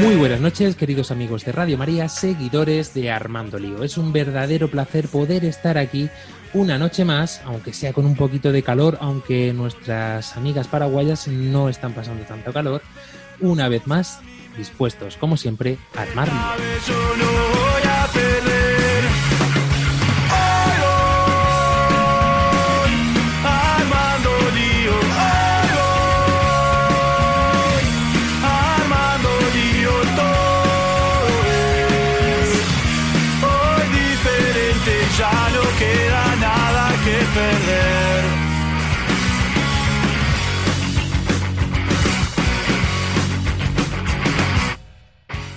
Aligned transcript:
Muy 0.00 0.16
buenas 0.16 0.40
noches, 0.40 0.76
queridos 0.76 1.10
amigos 1.10 1.44
de 1.44 1.52
Radio 1.52 1.76
María, 1.76 2.08
seguidores 2.08 2.94
de 2.94 3.10
Armando 3.10 3.58
Lío. 3.58 3.82
Es 3.82 3.98
un 3.98 4.12
verdadero 4.12 4.70
placer 4.70 5.08
poder 5.08 5.44
estar 5.44 5.76
aquí 5.78 6.08
una 6.54 6.78
noche 6.78 7.04
más, 7.04 7.42
aunque 7.44 7.72
sea 7.72 7.92
con 7.92 8.06
un 8.06 8.16
poquito 8.16 8.52
de 8.52 8.62
calor, 8.62 8.98
aunque 9.00 9.52
nuestras 9.52 10.36
amigas 10.36 10.68
paraguayas 10.68 11.28
no 11.28 11.68
están 11.68 11.92
pasando 11.92 12.24
tanto 12.24 12.52
calor, 12.52 12.82
una 13.40 13.68
vez 13.68 13.86
más 13.86 14.20
dispuestos, 14.56 15.16
como 15.16 15.36
siempre, 15.36 15.76
a 15.96 16.02
armar 16.02 16.28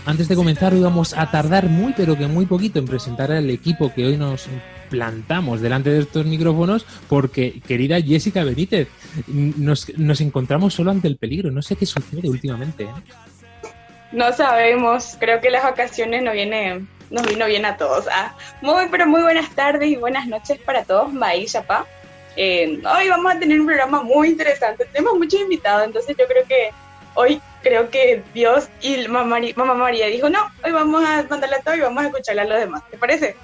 Antes 0.06 0.28
de 0.28 0.36
comenzar, 0.36 0.72
hoy 0.74 0.82
a 1.16 1.32
tardar 1.32 1.66
muy, 1.66 1.94
pero 1.94 2.16
que 2.16 2.28
muy 2.28 2.46
poquito 2.46 2.78
en 2.78 2.86
presentar 2.86 3.32
al 3.32 3.50
equipo 3.50 3.92
que 3.92 4.06
hoy 4.06 4.18
nos 4.18 4.48
plantamos 4.92 5.62
delante 5.62 5.90
de 5.90 6.02
estos 6.02 6.26
micrófonos, 6.28 6.86
porque, 7.10 7.60
querida 7.68 8.00
Jessica 8.00 8.44
Benítez, 8.44 8.88
nos, 9.28 9.90
nos 9.98 10.22
encontramos 10.22 10.76
solo 10.76 10.92
ante 10.92 11.08
el 11.08 11.18
peligro. 11.18 11.50
No 11.50 11.64
sé 11.64 11.76
qué 11.76 11.88
sucede 11.88 12.30
últimamente. 12.30 12.84
¿eh? 12.84 12.90
No 14.12 14.32
sabemos, 14.32 15.18
creo 15.20 15.42
que 15.42 15.50
las 15.50 15.64
vacaciones 15.64 16.22
no 16.22 16.34
viene, 16.34 16.86
nos 17.10 17.26
vino 17.28 17.48
bien 17.48 17.66
a 17.66 17.76
todos. 17.76 18.06
Ah, 18.12 18.36
muy, 18.62 18.86
pero 18.92 19.08
muy 19.08 19.24
buenas 19.24 19.50
tardes 19.56 19.90
y 19.90 19.96
buenas 19.96 20.28
noches 20.28 20.60
para 20.60 20.84
todos, 20.84 21.12
Maí 21.12 21.46
Chapá. 21.46 21.88
Eh, 22.38 22.80
hoy 22.96 23.10
vamos 23.10 23.34
a 23.34 23.40
tener 23.40 23.60
un 23.60 23.66
programa 23.66 24.04
muy 24.04 24.28
interesante, 24.28 24.86
tenemos 24.92 25.18
muchos 25.18 25.40
invitados, 25.40 25.86
entonces 25.86 26.16
yo 26.20 26.26
creo 26.28 26.46
que 26.46 26.70
hoy 27.16 27.42
creo 27.64 27.90
que 27.90 28.24
Dios 28.34 28.70
y 28.82 29.08
Mamá 29.08 29.26
María, 29.26 29.54
Mamá 29.56 29.74
María 29.74 30.08
dijo, 30.08 30.30
no, 30.30 30.40
hoy 30.64 30.72
vamos 30.72 31.04
a 31.04 31.24
mandarle 31.30 31.56
a 31.56 31.62
todo 31.62 31.76
y 31.76 31.80
vamos 31.80 32.04
a 32.04 32.08
escucharle 32.08 32.42
a 32.44 32.46
los 32.46 32.60
demás, 32.60 32.84
¿te 32.92 32.98
parece? 32.98 33.36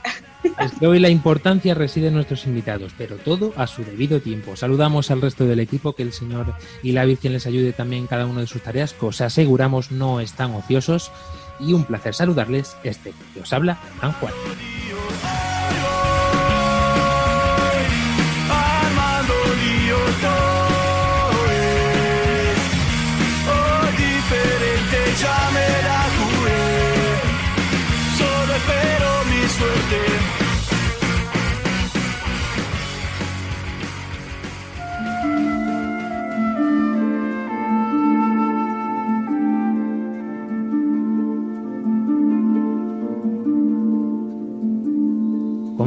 Es 0.44 0.72
que 0.80 0.88
hoy 0.88 1.00
la 1.00 1.09
importancia 1.09 1.73
reside 1.73 2.08
en 2.08 2.16
nuestros 2.16 2.45
invitados, 2.45 2.94
pero 2.97 3.17
todo 3.17 3.53
a 3.58 3.67
su 3.67 3.83
debido 3.83 4.22
tiempo. 4.22 4.55
Saludamos 4.55 5.11
al 5.11 5.22
resto 5.22 5.45
del 5.45 5.59
equipo, 5.59 5.94
que 5.94 6.03
el 6.03 6.13
Señor 6.13 6.55
y 6.81 6.91
la 6.94 7.05
Virgen 7.05 7.33
les 7.33 7.45
ayude 7.45 7.73
también 7.73 8.03
en 8.03 8.08
cada 8.08 8.25
una 8.25 8.41
de 8.41 8.47
sus 8.47 8.61
tareas, 8.61 8.94
que 8.94 9.05
os 9.05 9.22
aseguramos 9.22 9.91
no 9.91 10.19
están 10.19 10.53
ociosos. 10.53 11.11
Y 11.59 11.73
un 11.73 11.85
placer 11.85 12.16
saludarles, 12.16 12.75
este 12.83 13.13
que 13.33 13.41
os 13.41 13.53
habla, 13.53 13.78
Juan 14.00 14.13
Juan. 14.13 14.33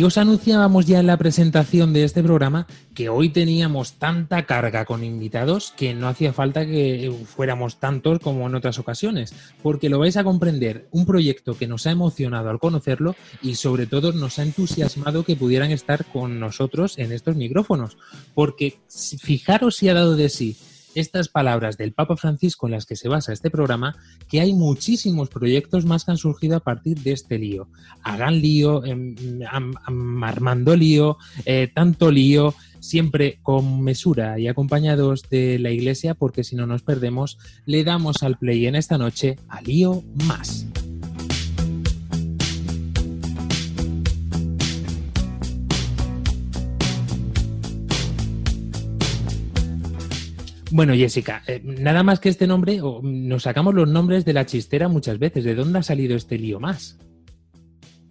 Y 0.00 0.02
os 0.02 0.16
anunciábamos 0.16 0.86
ya 0.86 0.98
en 1.00 1.06
la 1.06 1.18
presentación 1.18 1.92
de 1.92 2.04
este 2.04 2.22
programa 2.22 2.66
que 2.94 3.10
hoy 3.10 3.28
teníamos 3.28 3.98
tanta 3.98 4.46
carga 4.46 4.86
con 4.86 5.04
invitados 5.04 5.74
que 5.76 5.92
no 5.92 6.08
hacía 6.08 6.32
falta 6.32 6.64
que 6.64 7.12
fuéramos 7.26 7.80
tantos 7.80 8.18
como 8.18 8.46
en 8.46 8.54
otras 8.54 8.78
ocasiones, 8.78 9.34
porque 9.62 9.90
lo 9.90 9.98
vais 9.98 10.16
a 10.16 10.24
comprender, 10.24 10.88
un 10.90 11.04
proyecto 11.04 11.58
que 11.58 11.66
nos 11.66 11.86
ha 11.86 11.90
emocionado 11.90 12.48
al 12.48 12.58
conocerlo 12.58 13.14
y 13.42 13.56
sobre 13.56 13.86
todo 13.86 14.12
nos 14.12 14.38
ha 14.38 14.42
entusiasmado 14.42 15.22
que 15.22 15.36
pudieran 15.36 15.70
estar 15.70 16.06
con 16.06 16.40
nosotros 16.40 16.96
en 16.96 17.12
estos 17.12 17.36
micrófonos, 17.36 17.98
porque 18.32 18.78
fijaros 19.20 19.76
si 19.76 19.90
ha 19.90 19.92
dado 19.92 20.16
de 20.16 20.30
sí 20.30 20.56
estas 20.94 21.28
palabras 21.28 21.76
del 21.76 21.92
Papa 21.92 22.16
Francisco 22.16 22.66
en 22.66 22.72
las 22.72 22.86
que 22.86 22.96
se 22.96 23.08
basa 23.08 23.32
este 23.32 23.50
programa, 23.50 23.96
que 24.28 24.40
hay 24.40 24.52
muchísimos 24.52 25.28
proyectos 25.28 25.84
más 25.84 26.04
que 26.04 26.10
han 26.12 26.16
surgido 26.16 26.56
a 26.56 26.60
partir 26.60 26.98
de 27.00 27.12
este 27.12 27.38
lío. 27.38 27.68
Hagan 28.02 28.40
lío, 28.40 28.82
am- 29.50 30.22
armando 30.22 30.76
lío, 30.76 31.16
eh, 31.44 31.68
tanto 31.74 32.10
lío, 32.10 32.54
siempre 32.80 33.38
con 33.42 33.82
mesura 33.82 34.38
y 34.38 34.48
acompañados 34.48 35.28
de 35.30 35.58
la 35.58 35.70
iglesia, 35.70 36.14
porque 36.14 36.44
si 36.44 36.56
no 36.56 36.66
nos 36.66 36.82
perdemos, 36.82 37.38
le 37.66 37.84
damos 37.84 38.22
al 38.22 38.38
play 38.38 38.66
en 38.66 38.74
esta 38.74 38.98
noche 38.98 39.36
a 39.48 39.60
lío 39.60 40.02
más. 40.26 40.66
Bueno, 50.72 50.94
Jessica, 50.94 51.42
eh, 51.48 51.60
nada 51.64 52.04
más 52.04 52.20
que 52.20 52.28
este 52.28 52.46
nombre, 52.46 52.80
o, 52.80 53.00
mm, 53.02 53.28
nos 53.28 53.42
sacamos 53.42 53.74
los 53.74 53.88
nombres 53.88 54.24
de 54.24 54.32
la 54.32 54.46
chistera 54.46 54.88
muchas 54.88 55.18
veces. 55.18 55.44
¿De 55.44 55.54
dónde 55.54 55.80
ha 55.80 55.82
salido 55.82 56.16
este 56.16 56.38
lío 56.38 56.60
más? 56.60 56.96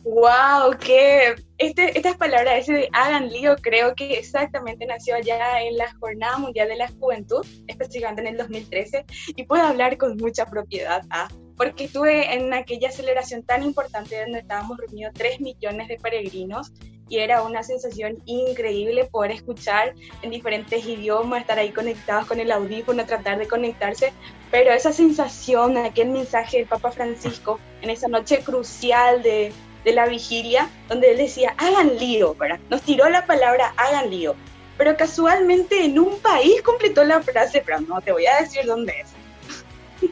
Wow, 0.04 0.78
que 0.80 1.36
este, 1.57 1.98
estas 1.98 2.18
palabras, 2.18 2.62
ese 2.62 2.74
de 2.74 2.89
hagan 2.94 3.30
lío, 3.30 3.56
creo 3.62 3.94
que 3.95 4.13
exactamente 4.13 4.86
nació 4.86 5.16
allá 5.16 5.62
en 5.62 5.78
la 5.78 5.94
Jornada 6.00 6.38
Mundial 6.38 6.68
de 6.68 6.78
la 6.78 6.88
Juventud, 6.88 7.45
específicamente 7.68 8.22
en 8.22 8.28
el 8.28 8.38
2013, 8.38 9.06
y 9.36 9.44
puedo 9.44 9.63
hablar 9.63 9.98
con 9.98 10.18
mucha 10.18 10.45
propiedad, 10.45 11.04
ah, 11.12 11.28
porque 11.56 11.86
estuve 11.86 12.33
en 12.33 12.54
aquella 12.54 12.92
celebración 12.92 13.44
tan 13.44 13.63
importante 13.63 14.19
donde 14.22 14.39
estábamos 14.39 14.78
reunidos 14.78 15.13
3 15.13 15.42
millones 15.42 15.88
de 15.89 15.98
peregrinos 15.98 16.72
y 17.09 17.17
era 17.17 17.41
una 17.41 17.63
sensación 17.63 18.19
increíble 18.25 19.06
poder 19.06 19.31
escuchar 19.31 19.95
en 20.21 20.29
diferentes 20.29 20.85
idiomas, 20.85 21.41
estar 21.41 21.57
ahí 21.57 21.71
conectados 21.71 22.27
con 22.27 22.39
el 22.39 22.51
audífono, 22.51 23.06
tratar 23.06 23.39
de 23.39 23.47
conectarse, 23.47 24.13
pero 24.51 24.71
esa 24.71 24.94
sensación, 24.94 25.77
aquel 25.77 26.09
mensaje 26.09 26.57
del 26.57 26.67
Papa 26.67 26.91
Francisco 26.91 27.59
en 27.81 27.89
esa 27.89 28.07
noche 28.07 28.39
crucial 28.39 29.21
de, 29.23 29.51
de 29.83 29.91
la 29.94 30.07
vigilia, 30.07 30.69
donde 30.88 31.11
él 31.11 31.17
decía, 31.17 31.56
hagan 31.57 31.97
lío, 31.97 32.35
¿verdad? 32.35 32.59
Nos 32.69 32.81
tiró 32.83 33.09
la 33.09 33.25
palabra, 33.25 33.73
hagan 33.77 34.09
lío, 34.09 34.35
pero 34.77 34.95
casualmente 34.95 35.83
en 35.83 36.00
un 36.00 36.19
país 36.19 36.61
completó 36.61 37.03
la 37.03 37.21
frase, 37.21 37.61
pero 37.65 37.81
no 37.81 38.00
te 38.01 38.11
voy 38.11 38.25
a 38.25 38.41
decir 38.41 38.65
dónde 38.65 38.94
es. 39.01 40.11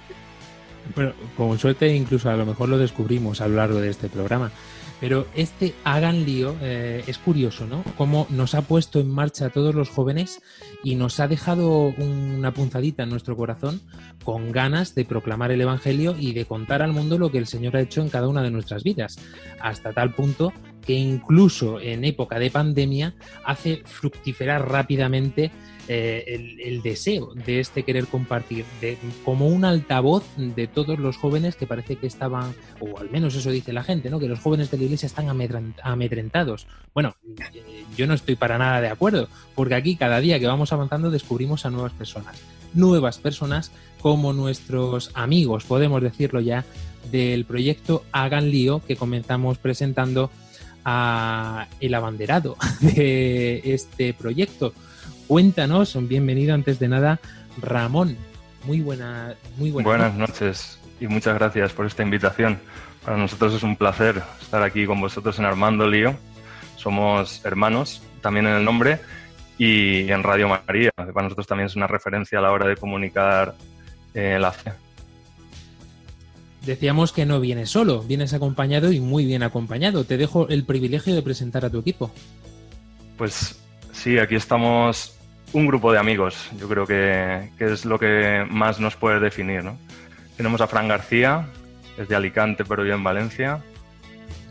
bueno, 0.95 1.13
con 1.35 1.57
suerte 1.59 1.87
incluso 1.87 2.29
a 2.29 2.35
lo 2.35 2.45
mejor 2.45 2.69
lo 2.69 2.77
descubrimos 2.77 3.39
a 3.41 3.47
lo 3.47 3.55
largo 3.55 3.79
de 3.79 3.89
este 3.89 4.09
programa. 4.09 4.51
Pero 4.99 5.27
este 5.35 5.73
Hagan 5.83 6.25
Lío 6.25 6.55
eh, 6.61 7.03
es 7.05 7.17
curioso, 7.17 7.67
¿no? 7.67 7.83
Cómo 7.97 8.25
nos 8.29 8.55
ha 8.55 8.63
puesto 8.63 8.99
en 8.99 9.09
marcha 9.09 9.49
todos 9.49 9.75
los 9.75 9.89
jóvenes 9.89 10.41
y 10.83 10.95
nos 10.95 11.19
ha 11.19 11.27
dejado 11.27 11.93
una 11.97 12.53
punzadita 12.53 13.03
en 13.03 13.09
nuestro 13.09 13.35
corazón 13.35 13.81
con 14.23 14.51
ganas 14.51 14.95
de 14.95 15.05
proclamar 15.05 15.51
el 15.51 15.61
Evangelio 15.61 16.15
y 16.17 16.33
de 16.33 16.45
contar 16.45 16.81
al 16.81 16.93
mundo 16.93 17.17
lo 17.17 17.31
que 17.31 17.37
el 17.37 17.47
Señor 17.47 17.77
ha 17.77 17.81
hecho 17.81 18.01
en 18.01 18.09
cada 18.09 18.27
una 18.27 18.41
de 18.41 18.51
nuestras 18.51 18.83
vidas. 18.83 19.17
Hasta 19.59 19.93
tal 19.93 20.13
punto 20.13 20.51
que 20.87 20.93
incluso 20.93 21.81
en 21.81 22.05
época 22.05 22.39
de 22.39 22.49
pandemia 22.49 23.13
hace 23.43 23.83
fructiferar 23.85 24.71
rápidamente 24.71 25.51
eh, 25.89 26.57
el, 26.63 26.81
deseo 26.81 27.33
de 27.33 27.59
este 27.59 27.83
querer 27.83 28.07
compartir, 28.07 28.65
de, 28.81 28.97
como 29.23 29.47
un 29.47 29.65
altavoz 29.65 30.23
de 30.37 30.67
todos 30.67 30.97
los 30.97 31.17
jóvenes 31.17 31.55
que 31.55 31.67
parece 31.67 31.97
que 31.97 32.07
estaban, 32.07 32.53
o 32.79 32.99
al 32.99 33.09
menos 33.09 33.35
eso 33.35 33.51
dice 33.51 33.73
la 33.73 33.83
gente, 33.83 34.09
¿no? 34.09 34.19
que 34.19 34.27
los 34.27 34.39
jóvenes 34.39 34.71
de 34.71 34.77
la 34.77 34.83
iglesia 34.85 35.07
están 35.07 35.27
amedrentados. 35.83 36.67
Bueno, 36.93 37.15
eh, 37.53 37.83
yo 37.95 38.07
no 38.07 38.13
estoy 38.13 38.35
para 38.35 38.57
nada 38.57 38.79
de 38.79 38.89
acuerdo, 38.89 39.27
porque 39.55 39.75
aquí 39.75 39.97
cada 39.97 40.19
día 40.21 40.39
que 40.39 40.47
vamos 40.47 40.71
avanzando 40.71 41.11
descubrimos 41.11 41.65
a 41.65 41.69
nuevas 41.69 41.93
personas, 41.93 42.37
nuevas 42.73 43.17
personas 43.17 43.71
como 44.01 44.31
nuestros 44.31 45.11
amigos, 45.13 45.65
podemos 45.65 46.01
decirlo 46.01 46.39
ya, 46.39 46.65
del 47.11 47.45
proyecto 47.45 48.03
Hagan 48.11 48.51
Lío 48.51 48.81
que 48.85 48.95
comenzamos 48.95 49.57
presentando 49.57 50.29
a 50.89 51.67
el 51.81 51.93
abanderado 51.93 52.55
de 52.79 53.61
este 53.65 54.13
proyecto 54.13 54.73
Cuéntanos, 55.27 55.97
bienvenido 56.07 56.53
antes 56.53 56.79
de 56.79 56.87
nada, 56.87 57.19
Ramón. 57.61 58.15
Muy 58.63 58.79
buena, 58.79 59.35
muy 59.57 59.71
buena 59.71 59.89
Buenas 59.89 60.13
noches 60.13 60.79
y 61.01 61.07
muchas 61.07 61.37
gracias 61.37 61.73
por 61.73 61.85
esta 61.85 62.01
invitación. 62.01 62.59
Para 63.03 63.17
nosotros 63.17 63.53
es 63.53 63.61
un 63.61 63.75
placer 63.75 64.23
estar 64.41 64.63
aquí 64.63 64.85
con 64.85 65.01
vosotros 65.01 65.37
en 65.37 65.43
Armando 65.43 65.85
Lío. 65.85 66.15
Somos 66.77 67.43
hermanos, 67.43 68.01
también 68.21 68.47
en 68.47 68.53
el 68.53 68.63
nombre, 68.63 69.01
y 69.57 70.09
en 70.09 70.23
Radio 70.23 70.47
María. 70.47 70.91
Para 70.95 71.23
nosotros 71.23 71.45
también 71.45 71.67
es 71.67 71.75
una 71.75 71.87
referencia 71.87 72.39
a 72.39 72.41
la 72.41 72.51
hora 72.51 72.65
de 72.67 72.77
comunicar 72.77 73.53
eh, 74.13 74.37
la 74.39 74.53
fe. 74.53 74.71
Decíamos 76.67 77.13
que 77.13 77.25
no 77.25 77.39
vienes 77.39 77.69
solo, 77.69 78.01
vienes 78.01 78.33
acompañado 78.33 78.91
y 78.91 78.99
muy 78.99 79.25
bien 79.25 79.41
acompañado. 79.41 80.03
Te 80.03 80.17
dejo 80.17 80.49
el 80.49 80.65
privilegio 80.65 81.15
de 81.15 81.21
presentar 81.21 81.63
a 81.63 81.69
tu 81.69 81.79
equipo. 81.79 82.11
Pues 83.17 83.57
sí, 83.93 84.19
aquí 84.19 84.35
estamos 84.35 85.17
un 85.53 85.65
grupo 85.65 85.93
de 85.93 85.99
amigos, 85.99 86.49
yo 86.59 86.67
creo 86.67 86.85
que, 86.85 87.51
es 87.57 87.85
lo 87.85 87.97
que 87.97 88.45
más 88.49 88.81
nos 88.81 88.97
puede 88.97 89.21
definir. 89.21 89.63
¿no? 89.63 89.77
Tenemos 90.35 90.59
a 90.59 90.67
Fran 90.67 90.89
García, 90.89 91.47
es 91.97 92.09
de 92.09 92.17
Alicante 92.17 92.65
pero 92.65 92.83
vive 92.83 92.95
en 92.95 93.03
Valencia, 93.03 93.63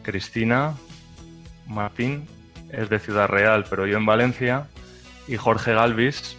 Cristina 0.02 0.74
Martín, 1.66 2.26
es 2.72 2.88
de 2.88 2.98
Ciudad 2.98 3.28
Real 3.28 3.66
pero 3.68 3.82
vive 3.82 3.98
en 3.98 4.06
Valencia, 4.06 4.68
y 5.28 5.36
Jorge 5.36 5.74
Galvis, 5.74 6.38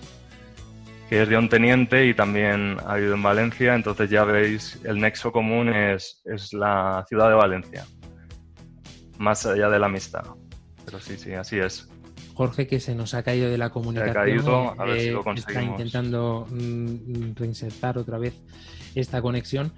que 1.10 1.22
es 1.24 1.30
de 1.30 1.38
un 1.38 1.48
teniente 1.48 2.06
y 2.06 2.14
también 2.14 2.78
ha 2.86 2.96
vivido 2.96 3.16
en 3.16 3.24
Valencia, 3.24 3.76
entonces 3.76 4.10
ya 4.10 4.24
veis, 4.26 4.80
el 4.84 5.00
nexo 5.00 5.32
común 5.32 5.70
es, 5.70 6.22
es 6.26 6.54
la 6.54 7.06
ciudad 7.08 7.30
de 7.30 7.36
Valencia, 7.36 7.86
más 9.18 9.46
allá 9.46 9.70
de 9.70 9.80
la 9.80 9.86
amistad. 9.86 10.26
Pero 10.86 11.00
sí, 11.00 11.18
sí, 11.18 11.34
así 11.34 11.60
es. 11.60 11.90
Jorge 12.34 12.68
que 12.68 12.80
se 12.80 12.94
nos 12.94 13.14
ha 13.14 13.24
caído 13.24 13.50
de 13.50 13.58
la 13.58 13.70
comunicación. 13.70 14.14
Se 14.14 14.20
ha 14.20 14.24
caído, 14.24 14.82
a 14.82 14.86
ver 14.86 15.00
si 15.02 15.10
lo 15.10 15.22
eh, 15.22 15.34
Está 15.38 15.64
intentando 15.64 16.46
mm, 16.50 17.34
reinsertar 17.36 17.98
otra 17.98 18.18
vez 18.20 18.36
esta 18.94 19.22
conexión. 19.22 19.74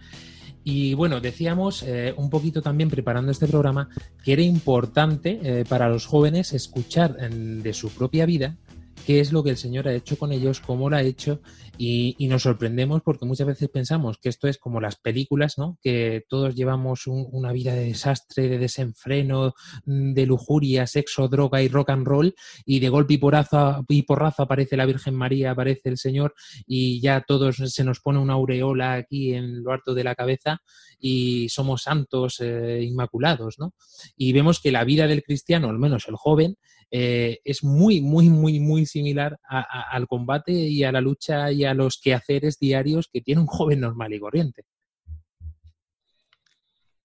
Y 0.63 0.93
bueno, 0.93 1.21
decíamos 1.21 1.83
eh, 1.83 2.13
un 2.17 2.29
poquito 2.29 2.61
también 2.61 2.89
preparando 2.89 3.31
este 3.31 3.47
programa 3.47 3.89
que 4.23 4.33
era 4.33 4.41
importante 4.41 5.39
eh, 5.41 5.63
para 5.69 5.87
los 5.87 6.05
jóvenes 6.05 6.53
escuchar 6.53 7.15
de 7.15 7.73
su 7.73 7.89
propia 7.91 8.25
vida 8.25 8.57
qué 9.06 9.19
es 9.19 9.31
lo 9.31 9.44
que 9.44 9.51
el 9.51 9.57
Señor 9.57 9.88
ha 9.88 9.94
hecho 9.94 10.18
con 10.18 10.31
ellos, 10.31 10.60
cómo 10.60 10.90
lo 10.90 10.96
ha 10.96 11.01
hecho, 11.01 11.42
y, 11.78 12.16
nos 12.28 12.44
sorprendemos 12.44 13.01
porque 13.01 13.25
muchas 13.25 13.48
veces 13.48 13.69
pensamos 13.69 14.18
que 14.18 14.30
esto 14.30 14.48
es 14.48 14.57
como 14.57 14.81
las 14.81 14.98
películas, 14.98 15.57
¿no? 15.57 15.80
Que 15.81 16.24
todos 16.28 16.54
llevamos 16.54 17.07
una 17.07 17.51
vida 17.51 17.74
de 17.74 17.86
desastre, 17.86 18.50
de 18.50 18.60
desenfreno, 18.60 19.54
de 19.86 20.25
lujuria, 20.25 20.86
sexo, 20.86 21.28
droga 21.28 21.62
y 21.62 21.69
rock 21.69 21.90
and 21.92 22.06
roll, 22.06 22.36
y 22.66 22.80
de 22.80 22.90
golpe 22.90 23.13
y 23.13 23.18
porrazo, 23.18 23.86
y 23.88 24.06
aparece 24.38 24.78
la 24.78 24.86
Virgen 24.86 25.16
María, 25.16 25.51
aparece 25.51 25.90
el 25.90 25.98
Señor, 25.98 26.36
y 26.68 27.01
ya 27.01 27.22
todos 27.22 27.56
se 27.56 27.84
nos 27.84 28.00
pone 28.01 28.19
una 28.19 28.34
aureola 28.34 28.94
aquí 28.94 29.34
en 29.34 29.63
lo 29.63 29.72
alto 29.72 29.94
de 29.94 30.04
la 30.04 30.16
cabeza 30.16 30.62
y 31.00 31.48
somos 31.50 31.84
santos 31.84 32.40
eh, 32.42 32.81
inmaculados, 32.84 33.57
¿no? 33.57 33.74
Y 34.18 34.34
vemos 34.34 34.60
que 34.60 34.72
la 34.72 34.84
vida 34.84 35.07
del 35.07 35.24
cristiano, 35.24 35.69
al 35.69 35.80
menos 35.80 36.07
el 36.07 36.16
joven, 36.16 36.57
eh, 36.91 37.39
es 37.44 37.63
muy, 37.63 38.01
muy, 38.01 38.30
muy, 38.30 38.59
muy 38.59 38.86
similar 38.86 39.38
al 39.47 40.07
combate 40.07 40.51
y 40.51 40.83
a 40.83 40.91
la 40.91 41.01
lucha 41.01 41.51
y 41.51 41.63
a 41.63 41.74
los 41.74 42.00
quehaceres 42.01 42.57
diarios 42.59 43.09
que 43.12 43.21
tiene 43.21 43.41
un 43.41 43.47
joven 43.47 43.81
normal 43.81 44.13
y 44.13 44.19
corriente. 44.19 44.63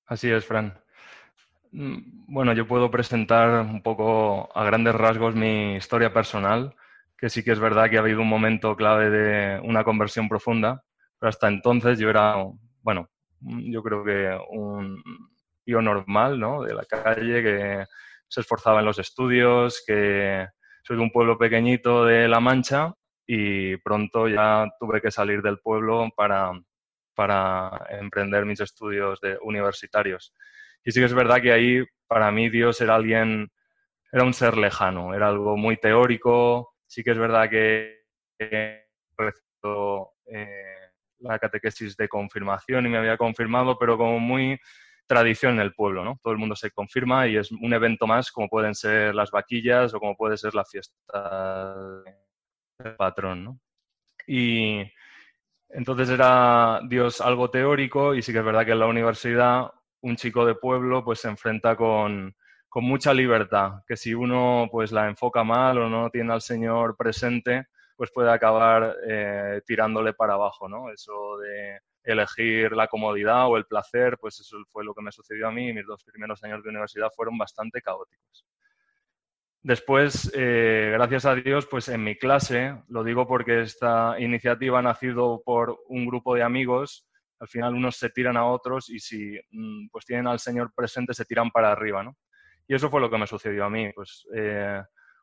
Así 0.07 0.31
es, 0.31 0.45
Fran. 0.45 0.75
Mm, 1.73 2.33
bueno, 2.33 2.53
yo 2.53 2.67
puedo 2.67 2.91
presentar 2.91 3.63
un 3.63 3.83
poco 3.83 4.49
a 4.57 4.65
grandes 4.65 4.95
rasgos 4.95 5.35
mi 5.35 5.77
historia 5.77 6.13
personal, 6.13 6.75
que 7.19 7.29
sí 7.29 7.43
que 7.43 7.53
es 7.53 7.59
verdad 7.59 7.91
que 7.91 7.97
ha 7.97 8.01
habido 8.01 8.21
un 8.21 8.29
momento 8.29 8.77
clave 8.77 9.11
de 9.11 9.61
una 9.61 9.83
conversión 9.83 10.29
profunda, 10.29 10.85
pero 11.19 11.31
hasta 11.31 11.49
entonces 11.49 11.99
yo 11.99 12.11
era, 12.11 12.37
bueno, 12.83 13.11
yo 13.41 13.83
creo 13.83 14.05
que 14.05 14.39
un 14.51 15.03
tío 15.65 15.83
normal, 15.83 16.39
¿no? 16.39 16.63
De 16.63 16.75
la 16.75 16.85
calle 16.85 17.43
que 17.43 17.85
se 18.29 18.41
esforzaba 18.41 18.81
en 18.81 18.87
los 18.87 18.99
estudios, 18.99 19.83
que 19.87 20.47
soy 20.83 20.97
de 20.97 21.03
un 21.03 21.11
pueblo 21.11 21.39
pequeñito 21.39 22.05
de 22.05 22.29
La 22.29 22.41
Mancha 22.41 22.95
y 23.27 23.77
pronto 23.79 24.29
ya 24.29 24.69
tuve 24.79 25.01
que 25.01 25.11
salir 25.11 25.41
del 25.41 25.59
pueblo 25.59 26.11
para, 26.17 26.53
para 27.15 27.87
emprender 27.91 28.45
mis 28.45 28.61
estudios 28.61 29.21
de 29.21 29.39
universitarios. 29.43 30.35
Y 30.85 30.93
sí 30.93 31.01
que 31.01 31.07
es 31.07 31.15
verdad 31.15 31.41
que 31.41 31.53
ahí 31.53 31.85
para 32.07 32.31
mí 32.31 32.51
Dios 32.51 32.81
era 32.81 32.95
alguien, 32.95 33.51
era 34.13 34.25
un 34.25 34.35
ser 34.35 34.57
lejano, 34.57 35.15
era 35.15 35.29
algo 35.29 35.57
muy 35.57 35.77
teórico. 35.79 36.75
Sí 36.87 37.03
que 37.03 37.13
es 37.13 37.19
verdad 37.19 37.49
que 37.49 38.05
he 38.39 38.85
eh, 40.27 40.91
la 41.21 41.39
catequesis 41.39 41.97
de 41.97 42.09
confirmación 42.09 42.87
y 42.87 42.89
me 42.89 42.99
había 42.99 43.17
confirmado, 43.17 43.79
pero 43.79 43.97
como 43.97 44.19
muy 44.19 44.59
tradición 45.07 45.55
en 45.55 45.61
el 45.61 45.75
pueblo, 45.75 46.05
¿no? 46.05 46.19
Todo 46.23 46.33
el 46.33 46.39
mundo 46.39 46.57
se 46.57 46.71
confirma 46.71 47.27
y 47.27 47.37
es 47.37 47.53
un 47.53 47.73
evento 47.73 48.07
más 48.07 48.31
como 48.31 48.49
pueden 48.49 48.75
ser 48.75 49.15
las 49.15 49.31
vaquillas 49.31 49.95
o 49.95 50.01
como 50.01 50.17
puede 50.17 50.37
ser 50.37 50.55
la 50.55 50.65
fiesta 50.65 51.75
del 52.79 52.97
patrón, 52.97 53.45
¿no? 53.45 53.61
Y 54.27 54.83
entonces 55.69 56.09
era 56.09 56.81
Dios 56.89 57.21
algo 57.21 57.51
teórico 57.51 58.15
y 58.15 58.23
sí 58.23 58.33
que 58.33 58.39
es 58.39 58.45
verdad 58.45 58.65
que 58.65 58.73
en 58.73 58.79
la 58.79 58.87
universidad 58.87 59.71
un 60.03 60.17
chico 60.17 60.47
de 60.47 60.55
pueblo 60.55 61.05
pues 61.05 61.21
se 61.21 61.29
enfrenta 61.29 61.77
con, 61.77 62.35
con 62.69 62.85
mucha 62.85 63.13
libertad, 63.15 63.83
que 63.87 63.97
si 63.97 64.15
uno 64.15 64.69
pues 64.71 64.93
la 64.93 65.09
enfoca 65.09 65.45
mal 65.45 65.79
o 65.79 65.89
no 65.89 66.11
tiene 66.11 66.33
al 66.33 66.43
Señor 66.43 66.97
presente, 66.97 67.67
pues 67.97 68.11
puede 68.13 68.31
acabar 68.31 68.97
eh, 69.07 69.63
tirándole 69.67 70.13
para 70.15 70.35
abajo, 70.35 70.69
¿no? 70.69 70.91
Eso 70.91 71.39
de 71.39 71.81
elegir 72.05 72.73
la 72.73 72.87
comodidad 72.87 73.49
o 73.49 73.57
el 73.57 73.67
placer, 73.67 74.19
pues 74.19 74.39
eso 74.41 74.59
fue 74.71 74.85
lo 74.85 74.95
que 74.95 75.03
me 75.03 75.13
sucedió 75.13 75.49
a 75.49 75.53
mí. 75.53 75.73
Mis 75.73 75.87
dos 75.87 76.05
primeros 76.05 76.43
años 76.45 76.63
de 76.63 76.71
universidad 76.71 77.09
fueron 77.15 77.37
bastante 77.39 77.81
caóticos. 77.81 78.47
Después, 79.63 80.31
eh, 80.35 80.91
gracias 80.93 81.25
a 81.25 81.35
Dios, 81.35 81.67
pues 81.67 81.89
en 81.89 82.05
mi 82.05 82.17
clase, 82.17 82.77
lo 82.89 83.03
digo 83.03 83.27
porque 83.27 83.63
esta 83.63 84.15
iniciativa 84.19 84.79
ha 84.79 84.83
nacido 84.83 85.43
por 85.43 85.79
un 85.89 86.05
grupo 86.05 86.35
de 86.35 86.43
amigos, 86.43 87.09
al 87.41 87.49
final 87.49 87.75
unos 87.75 87.97
se 87.97 88.11
tiran 88.11 88.37
a 88.37 88.45
otros 88.45 88.91
y 88.91 88.99
si 88.99 89.41
mm, 89.51 89.89
pues 89.91 90.05
tienen 90.05 90.27
al 90.27 90.39
Señor 90.39 90.73
presente 90.75 91.15
se 91.15 91.25
tiran 91.25 91.51
para 91.51 91.73
arriba, 91.73 92.03
¿no? 92.03 92.15
Y 92.69 92.75
eso 92.75 92.91
fue 92.91 93.01
lo 93.01 93.11
que 93.11 93.17
me 93.17 93.27
sucedió 93.27 93.65
a 93.65 93.71
mí, 93.71 93.91
pues 93.95 94.27
eh, 94.35 94.83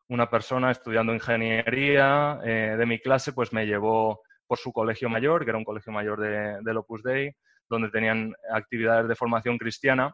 una 0.09 0.29
persona 0.29 0.71
estudiando 0.71 1.13
ingeniería 1.13 2.39
eh, 2.43 2.75
de 2.77 2.85
mi 2.87 2.99
clase 2.99 3.33
pues 3.33 3.53
me 3.53 3.65
llevó 3.65 4.21
por 4.51 4.59
su 4.59 4.73
colegio 4.73 5.07
mayor, 5.07 5.45
que 5.45 5.51
era 5.51 5.57
un 5.57 5.63
colegio 5.63 5.93
mayor 5.93 6.19
de, 6.19 6.59
del 6.61 6.75
Opus 6.75 7.01
Dei, 7.03 7.31
donde 7.69 7.89
tenían 7.89 8.33
actividades 8.53 9.07
de 9.07 9.15
formación 9.15 9.57
cristiana. 9.57 10.13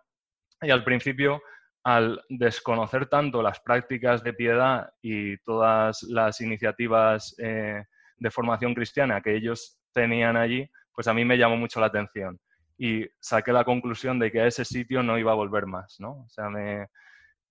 Y 0.62 0.70
al 0.70 0.84
principio, 0.84 1.42
al 1.84 2.22
desconocer 2.30 3.08
tanto 3.08 3.42
las 3.42 3.60
prácticas 3.62 4.24
de 4.24 4.34
piedad 4.34 4.92
y 5.02 5.38
todas 5.40 6.04
las 6.04 6.40
iniciativas 6.40 7.34
eh, 7.40 7.84
de 8.16 8.30
formación 8.30 8.76
cristiana 8.76 9.22
que 9.22 9.36
ellos 9.36 9.80
tenían 9.92 10.38
allí, 10.38 10.70
pues 10.94 11.08
a 11.08 11.16
mí 11.16 11.26
me 11.26 11.40
llamó 11.40 11.58
mucho 11.58 11.80
la 11.80 11.88
atención. 11.88 12.40
Y 12.78 13.08
saqué 13.20 13.52
la 13.52 13.64
conclusión 13.64 14.20
de 14.20 14.32
que 14.32 14.42
a 14.42 14.46
ese 14.46 14.66
sitio 14.66 15.02
no 15.02 15.18
iba 15.18 15.32
a 15.32 15.42
volver 15.44 15.66
más, 15.66 15.96
¿no? 15.98 16.12
O 16.12 16.30
sea, 16.30 16.48
me, 16.48 16.86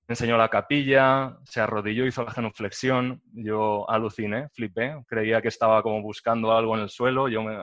enseñó 0.09 0.37
la 0.37 0.49
capilla, 0.49 1.37
se 1.45 1.61
arrodilló, 1.61 2.07
hizo 2.07 2.25
la 2.25 2.31
genuflexión. 2.31 3.23
Yo 3.33 3.89
aluciné, 3.91 4.49
flipé, 4.51 4.97
creía 5.07 5.43
que 5.43 5.49
estaba 5.49 5.83
como 5.83 6.01
buscando 6.03 6.53
algo 6.57 6.77
en 6.77 6.83
el 6.83 6.91
suelo. 6.91 7.29
Yo 7.29 7.43
me, 7.43 7.59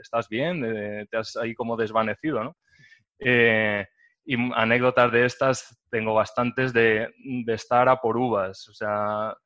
¿estás 0.00 0.28
bien? 0.28 1.06
Te 1.10 1.16
has 1.16 1.36
ahí 1.36 1.54
como 1.54 1.76
desvanecido, 1.76 2.42
¿no? 2.42 2.56
Eh, 3.18 3.86
y 4.24 4.36
anécdotas 4.54 5.12
de 5.12 5.26
estas 5.26 5.78
tengo 5.90 6.14
bastantes 6.14 6.72
de, 6.72 7.10
estar 7.48 7.88
a 7.88 8.00
por 8.00 8.16
uvas. 8.16 8.66
O 8.68 8.72
sea, 8.72 9.36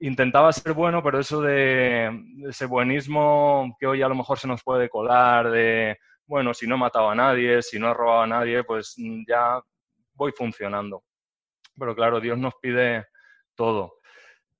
intentaba 0.00 0.52
ser 0.52 0.72
bueno, 0.72 1.02
pero 1.02 1.20
eso 1.20 1.40
de, 1.40 2.10
de, 2.36 2.50
ese 2.50 2.66
buenismo 2.66 3.76
que 3.78 3.86
hoy 3.86 4.02
a 4.02 4.08
lo 4.08 4.16
mejor 4.16 4.38
se 4.38 4.48
nos 4.48 4.62
puede 4.64 4.88
colar, 4.88 5.50
de, 5.50 5.96
bueno, 6.26 6.52
si 6.54 6.66
no 6.66 6.74
he 6.74 6.78
matado 6.78 7.10
a 7.10 7.14
nadie, 7.14 7.62
si 7.62 7.78
no 7.78 7.90
he 7.90 7.94
robado 7.94 8.22
a 8.22 8.26
nadie, 8.26 8.64
pues 8.64 8.96
ya 9.26 9.60
voy 10.14 10.32
funcionando 10.32 11.04
pero 11.78 11.94
claro, 11.94 12.20
Dios 12.20 12.38
nos 12.38 12.54
pide 12.60 13.06
todo. 13.54 13.98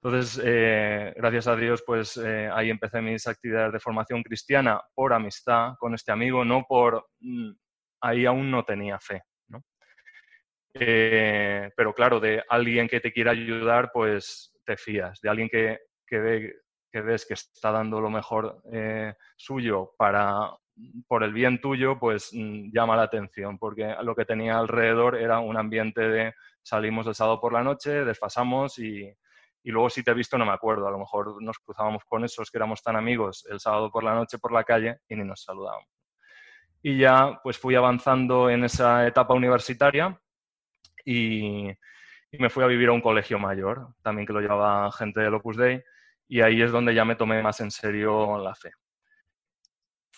Entonces, 0.02 0.40
eh, 0.44 1.12
gracias 1.16 1.48
a 1.48 1.56
Dios, 1.56 1.82
pues 1.84 2.16
eh, 2.18 2.48
ahí 2.52 2.70
empecé 2.70 3.02
mis 3.02 3.26
actividades 3.26 3.72
de 3.72 3.80
formación 3.80 4.22
cristiana 4.22 4.80
por 4.94 5.12
amistad 5.12 5.74
con 5.78 5.94
este 5.94 6.12
amigo, 6.12 6.44
no 6.44 6.64
por... 6.68 7.08
Mm, 7.20 7.50
ahí 8.00 8.26
aún 8.26 8.48
no 8.48 8.64
tenía 8.64 9.00
fe, 9.00 9.22
¿no? 9.48 9.60
Eh, 10.74 11.68
pero 11.76 11.92
claro, 11.92 12.20
de 12.20 12.44
alguien 12.48 12.86
que 12.86 13.00
te 13.00 13.12
quiera 13.12 13.32
ayudar, 13.32 13.90
pues 13.92 14.54
te 14.64 14.76
fías. 14.76 15.20
De 15.20 15.28
alguien 15.28 15.48
que, 15.48 15.80
que, 16.06 16.18
ve, 16.20 16.54
que 16.92 17.00
ves 17.00 17.26
que 17.26 17.34
está 17.34 17.72
dando 17.72 18.00
lo 18.00 18.08
mejor 18.08 18.62
suyo 19.36 19.94
para, 19.98 20.48
por 21.06 21.22
el 21.24 21.32
bien 21.32 21.60
tuyo, 21.60 21.98
pues 21.98 22.30
mm, 22.32 22.70
llama 22.72 22.96
la 22.96 23.02
atención, 23.02 23.58
porque 23.58 23.94
lo 24.02 24.14
que 24.14 24.24
tenía 24.24 24.58
alrededor 24.58 25.16
era 25.16 25.40
un 25.40 25.56
ambiente 25.56 26.00
de 26.00 26.34
salimos 26.62 27.06
el 27.06 27.14
sábado 27.14 27.40
por 27.40 27.52
la 27.52 27.62
noche, 27.62 28.04
desfasamos 28.04 28.78
y, 28.78 29.10
y 29.62 29.70
luego 29.70 29.90
si 29.90 30.02
te 30.02 30.10
he 30.10 30.14
visto 30.14 30.38
no 30.38 30.46
me 30.46 30.52
acuerdo, 30.52 30.86
a 30.86 30.90
lo 30.90 30.98
mejor 30.98 31.42
nos 31.42 31.58
cruzábamos 31.58 32.04
con 32.04 32.24
esos 32.24 32.50
que 32.50 32.58
éramos 32.58 32.82
tan 32.82 32.96
amigos 32.96 33.46
el 33.50 33.60
sábado 33.60 33.90
por 33.90 34.04
la 34.04 34.14
noche 34.14 34.38
por 34.38 34.52
la 34.52 34.64
calle 34.64 34.98
y 35.08 35.16
ni 35.16 35.24
nos 35.24 35.42
saludábamos. 35.42 35.88
Y 36.82 36.98
ya 36.98 37.40
pues 37.42 37.58
fui 37.58 37.74
avanzando 37.74 38.50
en 38.50 38.64
esa 38.64 39.06
etapa 39.06 39.34
universitaria 39.34 40.20
y, 41.04 41.68
y 41.68 42.38
me 42.38 42.50
fui 42.50 42.62
a 42.62 42.68
vivir 42.68 42.88
a 42.88 42.92
un 42.92 43.00
colegio 43.00 43.38
mayor, 43.38 43.94
también 44.02 44.26
que 44.26 44.32
lo 44.32 44.40
llevaba 44.40 44.92
gente 44.92 45.20
del 45.20 45.34
Opus 45.34 45.56
Dei, 45.56 45.82
y 46.28 46.42
ahí 46.42 46.62
es 46.62 46.70
donde 46.70 46.94
ya 46.94 47.04
me 47.04 47.16
tomé 47.16 47.42
más 47.42 47.60
en 47.60 47.70
serio 47.70 48.38
la 48.38 48.54
fe 48.54 48.70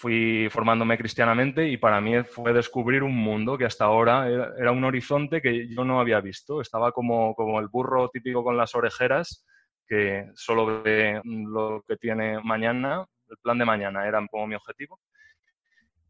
fui 0.01 0.49
formándome 0.51 0.97
cristianamente 0.97 1.69
y 1.69 1.77
para 1.77 2.01
mí 2.01 2.23
fue 2.23 2.55
descubrir 2.55 3.03
un 3.03 3.15
mundo 3.15 3.59
que 3.59 3.67
hasta 3.67 3.85
ahora 3.85 4.27
era, 4.57 4.73
un 4.73 4.83
horizonte 4.83 5.43
que 5.43 5.69
yo 5.69 5.85
no 5.85 6.01
había 6.01 6.23
visto. 6.23 6.63
Estaba 6.63 6.91
como, 6.91 7.35
como 7.35 7.61
el 7.61 7.69
burro 7.69 8.09
típico 8.09 8.43
con 8.43 8.57
las 8.57 8.75
orejeras 8.75 9.45
que 9.87 10.31
solo 10.35 10.83
ve 10.83 11.21
lo 11.25 11.85
que 11.87 11.99
tiene 11.99 12.41
mañana, 12.43 13.05
el 13.29 13.37
plan 13.43 13.59
de 13.59 13.67
mañana 13.67 14.09
era 14.09 14.27
como 14.27 14.47
mi 14.47 14.55
objetivo. 14.55 14.99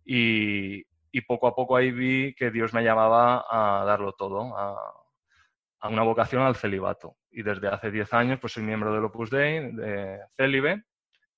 Y, 0.04 0.85
y 1.11 1.20
poco 1.23 1.49
a 1.49 1.56
poco 1.56 1.76
ahí 1.76 1.90
vi 1.90 2.32
que 2.35 2.52
Dios 2.52 2.73
me 2.73 2.85
llamaba 2.85 3.44
a 3.50 3.85
darlo 3.85 4.12
todo, 4.12 4.56
a, 4.56 4.76
a 5.80 5.88
una 5.88 6.04
vocación 6.04 6.42
al 6.42 6.54
celibato. 6.54 7.16
Y 7.32 7.42
desde 7.42 7.66
hace 7.66 7.90
10 7.90 8.14
años 8.14 8.38
pues 8.38 8.52
soy 8.52 8.62
miembro 8.62 8.94
del 8.94 9.04
Opus 9.04 9.30
Dei, 9.30 9.73
de 9.73 10.20
Célibe, 10.37 10.85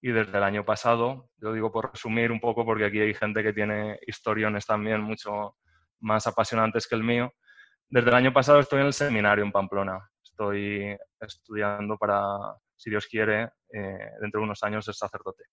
y 0.03 0.11
desde 0.11 0.37
el 0.37 0.43
año 0.43 0.65
pasado, 0.65 1.31
yo 1.39 1.53
digo 1.53 1.71
por 1.71 1.93
resumir 1.93 2.33
un 2.33 2.41
poco, 2.41 2.65
porque 2.65 2.85
aquí 2.85 2.99
hay 2.99 3.15
gente 3.15 3.41
que 3.43 3.53
tiene 3.53 4.01
historiones 4.05 4.67
también 4.67 5.01
mucho 5.01 5.57
más 6.01 6.27
apasionantes 6.27 6.89
que 6.89 6.97
el 6.97 7.05
mío, 7.05 7.33
desde 7.89 8.09
el 8.09 8.17
año 8.17 8.33
pasado 8.33 8.59
estoy 8.59 8.81
en 8.81 8.87
el 8.87 8.93
seminario 8.93 9.45
en 9.45 9.53
Pamplona. 9.53 10.01
Estoy 10.25 10.97
estudiando 11.21 11.97
para, 11.99 12.21
si 12.75 12.91
Dios 12.91 13.07
quiere, 13.07 13.45
eh, 13.73 14.11
dentro 14.21 14.41
de 14.41 14.45
unos 14.45 14.63
años 14.65 14.85
ser 14.85 14.95
sacerdote. 14.95 15.45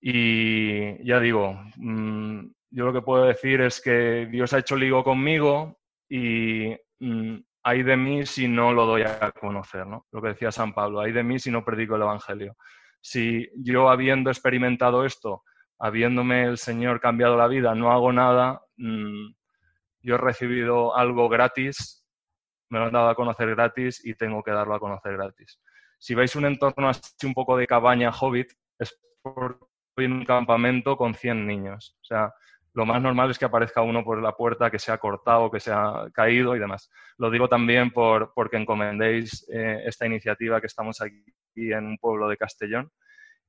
Y 0.00 1.04
ya 1.04 1.18
digo, 1.18 1.58
mm, 1.76 2.46
yo 2.70 2.84
lo 2.84 2.92
que 2.92 3.02
puedo 3.02 3.24
decir 3.24 3.60
es 3.60 3.80
que 3.80 4.28
Dios 4.30 4.52
ha 4.52 4.58
hecho 4.58 4.76
ligo 4.76 5.02
conmigo 5.02 5.80
y 6.08 6.76
mm, 7.00 7.38
hay 7.64 7.82
de 7.82 7.96
mí 7.96 8.24
si 8.24 8.46
no 8.46 8.72
lo 8.72 8.86
doy 8.86 9.02
a 9.02 9.32
conocer, 9.32 9.86
¿no? 9.86 10.06
Lo 10.12 10.22
que 10.22 10.28
decía 10.28 10.52
San 10.52 10.72
Pablo, 10.72 11.00
hay 11.00 11.10
de 11.10 11.24
mí 11.24 11.40
si 11.40 11.50
no 11.50 11.64
predico 11.64 11.96
el 11.96 12.02
Evangelio 12.02 12.56
si 13.02 13.50
yo 13.56 13.90
habiendo 13.90 14.30
experimentado 14.30 15.04
esto, 15.04 15.42
habiéndome 15.78 16.44
el 16.44 16.56
Señor 16.56 17.00
cambiado 17.00 17.36
la 17.36 17.48
vida, 17.48 17.74
no 17.74 17.92
hago 17.92 18.12
nada, 18.12 18.62
mm, 18.76 19.34
yo 20.00 20.14
he 20.14 20.18
recibido 20.18 20.96
algo 20.96 21.28
gratis, 21.28 22.06
me 22.70 22.78
lo 22.78 22.86
han 22.86 22.92
dado 22.92 23.08
a 23.08 23.14
conocer 23.14 23.50
gratis 23.50 24.00
y 24.04 24.14
tengo 24.14 24.42
que 24.42 24.52
darlo 24.52 24.74
a 24.74 24.80
conocer 24.80 25.14
gratis. 25.16 25.60
Si 25.98 26.14
veis 26.14 26.34
un 26.36 26.46
entorno 26.46 26.88
así 26.88 27.26
un 27.26 27.34
poco 27.34 27.56
de 27.56 27.66
cabaña 27.66 28.10
hobbit, 28.10 28.52
es 28.78 28.98
en 29.96 30.12
un 30.12 30.24
campamento 30.24 30.96
con 30.96 31.14
100 31.14 31.46
niños. 31.46 31.96
O 32.00 32.04
sea, 32.04 32.32
lo 32.74 32.86
más 32.86 33.02
normal 33.02 33.30
es 33.30 33.38
que 33.38 33.44
aparezca 33.44 33.82
uno 33.82 34.02
por 34.02 34.22
la 34.22 34.32
puerta 34.32 34.70
que 34.70 34.78
se 34.78 34.92
ha 34.92 34.98
cortado, 34.98 35.50
que 35.50 35.60
se 35.60 35.72
ha 35.72 36.08
caído 36.12 36.56
y 36.56 36.58
demás. 36.58 36.90
Lo 37.18 37.30
digo 37.30 37.48
también 37.48 37.90
por, 37.90 38.32
porque 38.34 38.56
encomendéis 38.56 39.46
eh, 39.52 39.82
esta 39.84 40.06
iniciativa 40.06 40.60
que 40.60 40.68
estamos 40.68 41.00
aquí 41.00 41.22
en 41.54 41.86
un 41.86 41.98
pueblo 41.98 42.28
de 42.28 42.38
Castellón 42.38 42.90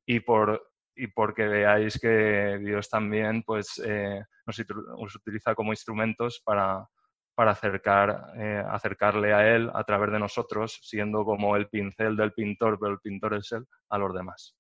y, 0.06 0.20
por, 0.20 0.72
y 0.96 1.08
porque 1.08 1.48
veáis 1.48 2.00
que 2.00 2.60
Dios 2.60 2.90
también 2.90 3.44
pues, 3.44 3.82
eh, 3.86 4.22
nos, 4.46 5.16
utiliza 5.16 5.56
como 5.56 5.72
instrumentos 5.72 6.42
para, 6.44 6.86
para 7.34 7.52
acercar, 7.52 8.34
eh, 8.36 8.62
acercarle 8.68 9.34
a 9.34 9.56
Él 9.56 9.72
a 9.74 9.86
través 9.86 10.12
de 10.12 10.20
nosotros, 10.20 10.80
siendo 10.84 11.24
como 11.24 11.56
el 11.56 11.70
pincel 11.70 12.18
del 12.18 12.34
pintor, 12.34 12.78
pero 12.78 12.92
el 12.92 13.00
pintor 13.00 13.36
es 13.36 13.54
Él, 13.54 13.66
a 13.90 13.98
los 13.98 14.14
demás. 14.14 14.58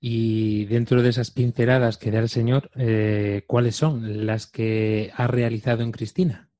Y 0.00 0.66
dentro 0.66 1.02
de 1.02 1.08
esas 1.08 1.30
pinceladas 1.30 1.98
que 1.98 2.10
da 2.10 2.18
el 2.18 2.28
Señor, 2.28 2.70
eh, 2.76 3.42
¿cuáles 3.46 3.76
son 3.76 4.26
las 4.26 4.46
que 4.46 5.10
ha 5.16 5.26
realizado 5.26 5.82
en 5.82 5.92
Cristina? 5.92 6.50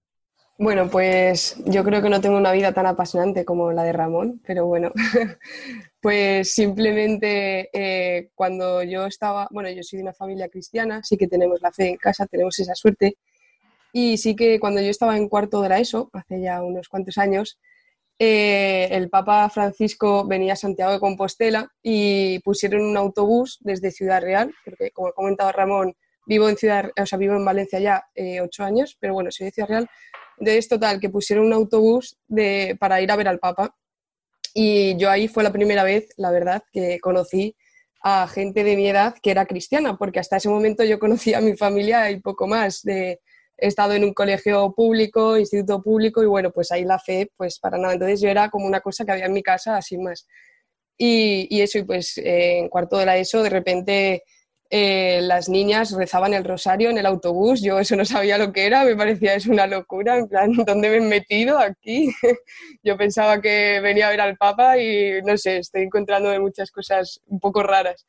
Bueno, 0.59 0.88
pues 0.88 1.62
yo 1.66 1.85
creo 1.85 2.00
que 2.00 2.09
no 2.09 2.23
tengo 2.23 2.38
una 2.38 2.52
vida 2.52 2.73
tan 2.73 2.87
apasionante 2.87 3.45
como 3.45 3.73
la 3.73 3.83
de 3.83 3.93
Ramón, 3.93 4.40
pero 4.47 4.64
bueno, 4.64 4.90
pues 6.00 6.55
simplemente 6.55 7.69
eh, 7.75 8.31
cuando 8.35 8.83
yo 8.83 9.05
estaba, 9.05 9.49
bueno, 9.50 9.69
yo 9.69 9.83
soy 9.83 9.99
de 9.99 10.05
una 10.05 10.14
familia 10.14 10.49
cristiana, 10.49 11.02
sí 11.05 11.19
que 11.19 11.28
tenemos 11.28 11.61
la 11.61 11.73
fe 11.73 11.90
en 11.90 11.97
casa, 11.97 12.26
tenemos 12.26 12.59
esa 12.59 12.75
suerte, 12.75 13.19
y 13.93 14.16
sí 14.16 14.35
que 14.35 14.59
cuando 14.59 14.81
yo 14.81 14.88
estaba 14.88 15.19
en 15.19 15.28
cuarto 15.28 15.61
de 15.61 15.69
la 15.69 15.78
ESO, 15.78 16.09
hace 16.14 16.40
ya 16.40 16.62
unos 16.62 16.88
cuantos 16.88 17.19
años, 17.19 17.59
eh, 18.18 18.88
el 18.92 19.11
Papa 19.11 19.49
Francisco 19.50 20.26
venía 20.26 20.54
a 20.54 20.56
Santiago 20.56 20.92
de 20.92 21.00
Compostela 21.00 21.70
y 21.82 22.38
pusieron 22.40 22.82
un 22.82 22.96
autobús 22.96 23.58
desde 23.61 23.90
Ciudad 23.90 24.23
Real, 24.23 24.54
porque 24.64 24.90
como 24.90 25.08
ha 25.08 25.12
comentado 25.12 25.52
Ramón, 25.52 25.94
vivo 26.26 26.49
en 26.49 26.56
Ciudad, 26.56 26.90
o 27.00 27.06
sea, 27.06 27.18
vivo 27.18 27.37
en 27.37 27.44
Valencia 27.44 27.78
ya 27.78 28.04
eh, 28.14 28.40
ocho 28.40 28.64
años, 28.64 28.96
pero 28.99 29.12
bueno, 29.14 29.30
soy 29.30 29.46
de 29.46 29.52
Ciudad 29.52 29.68
Real. 29.68 29.90
Entonces, 30.38 30.68
total, 30.68 31.00
que 31.00 31.11
pusieron 31.11 31.46
un 31.46 31.52
autobús 31.52 32.18
de, 32.26 32.76
para 32.80 33.00
ir 33.00 33.11
a 33.11 33.16
ver 33.16 33.28
al 33.28 33.38
Papa. 33.38 33.75
Y 34.54 34.96
yo 34.96 35.11
ahí 35.11 35.28
fue 35.28 35.44
la 35.44 35.52
primera 35.52 35.85
vez, 35.85 36.08
la 36.16 36.30
verdad, 36.30 36.62
que 36.73 36.99
conocí 37.00 37.54
a 38.02 38.26
gente 38.28 38.64
de 38.64 38.76
mi 38.76 38.88
edad 38.88 39.14
que 39.23 39.30
era 39.30 39.46
cristiana, 39.46 39.96
porque 39.99 40.20
hasta 40.20 40.37
ese 40.37 40.49
momento 40.49 40.85
yo 40.85 40.99
conocía 40.99 41.38
a 41.38 41.42
mi 41.42 41.56
familia 41.56 42.11
y 42.11 42.20
poco 42.20 42.46
más 42.46 42.82
de, 42.82 43.20
he 43.58 43.68
estado 43.68 43.94
en 43.94 44.04
un 44.04 44.14
colegio 44.14 44.72
público, 44.75 45.36
instituto 45.38 45.82
público, 45.82 46.22
y 46.22 46.26
bueno, 46.26 46.50
pues 46.50 46.72
ahí 46.72 46.84
la 46.84 46.98
fe, 46.98 47.30
pues 47.36 47.58
para 47.58 47.78
nada. 47.78 47.94
Entonces 47.94 48.20
yo 48.20 48.28
era 48.28 48.50
como 48.50 48.66
una 48.66 48.80
cosa 48.80 49.04
que 49.04 49.12
había 49.12 49.26
en 49.26 49.32
mi 49.32 49.42
casa, 49.42 49.76
así 49.76 49.98
más. 49.98 50.26
Y, 50.98 51.60
eso, 51.60 51.78
y 51.78 51.84
pues 51.84 52.16
eh, 52.18 52.58
en 52.58 52.68
cuarto 52.68 52.96
de 52.96 53.06
la 53.06 53.16
ESO, 53.18 53.42
de 53.42 53.50
repente 53.50 54.22
eh, 54.70 55.20
las 55.22 55.48
niñas 55.48 55.92
rezaban 55.92 56.34
el 56.34 56.44
rosario 56.44 56.90
en 56.90 56.98
el 56.98 57.06
autobús, 57.06 57.62
yo 57.62 57.78
eso 57.78 57.94
no 57.96 58.04
sabía 58.04 58.38
lo 58.38 58.52
que 58.52 58.66
era, 58.66 58.84
me 58.84 58.96
parecía 58.96 59.34
es 59.34 59.46
una 59.46 59.66
locura, 59.66 60.16
en 60.18 60.28
plan, 60.28 60.52
¿dónde 60.66 60.88
me 60.90 60.96
he 60.96 61.00
metido 61.00 61.58
aquí? 61.58 62.10
yo 62.82 62.96
pensaba 62.96 63.40
que 63.40 63.80
venía 63.80 64.08
a 64.08 64.10
ver 64.10 64.20
al 64.20 64.36
Papa 64.36 64.78
y 64.78 65.22
no 65.22 65.36
sé, 65.36 65.58
estoy 65.58 65.82
encontrando 65.82 66.38
muchas 66.40 66.70
cosas 66.70 67.20
un 67.26 67.38
poco 67.38 67.62
raras. 67.62 68.06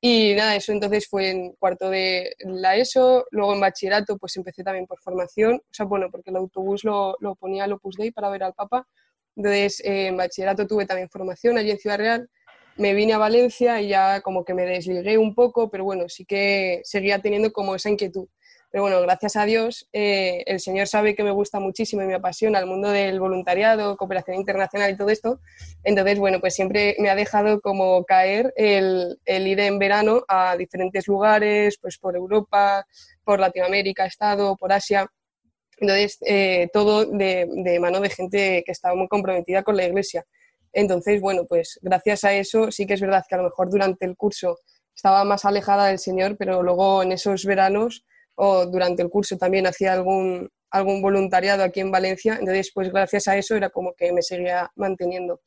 Y 0.00 0.34
nada, 0.34 0.54
eso 0.54 0.70
entonces 0.70 1.08
fue 1.08 1.30
en 1.30 1.52
cuarto 1.54 1.90
de 1.90 2.32
la 2.38 2.76
ESO, 2.76 3.26
luego 3.32 3.54
en 3.54 3.60
bachillerato 3.60 4.16
pues 4.16 4.36
empecé 4.36 4.62
también 4.62 4.86
por 4.86 5.00
formación, 5.00 5.56
o 5.56 5.74
sea, 5.74 5.86
bueno, 5.86 6.08
porque 6.10 6.30
el 6.30 6.36
autobús 6.36 6.84
lo, 6.84 7.16
lo 7.18 7.34
ponía 7.34 7.64
al 7.64 7.72
Opus 7.72 7.96
Dei 7.96 8.12
para 8.12 8.30
ver 8.30 8.44
al 8.44 8.54
Papa, 8.54 8.86
entonces 9.34 9.80
eh, 9.80 10.06
en 10.06 10.16
bachillerato 10.16 10.68
tuve 10.68 10.86
también 10.86 11.08
formación 11.10 11.58
allí 11.58 11.72
en 11.72 11.78
Ciudad 11.78 11.98
Real, 11.98 12.30
me 12.76 12.94
vine 12.94 13.12
a 13.14 13.18
Valencia 13.18 13.80
y 13.80 13.88
ya 13.88 14.20
como 14.20 14.44
que 14.44 14.54
me 14.54 14.64
desligué 14.64 15.18
un 15.18 15.34
poco, 15.34 15.68
pero 15.68 15.82
bueno, 15.82 16.08
sí 16.08 16.24
que 16.24 16.80
seguía 16.84 17.18
teniendo 17.18 17.52
como 17.52 17.74
esa 17.74 17.90
inquietud. 17.90 18.28
Pero 18.70 18.82
bueno, 18.82 19.00
gracias 19.00 19.36
a 19.36 19.46
Dios, 19.46 19.88
eh, 19.94 20.42
el 20.46 20.60
Señor 20.60 20.88
sabe 20.88 21.14
que 21.14 21.22
me 21.22 21.30
gusta 21.30 21.58
muchísimo 21.58 22.02
y 22.02 22.06
me 22.06 22.14
apasiona 22.14 22.58
el 22.58 22.66
mundo 22.66 22.90
del 22.90 23.18
voluntariado, 23.18 23.96
cooperación 23.96 24.36
internacional 24.36 24.90
y 24.90 24.96
todo 24.96 25.08
esto. 25.08 25.40
Entonces, 25.84 26.18
bueno, 26.18 26.38
pues 26.38 26.54
siempre 26.54 26.94
me 26.98 27.08
ha 27.08 27.14
dejado 27.14 27.62
como 27.62 28.04
caer 28.04 28.52
el, 28.56 29.18
el 29.24 29.46
ir 29.46 29.60
en 29.60 29.78
verano 29.78 30.22
a 30.28 30.54
diferentes 30.56 31.08
lugares, 31.08 31.78
pues 31.80 31.96
por 31.96 32.14
Europa, 32.14 32.84
por 33.24 33.40
Latinoamérica 33.40 34.04
estado, 34.04 34.54
por 34.56 34.70
Asia. 34.70 35.06
Entonces, 35.78 36.18
eh, 36.26 36.68
todo 36.70 37.06
de, 37.06 37.48
de, 37.50 37.80
mano 37.80 38.00
de 38.00 38.10
gente 38.10 38.62
que 38.66 38.72
estaba 38.72 38.94
muy 38.94 39.08
comprometida 39.08 39.62
con 39.62 39.78
la 39.78 39.86
iglesia. 39.86 40.26
Entonces, 40.74 41.22
bueno, 41.22 41.46
pues 41.48 41.78
gracias 41.80 42.24
a 42.24 42.34
eso 42.34 42.70
sí 42.70 42.86
que 42.86 42.94
es 42.94 43.00
verdad 43.00 43.24
que 43.26 43.34
a 43.34 43.38
lo 43.38 43.44
mejor 43.44 43.70
durante 43.70 44.04
el 44.04 44.14
curso 44.14 44.58
estaba 44.94 45.24
más 45.24 45.46
alejada 45.46 45.86
del 45.86 45.98
Señor, 45.98 46.36
pero 46.36 46.62
luego 46.62 47.02
en 47.02 47.12
esos 47.12 47.46
veranos 47.46 48.04
o 48.40 48.66
durante 48.66 49.02
el 49.02 49.10
curso 49.10 49.36
también 49.36 49.66
hacía 49.66 49.92
algún, 49.92 50.48
algún 50.70 51.02
voluntariado 51.02 51.64
aquí 51.64 51.80
en 51.80 51.90
Valencia. 51.90 52.36
Entonces, 52.38 52.70
pues 52.72 52.90
gracias 52.92 53.26
a 53.26 53.36
eso 53.36 53.56
era 53.56 53.70
como 53.70 53.94
que 53.94 54.12
me 54.12 54.22
seguía 54.22 54.70
manteniendo. 54.76 55.40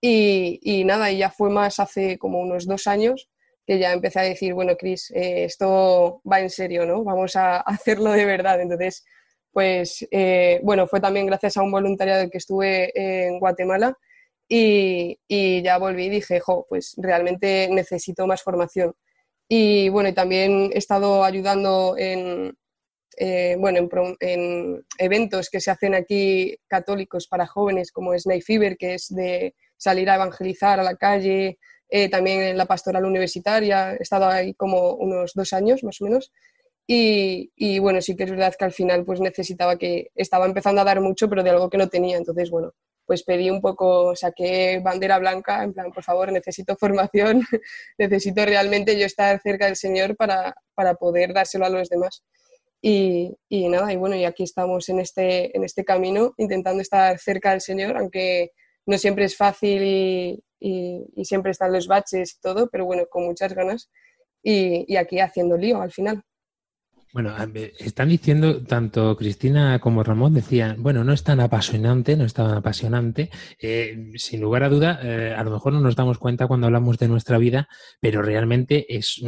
Y, 0.00 0.58
y 0.62 0.84
nada, 0.84 1.10
y 1.10 1.18
ya 1.18 1.30
fue 1.30 1.50
más 1.50 1.78
hace 1.78 2.18
como 2.18 2.40
unos 2.40 2.66
dos 2.66 2.86
años 2.86 3.28
que 3.66 3.78
ya 3.78 3.92
empecé 3.92 4.20
a 4.20 4.22
decir, 4.22 4.54
bueno, 4.54 4.76
Cris, 4.76 5.10
eh, 5.10 5.44
esto 5.44 6.22
va 6.30 6.40
en 6.40 6.50
serio, 6.50 6.86
¿no? 6.86 7.04
Vamos 7.04 7.36
a 7.36 7.56
hacerlo 7.60 8.12
de 8.12 8.24
verdad. 8.24 8.60
Entonces, 8.60 9.04
pues 9.52 10.06
eh, 10.10 10.58
bueno, 10.62 10.86
fue 10.86 11.00
también 11.00 11.26
gracias 11.26 11.58
a 11.58 11.62
un 11.62 11.70
voluntariado 11.70 12.30
que 12.30 12.38
estuve 12.38 12.92
en 12.94 13.38
Guatemala 13.38 13.96
y, 14.48 15.18
y, 15.28 15.62
ya 15.62 15.76
volví 15.78 16.06
y 16.06 16.10
dije, 16.10 16.40
jo, 16.40 16.66
pues 16.68 16.94
realmente 16.96 17.68
necesito 17.70 18.26
más 18.26 18.42
formación. 18.42 18.94
Y 19.48 19.88
bueno, 19.90 20.14
también 20.14 20.70
he 20.72 20.78
estado 20.78 21.24
ayudando 21.24 21.94
en, 21.98 22.56
eh, 23.16 23.56
bueno, 23.58 23.78
en, 23.78 24.16
en, 24.20 24.86
eventos 24.98 25.50
que 25.50 25.60
se 25.60 25.70
hacen 25.70 25.94
aquí 25.94 26.56
católicos 26.68 27.26
para 27.28 27.46
jóvenes, 27.46 27.92
como 27.92 28.14
es 28.14 28.26
Night 28.26 28.44
Fever, 28.44 28.76
que 28.76 28.94
es 28.94 29.08
de 29.08 29.54
salir 29.76 30.08
a 30.10 30.14
evangelizar 30.14 30.80
a 30.80 30.82
la 30.82 30.96
calle, 30.96 31.58
eh, 31.94 32.08
también 32.08 32.40
en 32.40 32.56
la 32.56 32.64
pastoral 32.66 33.04
universitaria, 33.04 33.92
he 33.92 34.02
estado 34.02 34.26
ahí 34.26 34.54
como 34.54 34.94
unos 34.94 35.32
dos 35.34 35.52
años 35.52 35.84
más 35.84 36.00
o 36.00 36.04
menos. 36.04 36.32
Y, 36.86 37.52
y, 37.54 37.78
bueno, 37.80 38.00
sí 38.00 38.16
que 38.16 38.24
es 38.24 38.30
verdad 38.30 38.54
que 38.58 38.64
al 38.64 38.72
final 38.72 39.04
pues 39.04 39.20
necesitaba 39.20 39.76
que 39.76 40.08
estaba 40.14 40.46
empezando 40.46 40.80
a 40.80 40.84
dar 40.84 41.00
mucho, 41.00 41.28
pero 41.28 41.42
de 41.42 41.50
algo 41.50 41.68
que 41.70 41.78
no 41.78 41.88
tenía. 41.88 42.16
Entonces, 42.16 42.50
bueno, 42.50 42.72
pues 43.06 43.24
pedí 43.24 43.50
un 43.50 43.60
poco, 43.60 44.14
saqué 44.16 44.80
bandera 44.82 45.18
blanca, 45.18 45.62
en 45.62 45.72
plan, 45.72 45.90
por 45.92 46.04
favor, 46.04 46.32
necesito 46.32 46.76
formación, 46.76 47.42
necesito 47.98 48.44
realmente 48.44 48.98
yo 48.98 49.06
estar 49.06 49.40
cerca 49.40 49.66
del 49.66 49.76
Señor 49.76 50.16
para, 50.16 50.54
para 50.74 50.94
poder 50.94 51.34
dárselo 51.34 51.66
a 51.66 51.70
los 51.70 51.88
demás. 51.88 52.22
Y, 52.80 53.36
y, 53.48 53.68
nada, 53.68 53.92
y 53.92 53.96
bueno, 53.96 54.16
y 54.16 54.24
aquí 54.24 54.42
estamos 54.42 54.88
en 54.88 55.00
este, 55.00 55.56
en 55.56 55.64
este 55.64 55.84
camino, 55.84 56.34
intentando 56.36 56.82
estar 56.82 57.18
cerca 57.18 57.52
del 57.52 57.60
Señor, 57.60 57.96
aunque 57.96 58.50
no 58.86 58.98
siempre 58.98 59.24
es 59.24 59.36
fácil 59.36 59.82
y, 59.84 60.42
y, 60.58 61.24
siempre 61.24 61.52
están 61.52 61.72
los 61.72 61.86
baches 61.86 62.34
y 62.34 62.40
todo, 62.40 62.68
pero 62.70 62.84
bueno, 62.84 63.04
con 63.08 63.24
muchas 63.24 63.54
ganas 63.54 63.90
y, 64.42 64.84
y 64.92 64.96
aquí 64.96 65.20
haciendo 65.20 65.56
lío 65.56 65.80
al 65.80 65.92
final. 65.92 66.24
Bueno, 67.12 67.34
están 67.78 68.08
diciendo, 68.08 68.62
tanto 68.64 69.14
Cristina 69.18 69.78
como 69.80 70.02
Ramón 70.02 70.32
decían, 70.32 70.82
bueno, 70.82 71.04
no 71.04 71.12
es 71.12 71.22
tan 71.22 71.40
apasionante, 71.40 72.16
no 72.16 72.24
es 72.24 72.32
tan 72.32 72.50
apasionante. 72.52 73.28
Eh, 73.60 74.12
sin 74.16 74.40
lugar 74.40 74.62
a 74.62 74.70
duda, 74.70 74.98
eh, 75.02 75.34
a 75.36 75.44
lo 75.44 75.50
mejor 75.50 75.74
no 75.74 75.80
nos 75.80 75.94
damos 75.94 76.16
cuenta 76.16 76.46
cuando 76.46 76.68
hablamos 76.68 76.96
de 76.96 77.08
nuestra 77.08 77.36
vida, 77.36 77.68
pero 78.00 78.22
realmente 78.22 78.96
es 78.96 79.20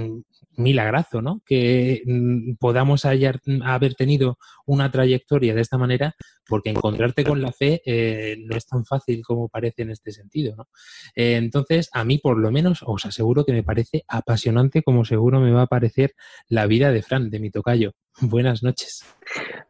milagrazo, 0.57 1.23
¿no? 1.23 1.41
Que 1.45 2.03
mm, 2.07 2.55
podamos 2.55 3.05
hallar, 3.05 3.41
haber 3.65 3.95
tenido 3.95 4.39
una 4.67 4.91
trayectoria 4.91 5.55
de 5.55 5.61
esta 5.61 5.79
manera, 5.79 6.15
porque 6.47 6.71
encontrarte 6.71 7.25
con 7.25 7.43
la 7.43 7.53
fe 7.53 7.83
eh, 7.85 8.37
no 8.39 8.57
es 8.57 8.67
tan 8.67 8.85
fácil 8.85 9.23
como 9.23 9.49
parece 9.49 9.83
en 9.83 9.91
este 9.91 10.13
sentido, 10.13 10.57
¿no? 10.57 10.69
Eh, 11.15 11.37
entonces, 11.37 11.89
a 11.93 12.05
mí 12.05 12.19
por 12.19 12.39
lo 12.39 12.51
menos 12.51 12.83
os 12.87 13.07
aseguro 13.07 13.45
que 13.45 13.53
me 13.53 13.63
parece 13.63 14.05
apasionante, 14.09 14.83
como 14.83 15.05
seguro 15.05 15.41
me 15.41 15.53
va 15.53 15.63
a 15.63 15.67
parecer 15.67 16.15
la 16.49 16.67
vida 16.67 16.93
de 16.93 17.03
Fran, 17.03 17.31
de 17.31 17.41
mi 17.41 17.51
tocayo. 17.51 17.93
Buenas 18.21 18.63
noches. 18.63 19.05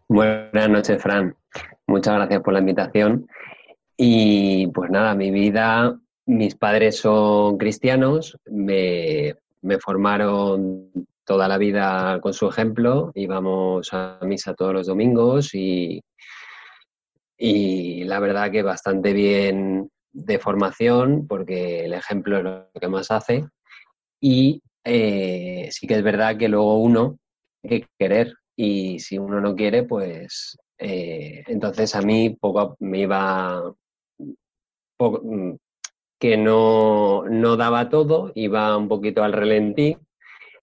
Buenas 0.09 0.69
noches, 0.69 1.03
Fran. 1.03 1.37
Muchas 1.87 2.15
gracias 2.15 2.43
por 2.43 2.53
la 2.53 2.61
invitación. 2.61 3.27
Y 3.97 4.67
pues 4.69 4.91
nada, 4.91 5.15
mi 5.15 5.31
vida, 5.31 5.99
mis 6.27 6.55
padres 6.57 6.97
son 6.97 7.59
cristianos, 7.59 8.39
me 8.47 9.35
me 9.65 9.79
formaron 9.79 10.91
toda 11.25 11.49
la 11.49 11.59
vida 11.59 12.21
con 12.21 12.35
su 12.35 12.49
ejemplo, 12.49 13.11
íbamos 13.15 13.89
a 13.93 14.19
misa 14.23 14.55
todos 14.55 14.75
los 14.75 14.87
domingos 14.87 15.55
y, 15.55 16.03
y 17.39 18.05
la 18.05 18.21
verdad 18.21 18.51
que 18.51 18.63
bastante 18.63 19.13
bien 19.13 19.91
de 20.13 20.39
formación, 20.39 21.27
porque 21.27 21.87
el 21.87 21.95
ejemplo 21.95 22.39
es 22.39 22.45
lo 22.45 22.71
que 22.79 22.89
más 22.89 23.11
hace. 23.11 23.47
Y 24.21 24.63
eh, 24.85 25.69
sí 25.71 25.87
que 25.87 25.95
es 25.95 26.03
verdad 26.03 26.37
que 26.37 26.49
luego 26.49 26.79
uno 26.79 27.19
hay 27.63 27.81
que 27.81 27.87
querer 27.99 28.35
y 28.57 29.01
si 29.01 29.19
uno 29.19 29.41
no 29.41 29.57
quiere, 29.57 29.83
pues 29.85 30.57
eh, 30.79 31.43
entonces 31.47 31.95
a 31.95 32.03
mí 32.03 32.37
poco 32.39 32.77
me 32.81 33.01
iba 33.01 33.75
poco, 34.97 35.23
que 36.25 36.39
no, 36.39 37.25
no 37.29 37.59
daba 37.59 37.91
todo, 37.91 38.33
iba 38.35 38.75
un 38.79 38.89
poquito 38.89 39.23
al 39.23 39.35
relentí. 39.35 39.99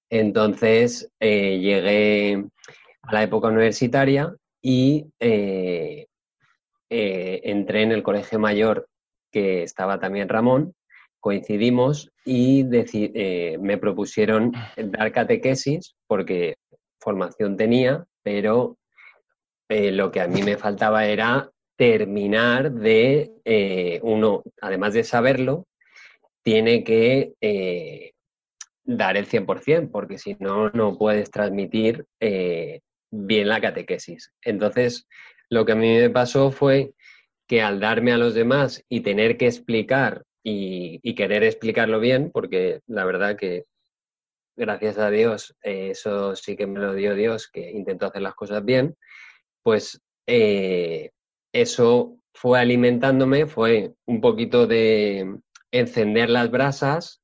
Entonces 0.10 1.14
eh, 1.20 1.60
llegué 1.60 2.44
a 3.04 3.14
la 3.14 3.22
época 3.22 3.50
universitaria 3.50 4.36
y 4.60 5.06
eh, 5.20 6.08
eh, 6.90 7.42
entré 7.44 7.84
en 7.84 7.92
el 7.92 8.02
colegio 8.02 8.40
mayor 8.40 8.88
que 9.32 9.62
estaba 9.62 10.00
también 10.00 10.30
Ramón, 10.30 10.74
coincidimos 11.20 12.10
y 12.26 12.64
me 13.60 13.78
propusieron 13.78 14.54
dar 14.76 15.12
catequesis 15.12 15.94
porque 16.08 16.56
formación 17.00 17.56
tenía, 17.56 18.04
pero 18.24 18.78
lo 19.70 20.12
que 20.12 20.22
a 20.22 20.28
mí 20.28 20.42
me 20.42 20.58
faltaba 20.58 21.06
era 21.06 21.52
terminar 21.82 22.74
de, 22.74 23.32
eh, 23.44 24.00
uno, 24.04 24.44
además 24.62 24.94
de 24.94 25.04
saberlo, 25.04 25.66
tiene 26.44 26.84
que 26.84 27.34
eh, 27.42 28.12
dar 28.84 29.18
el 29.18 29.26
100%, 29.26 29.90
porque 29.90 30.20
si 30.20 30.38
no, 30.40 30.70
no 30.70 31.00
puedes 31.00 31.32
transmitir 31.32 32.06
eh, 32.20 32.82
bien 33.10 33.48
la 33.48 33.60
catequesis. 33.60 34.32
Entonces, 34.44 35.08
lo 35.50 35.66
que 35.66 35.72
a 35.72 35.76
mí 35.76 35.98
me 35.98 36.12
pasó 36.12 36.52
fue 36.52 36.94
que 37.48 37.64
al 37.64 37.80
darme 37.80 38.12
a 38.12 38.20
los 38.20 38.36
demás 38.36 38.86
y 38.88 39.00
tener 39.00 39.36
que 39.38 39.48
explicar 39.48 40.24
y, 40.44 41.00
y 41.02 41.16
querer 41.16 41.44
explicarlo 41.44 42.00
bien, 42.00 42.30
porque 42.32 42.82
la 42.86 43.06
verdad 43.06 43.36
que 43.36 43.66
gracias 44.56 45.00
a 45.00 45.10
Dios, 45.10 45.56
eso 45.64 46.36
sí 46.36 46.56
que 46.56 46.68
me 46.68 46.80
lo 46.80 46.94
dio 46.94 47.16
Dios, 47.16 47.48
que 47.48 47.72
intentó 47.72 48.06
hacer 48.06 48.22
las 48.22 48.36
cosas 48.36 48.64
bien, 48.64 48.96
pues 49.64 50.00
eso 51.54 52.18
fue 52.34 52.60
alimentándome, 52.60 53.46
fue 53.46 53.94
un 54.06 54.22
poquito 54.22 54.68
de 54.68 55.40
encender 55.72 56.30
las 56.30 56.50
brasas, 56.50 57.22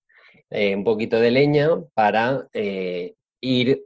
eh, 0.49 0.75
un 0.75 0.83
poquito 0.83 1.19
de 1.19 1.31
leña 1.31 1.69
para 1.93 2.47
eh, 2.53 3.15
ir 3.41 3.85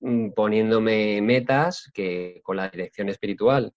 mm, 0.00 0.30
poniéndome 0.30 1.20
metas 1.22 1.90
que 1.92 2.40
con 2.44 2.56
la 2.56 2.68
dirección 2.68 3.08
espiritual 3.08 3.72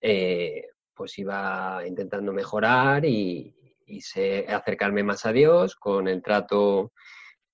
eh, 0.00 0.66
pues 0.94 1.18
iba 1.18 1.82
intentando 1.86 2.32
mejorar 2.32 3.04
y, 3.04 3.56
acercarme 4.48 5.02
más 5.02 5.26
a 5.26 5.32
Dios 5.32 5.76
con 5.76 6.08
el 6.08 6.22
trato 6.22 6.92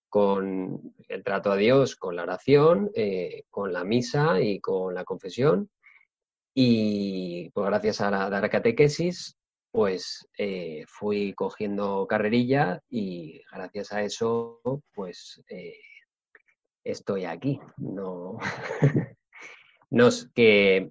con 0.09 0.95
el 1.09 1.25
trato 1.25 1.51
a 1.51 1.57
Dios, 1.57 1.97
con 1.97 2.15
la 2.15 2.23
oración, 2.23 2.93
con 3.51 3.73
la 3.73 3.83
misa 3.83 4.41
y 4.41 4.61
con 4.61 4.95
la 4.95 5.03
confesión 5.03 5.69
y 6.61 7.51
pues 7.51 7.69
gracias 7.69 8.01
a 8.01 8.11
la, 8.11 8.29
la 8.29 8.49
catequesis, 8.49 9.39
pues 9.71 10.27
eh, 10.37 10.83
fui 10.89 11.33
cogiendo 11.35 12.05
carrerilla 12.09 12.83
y 12.91 13.41
gracias 13.53 13.93
a 13.93 14.03
eso, 14.03 14.61
pues 14.93 15.41
eh, 15.49 15.79
estoy 16.83 17.27
aquí. 17.27 17.61
No, 17.77 18.39
no 19.91 20.09
que 20.35 20.91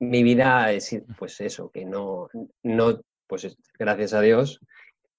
mi 0.00 0.22
vida 0.22 0.70
es, 0.70 0.94
pues 1.18 1.40
eso, 1.40 1.70
que 1.70 1.86
no, 1.86 2.28
no 2.62 3.00
pues 3.26 3.56
gracias 3.78 4.12
a 4.12 4.20
Dios, 4.20 4.60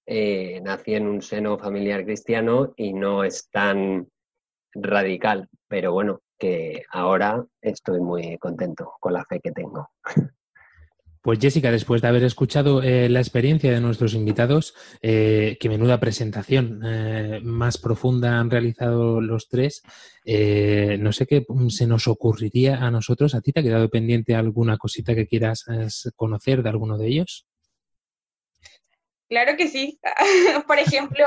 eh, 0.06 0.60
nací 0.62 0.94
en 0.94 1.08
un 1.08 1.22
seno 1.22 1.58
familiar 1.58 2.04
cristiano 2.04 2.72
y 2.76 2.92
no 2.92 3.24
es 3.24 3.50
tan 3.50 4.06
radical, 4.74 5.48
pero 5.66 5.92
bueno, 5.92 6.20
que 6.42 6.82
ahora 6.90 7.46
estoy 7.60 8.00
muy 8.00 8.36
contento 8.38 8.94
con 8.98 9.12
la 9.12 9.24
fe 9.24 9.38
que 9.38 9.52
tengo. 9.52 9.90
Pues 11.24 11.38
Jessica, 11.38 11.70
después 11.70 12.02
de 12.02 12.08
haber 12.08 12.24
escuchado 12.24 12.82
eh, 12.82 13.08
la 13.08 13.20
experiencia 13.20 13.70
de 13.70 13.80
nuestros 13.80 14.14
invitados, 14.14 14.74
eh, 15.02 15.56
que 15.60 15.68
menuda 15.68 16.00
presentación 16.00 16.80
eh, 16.84 17.38
más 17.44 17.78
profunda 17.78 18.40
han 18.40 18.50
realizado 18.50 19.20
los 19.20 19.48
tres, 19.48 19.82
eh, 20.24 20.96
no 20.98 21.12
sé 21.12 21.28
qué 21.28 21.46
se 21.68 21.86
nos 21.86 22.08
ocurriría 22.08 22.84
a 22.84 22.90
nosotros. 22.90 23.36
¿A 23.36 23.40
ti 23.40 23.52
te 23.52 23.60
ha 23.60 23.62
quedado 23.62 23.88
pendiente 23.88 24.34
alguna 24.34 24.78
cosita 24.78 25.14
que 25.14 25.28
quieras 25.28 25.64
conocer 26.16 26.64
de 26.64 26.70
alguno 26.70 26.98
de 26.98 27.06
ellos? 27.06 27.46
Claro 29.32 29.56
que 29.56 29.66
sí. 29.66 29.98
Por 30.66 30.78
ejemplo, 30.78 31.24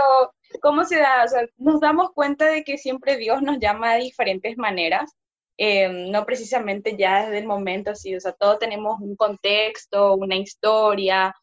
¿cómo 0.61 0.85
se 0.85 0.99
da? 0.99 1.25
Nos 1.57 1.81
damos 1.81 2.11
cuenta 2.13 2.45
de 2.45 2.63
que 2.63 2.77
siempre 2.77 3.17
Dios 3.17 3.41
nos 3.41 3.57
llama 3.59 3.95
de 3.95 4.01
diferentes 4.03 4.57
maneras. 4.57 5.11
eh, 5.57 5.89
no 6.11 6.23
precisamente 6.25 6.95
ya 6.97 7.23
desde 7.23 7.39
el 7.39 7.47
momento 7.47 7.91
así, 7.91 8.15
o 8.15 8.19
sea, 8.19 8.33
todos 8.33 8.59
tenemos 8.59 8.99
un 9.01 9.15
contexto, 9.15 10.13
una 10.15 10.35
historia, 10.35 11.33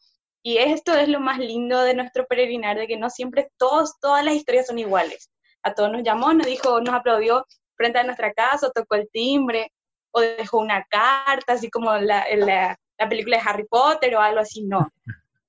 y 0.43 0.57
esto 0.57 0.93
es 0.95 1.09
lo 1.09 1.19
más 1.19 1.39
lindo 1.39 1.81
de 1.81 1.95
nuestro 1.95 2.25
peregrinar, 2.27 2.77
de 2.77 2.87
que 2.87 2.97
no 2.97 3.09
siempre 3.09 3.49
todos, 3.57 3.99
todas 3.99 4.23
las 4.23 4.35
historias 4.35 4.67
son 4.67 4.79
iguales. 4.79 5.29
A 5.63 5.73
todos 5.73 5.91
nos 5.91 6.03
llamó, 6.03 6.31
nos 6.33 6.47
dijo, 6.47 6.79
nos 6.81 6.95
aplaudió 6.95 7.45
frente 7.75 7.99
a 7.99 8.03
nuestra 8.03 8.31
casa, 8.33 8.71
tocó 8.71 8.95
el 8.95 9.09
timbre, 9.11 9.73
o 10.11 10.21
dejó 10.21 10.59
una 10.59 10.85
carta, 10.89 11.53
así 11.53 11.69
como 11.69 11.97
la, 11.97 12.25
la 12.37 13.09
película 13.09 13.37
de 13.37 13.43
Harry 13.49 13.65
Potter 13.67 14.15
o 14.15 14.21
algo 14.21 14.39
así, 14.39 14.63
no. 14.63 14.89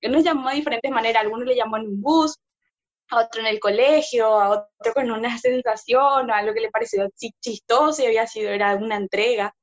Él 0.05 0.11
nos 0.11 0.23
llamó 0.23 0.49
de 0.49 0.57
diferentes 0.57 0.91
maneras, 0.91 1.23
algunos 1.23 1.47
le 1.47 1.55
llamó 1.55 1.77
en 1.77 1.87
un 1.87 1.99
bus, 1.99 2.37
a 3.09 3.21
otro 3.21 3.41
en 3.41 3.47
el 3.47 3.59
colegio, 3.59 4.27
a 4.39 4.49
otro 4.49 4.93
con 4.93 5.09
una 5.09 5.37
sensación, 5.39 6.29
o 6.29 6.33
algo 6.33 6.53
que 6.53 6.61
le 6.61 6.69
pareció 6.69 7.09
chistoso 7.41 8.03
y 8.03 8.05
había 8.05 8.27
sido, 8.27 8.51
era 8.51 8.75
una 8.75 8.97
entrega. 8.97 9.55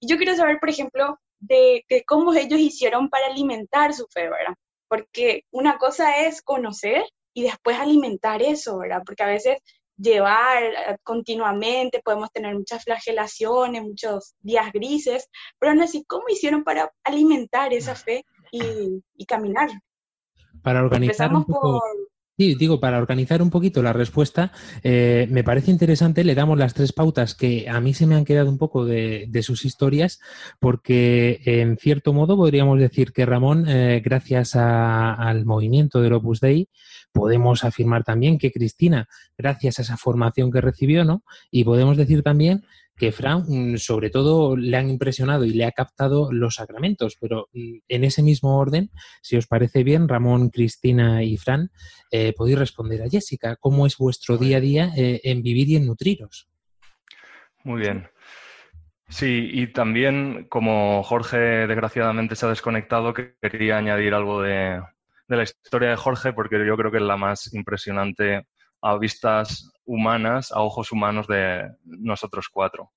Y 0.00 0.08
yo 0.08 0.16
quiero 0.16 0.34
saber, 0.34 0.58
por 0.58 0.68
ejemplo, 0.68 1.18
de, 1.38 1.84
de 1.88 2.04
cómo 2.04 2.34
ellos 2.34 2.58
hicieron 2.58 3.08
para 3.08 3.26
alimentar 3.26 3.94
su 3.94 4.06
fe, 4.10 4.22
¿verdad? 4.28 4.54
Porque 4.88 5.44
una 5.52 5.78
cosa 5.78 6.24
es 6.26 6.42
conocer 6.42 7.04
y 7.32 7.44
después 7.44 7.78
alimentar 7.78 8.42
eso, 8.42 8.78
¿verdad? 8.78 9.02
Porque 9.06 9.22
a 9.22 9.28
veces 9.28 9.58
llevar 9.96 10.64
eh, 10.64 10.96
continuamente, 11.04 12.00
podemos 12.04 12.32
tener 12.32 12.54
muchas 12.54 12.82
flagelaciones, 12.82 13.82
muchos 13.82 14.34
días 14.40 14.72
grises, 14.72 15.28
pero 15.60 15.74
no 15.74 15.86
sé 15.86 16.04
cómo 16.06 16.24
hicieron 16.28 16.64
para 16.64 16.92
alimentar 17.04 17.72
esa 17.72 17.94
fe 17.94 18.24
y, 18.56 19.02
y 19.16 19.24
caminar. 19.26 19.68
Para 20.62 20.82
organizar 20.82 21.26
Empezamos 21.26 21.46
un 21.48 21.54
poco... 21.54 21.72
por, 21.80 21.82
Sí, 22.36 22.56
digo, 22.56 22.80
para 22.80 22.98
organizar 22.98 23.40
un 23.42 23.50
poquito 23.50 23.80
la 23.80 23.92
respuesta, 23.92 24.50
eh, 24.82 25.28
me 25.30 25.44
parece 25.44 25.70
interesante, 25.70 26.24
le 26.24 26.34
damos 26.34 26.58
las 26.58 26.74
tres 26.74 26.92
pautas 26.92 27.36
que 27.36 27.68
a 27.68 27.80
mí 27.80 27.94
se 27.94 28.08
me 28.08 28.16
han 28.16 28.24
quedado 28.24 28.50
un 28.50 28.58
poco 28.58 28.84
de, 28.84 29.26
de 29.28 29.42
sus 29.44 29.64
historias, 29.64 30.18
porque 30.58 31.40
en 31.44 31.76
cierto 31.78 32.12
modo 32.12 32.36
podríamos 32.36 32.80
decir 32.80 33.12
que 33.12 33.24
Ramón, 33.24 33.66
eh, 33.68 34.02
gracias 34.04 34.56
a- 34.56 35.14
al 35.14 35.44
movimiento 35.44 36.00
del 36.02 36.14
Opus 36.14 36.40
Dei, 36.40 36.68
podemos 37.12 37.62
afirmar 37.62 38.02
también 38.02 38.36
que 38.38 38.50
Cristina, 38.50 39.06
gracias 39.38 39.78
a 39.78 39.82
esa 39.82 39.96
formación 39.96 40.50
que 40.50 40.60
recibió, 40.60 41.04
¿no? 41.04 41.22
Y 41.52 41.62
podemos 41.62 41.96
decir 41.96 42.24
también 42.24 42.64
que 42.96 43.12
Fran, 43.12 43.44
mm, 43.46 43.76
sobre 43.78 44.10
todo, 44.10 44.56
le 44.56 44.76
han 44.76 44.88
impresionado 44.88 45.44
y 45.44 45.52
le 45.52 45.64
ha 45.64 45.72
captado 45.72 46.32
los 46.32 46.56
sacramentos, 46.56 47.16
pero 47.20 47.48
mm, 47.52 47.78
en 47.88 48.04
ese 48.04 48.22
mismo 48.22 48.58
orden, 48.58 48.90
si 49.22 49.36
os 49.36 49.46
parece 49.46 49.82
bien, 49.84 50.08
Ramón, 50.08 50.50
Cristina 50.50 51.22
y 51.22 51.36
Fran, 51.36 51.70
eh, 52.10 52.32
podéis 52.36 52.58
responder 52.58 53.02
a 53.02 53.08
Jessica. 53.08 53.56
¿Cómo 53.56 53.86
es 53.86 53.96
vuestro 53.96 54.38
día 54.38 54.58
a 54.58 54.60
día 54.60 54.92
eh, 54.96 55.20
en 55.24 55.42
vivir 55.42 55.68
y 55.68 55.76
en 55.76 55.86
nutriros? 55.86 56.48
Muy 57.64 57.80
bien. 57.80 58.08
Sí, 59.08 59.50
y 59.52 59.68
también 59.68 60.46
como 60.48 61.02
Jorge 61.02 61.66
desgraciadamente 61.66 62.36
se 62.36 62.46
ha 62.46 62.48
desconectado, 62.48 63.12
que 63.12 63.34
quería 63.40 63.76
añadir 63.76 64.14
algo 64.14 64.42
de, 64.42 64.80
de 65.28 65.36
la 65.36 65.42
historia 65.42 65.90
de 65.90 65.96
Jorge, 65.96 66.32
porque 66.32 66.64
yo 66.66 66.76
creo 66.76 66.90
que 66.90 66.98
es 66.98 67.02
la 67.02 67.16
más 67.16 67.52
impresionante 67.52 68.46
a 68.84 68.98
vistas 68.98 69.72
humanas, 69.86 70.52
a 70.52 70.60
ojos 70.60 70.92
humanos 70.92 71.26
de 71.26 71.70
nosotros 71.84 72.48
cuatro. 72.52 72.92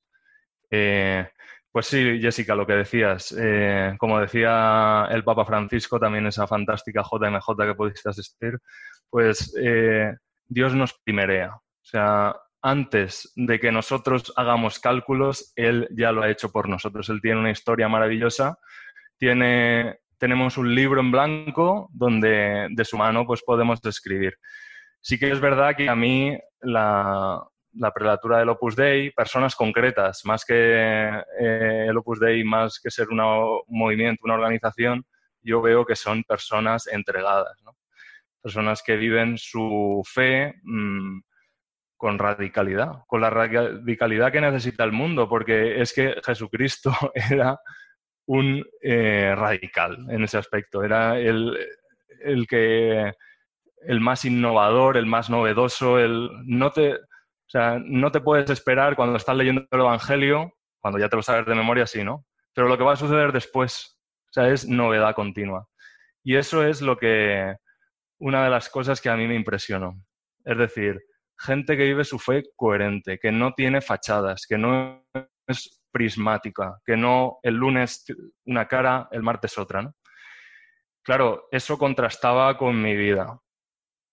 Eh, 0.70 1.26
pues 1.72 1.86
sí, 1.86 2.20
Jessica, 2.20 2.56
lo 2.56 2.68
que 2.68 2.74
decías. 2.74 3.34
eh, 3.38 3.96
como 3.98 4.20
decía 4.20 5.08
el 5.10 5.24
Papa 5.24 5.46
Francisco, 5.46 5.98
también 5.98 6.28
esa 6.28 6.46
fantástica 6.46 7.04
JMJ 7.04 7.66
que 7.66 7.76
pudiste 7.76 8.10
asistir, 8.10 8.60
pues 9.10 9.56
eh, 9.62 10.14
Dios 10.46 10.76
nos 10.76 10.94
primerea. 11.06 11.56
O 11.56 11.84
sea, 11.84 12.36
antes 12.62 13.32
de 13.38 13.58
que 13.58 13.72
nosotros 13.72 14.34
hagamos 14.36 14.80
cálculos, 14.80 15.54
Él 15.56 15.88
ya 15.92 16.12
lo 16.12 16.22
ha 16.22 16.30
hecho 16.30 16.52
por 16.52 16.68
nosotros. 16.68 17.08
Él 17.08 17.22
tiene 17.22 17.40
una 17.40 17.52
historia 17.52 17.88
maravillosa. 17.88 18.60
Tiene, 19.18 20.00
tenemos 20.18 20.58
un 20.58 20.76
libro 20.76 21.00
en 21.00 21.12
blanco 21.12 21.90
donde 21.94 22.68
de 22.72 22.86
su 22.86 22.98
mano 22.98 23.26
pues, 23.26 23.42
podemos 23.42 23.80
escribir. 23.86 24.38
Sí 25.08 25.18
que 25.18 25.32
es 25.32 25.40
verdad 25.40 25.74
que 25.74 25.88
a 25.88 25.96
mí 25.96 26.38
la, 26.60 27.42
la 27.76 27.94
prelatura 27.94 28.40
del 28.40 28.50
Opus 28.50 28.76
Dei, 28.76 29.10
personas 29.12 29.56
concretas, 29.56 30.26
más 30.26 30.44
que 30.44 30.54
eh, 30.54 31.86
el 31.88 31.96
Opus 31.96 32.20
Dei, 32.20 32.44
más 32.44 32.78
que 32.82 32.92
ser 32.92 33.08
un 33.08 33.22
movimiento, 33.70 34.24
una 34.26 34.34
organización, 34.34 35.06
yo 35.42 35.62
veo 35.62 35.86
que 35.86 35.96
son 35.96 36.26
personas 36.26 36.88
entregadas, 36.88 37.58
personas 38.42 38.84
que 38.84 38.98
viven 38.98 39.38
su 39.38 40.04
fe 40.06 40.56
mm, 40.64 41.22
con 41.96 42.20
radicalidad, 42.20 43.06
con 43.08 43.22
la 43.22 43.30
radicalidad 43.30 44.30
que 44.34 44.42
necesita 44.42 44.84
el 44.84 44.92
mundo, 44.92 45.30
porque 45.30 45.80
es 45.80 45.94
que 45.94 46.16
Jesucristo 46.22 46.92
era 47.32 47.58
un 48.26 48.62
eh, 48.82 49.34
radical 49.38 50.06
en 50.10 50.26
ese 50.26 50.38
aspecto, 50.38 50.84
era 50.84 51.18
el, 51.18 51.58
el 52.26 52.46
que 52.46 53.14
el 53.86 54.00
más 54.00 54.26
innovador, 54.26 54.98
el 54.98 55.06
más 55.06 55.30
novedoso, 55.30 56.00
el 56.00 56.30
no 56.46 56.72
te, 56.72 56.96
o 56.96 57.50
sea, 57.50 57.80
no 57.84 58.12
te 58.12 58.22
puedes 58.22 58.50
esperar 58.50 58.96
cuando 58.96 59.16
estás 59.18 59.36
leyendo 59.36 59.66
el 59.72 59.80
Evangelio, 59.80 60.54
cuando 60.80 61.00
ya 61.00 61.10
te 61.10 61.16
lo 61.16 61.22
sabes 61.22 61.46
de 61.46 61.56
memoria, 61.56 61.86
sí, 61.88 62.04
¿no? 62.04 62.26
Pero 62.54 62.68
lo 62.68 62.78
que 62.78 62.84
va 62.84 62.94
a 62.94 62.98
suceder 62.98 63.32
después, 63.32 63.98
o 64.30 64.34
sea, 64.34 64.50
es 64.50 64.68
novedad 64.68 65.16
continua. 65.16 65.68
Y 66.24 66.36
eso 66.36 66.64
es 66.64 66.82
lo 66.82 66.98
que, 66.98 67.56
una 68.20 68.44
de 68.44 68.50
las 68.50 68.70
cosas 68.70 69.00
que 69.00 69.10
a 69.10 69.16
mí 69.16 69.28
me 69.28 69.36
impresionó. 69.36 69.96
Es 70.44 70.58
decir, 70.58 71.00
gente 71.38 71.78
que 71.78 71.84
vive 71.84 72.04
su 72.04 72.20
fe 72.20 72.44
coherente, 72.56 73.20
que 73.20 73.32
no 73.32 73.54
tiene 73.54 73.82
fachadas, 73.82 74.46
que 74.48 74.58
no 74.58 75.06
es 75.48 75.82
prismática, 75.92 76.80
que 76.86 76.98
no 76.98 77.40
el 77.44 77.56
lunes 77.56 78.06
una 78.46 78.68
cara, 78.68 79.08
el 79.12 79.24
martes 79.24 79.58
otra, 79.58 79.82
¿no? 79.82 79.94
Claro, 81.04 81.48
eso 81.52 81.78
contrastaba 81.78 82.58
con 82.58 82.82
mi 82.82 82.96
vida. 82.96 83.40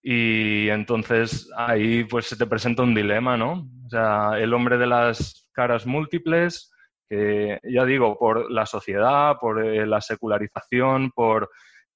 Y 0.06 0.68
entonces 0.68 1.50
ahí 1.56 2.04
pues 2.04 2.26
se 2.26 2.36
te 2.36 2.44
presenta 2.44 2.82
un 2.82 2.94
dilema, 2.94 3.38
¿no? 3.38 3.66
O 3.86 3.88
sea, 3.88 4.32
el 4.38 4.52
hombre 4.52 4.76
de 4.76 4.86
las 4.86 5.48
caras 5.50 5.86
múltiples, 5.86 6.70
que 7.08 7.58
ya 7.64 7.86
digo, 7.86 8.18
por 8.18 8.50
la 8.50 8.66
sociedad, 8.66 9.36
por 9.40 9.64
eh, 9.64 9.86
la 9.86 10.02
secularización, 10.02 11.10
por 11.10 11.48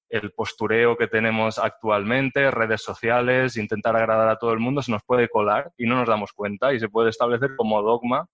el 0.09 0.31
postureo 0.31 0.97
que 0.97 1.05
tenemos 1.05 1.59
actualmente, 1.59 2.49
redes 2.49 2.81
sociales, 2.81 3.57
intentar 3.57 3.95
agradar 3.95 4.27
a 4.27 4.37
todo 4.37 4.53
el 4.53 4.59
mundo, 4.59 4.81
se 4.81 4.91
nos 4.91 5.03
puede 5.03 5.29
colar 5.29 5.71
y 5.77 5.85
no 5.85 5.95
nos 5.95 6.07
damos 6.07 6.33
cuenta 6.33 6.73
y 6.73 6.79
se 6.79 6.89
puede 6.89 7.11
establecer 7.11 7.55
como 7.55 7.83
dogma 7.83 8.25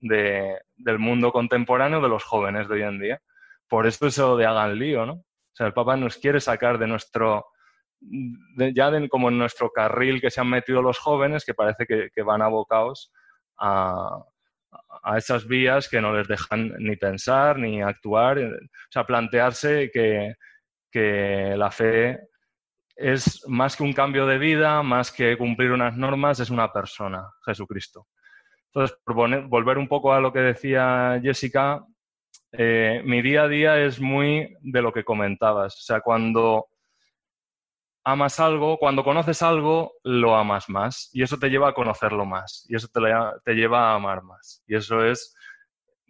de, 0.00 0.58
del 0.74 0.98
mundo 0.98 1.30
contemporáneo 1.30 2.00
de 2.00 2.08
los 2.08 2.24
jóvenes 2.24 2.66
de 2.66 2.74
hoy 2.74 2.82
en 2.82 2.98
día. 2.98 3.20
Por 3.68 3.86
eso 3.86 4.04
eso 4.08 4.36
de 4.36 4.46
hagan 4.46 4.76
lío, 4.76 5.06
¿no? 5.06 5.12
O 5.12 5.54
sea, 5.54 5.68
el 5.68 5.74
Papa 5.74 5.96
nos 5.96 6.16
quiere 6.16 6.40
sacar 6.40 6.78
de 6.78 6.88
nuestro, 6.88 7.46
de, 8.02 8.72
ya 8.74 8.90
de, 8.90 9.08
como 9.08 9.28
en 9.28 9.38
nuestro 9.38 9.70
carril 9.70 10.20
que 10.20 10.30
se 10.30 10.40
han 10.40 10.48
metido 10.48 10.82
los 10.82 10.98
jóvenes, 10.98 11.44
que 11.44 11.54
parece 11.54 11.86
que, 11.86 12.22
van 12.22 12.42
abocados 12.42 13.12
a, 13.58 14.18
a, 15.02 15.18
esas 15.18 15.46
vías 15.46 15.88
que 15.88 16.00
no 16.00 16.12
les 16.16 16.28
dejan 16.28 16.74
ni 16.78 16.96
pensar 16.96 17.58
ni 17.58 17.82
actuar. 17.82 18.38
O 18.38 18.50
sea, 18.90 19.04
plantearse 19.04 19.90
que, 19.92 20.34
que 20.90 21.54
la 21.56 21.70
fe 21.70 22.20
es 22.96 23.42
más 23.48 23.76
que 23.76 23.82
un 23.82 23.92
cambio 23.92 24.26
de 24.26 24.38
vida, 24.38 24.82
más 24.82 25.10
que 25.10 25.36
cumplir 25.36 25.72
unas 25.72 25.96
normas, 25.96 26.40
es 26.40 26.50
una 26.50 26.72
persona, 26.72 27.30
Jesucristo. 27.44 28.06
Entonces, 28.66 28.96
por 29.04 29.14
poner, 29.14 29.42
volver 29.46 29.78
un 29.78 29.88
poco 29.88 30.12
a 30.12 30.20
lo 30.20 30.32
que 30.32 30.40
decía 30.40 31.20
Jessica, 31.22 31.84
eh, 32.52 33.02
mi 33.04 33.22
día 33.22 33.44
a 33.44 33.48
día 33.48 33.78
es 33.78 34.00
muy 34.00 34.56
de 34.60 34.82
lo 34.82 34.92
que 34.92 35.04
comentabas. 35.04 35.74
O 35.74 35.82
sea, 35.82 36.00
cuando 36.00 36.66
amas 38.04 38.40
algo, 38.40 38.78
cuando 38.78 39.04
conoces 39.04 39.42
algo, 39.42 39.94
lo 40.02 40.36
amas 40.36 40.68
más. 40.68 41.10
Y 41.12 41.22
eso 41.22 41.38
te 41.38 41.48
lleva 41.48 41.68
a 41.68 41.74
conocerlo 41.74 42.24
más. 42.24 42.66
Y 42.68 42.76
eso 42.76 42.88
te, 42.88 43.00
te 43.44 43.54
lleva 43.54 43.90
a 43.90 43.94
amar 43.94 44.22
más. 44.22 44.62
Y 44.66 44.76
eso 44.76 45.04
es 45.04 45.34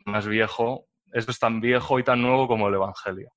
más 0.04 0.26
viejo, 0.26 0.86
eso 1.12 1.30
es 1.30 1.38
tan 1.38 1.60
viejo 1.60 1.98
y 1.98 2.04
tan 2.04 2.22
nuevo 2.22 2.48
como 2.48 2.68
el 2.68 2.74
Evangelio. 2.74 3.32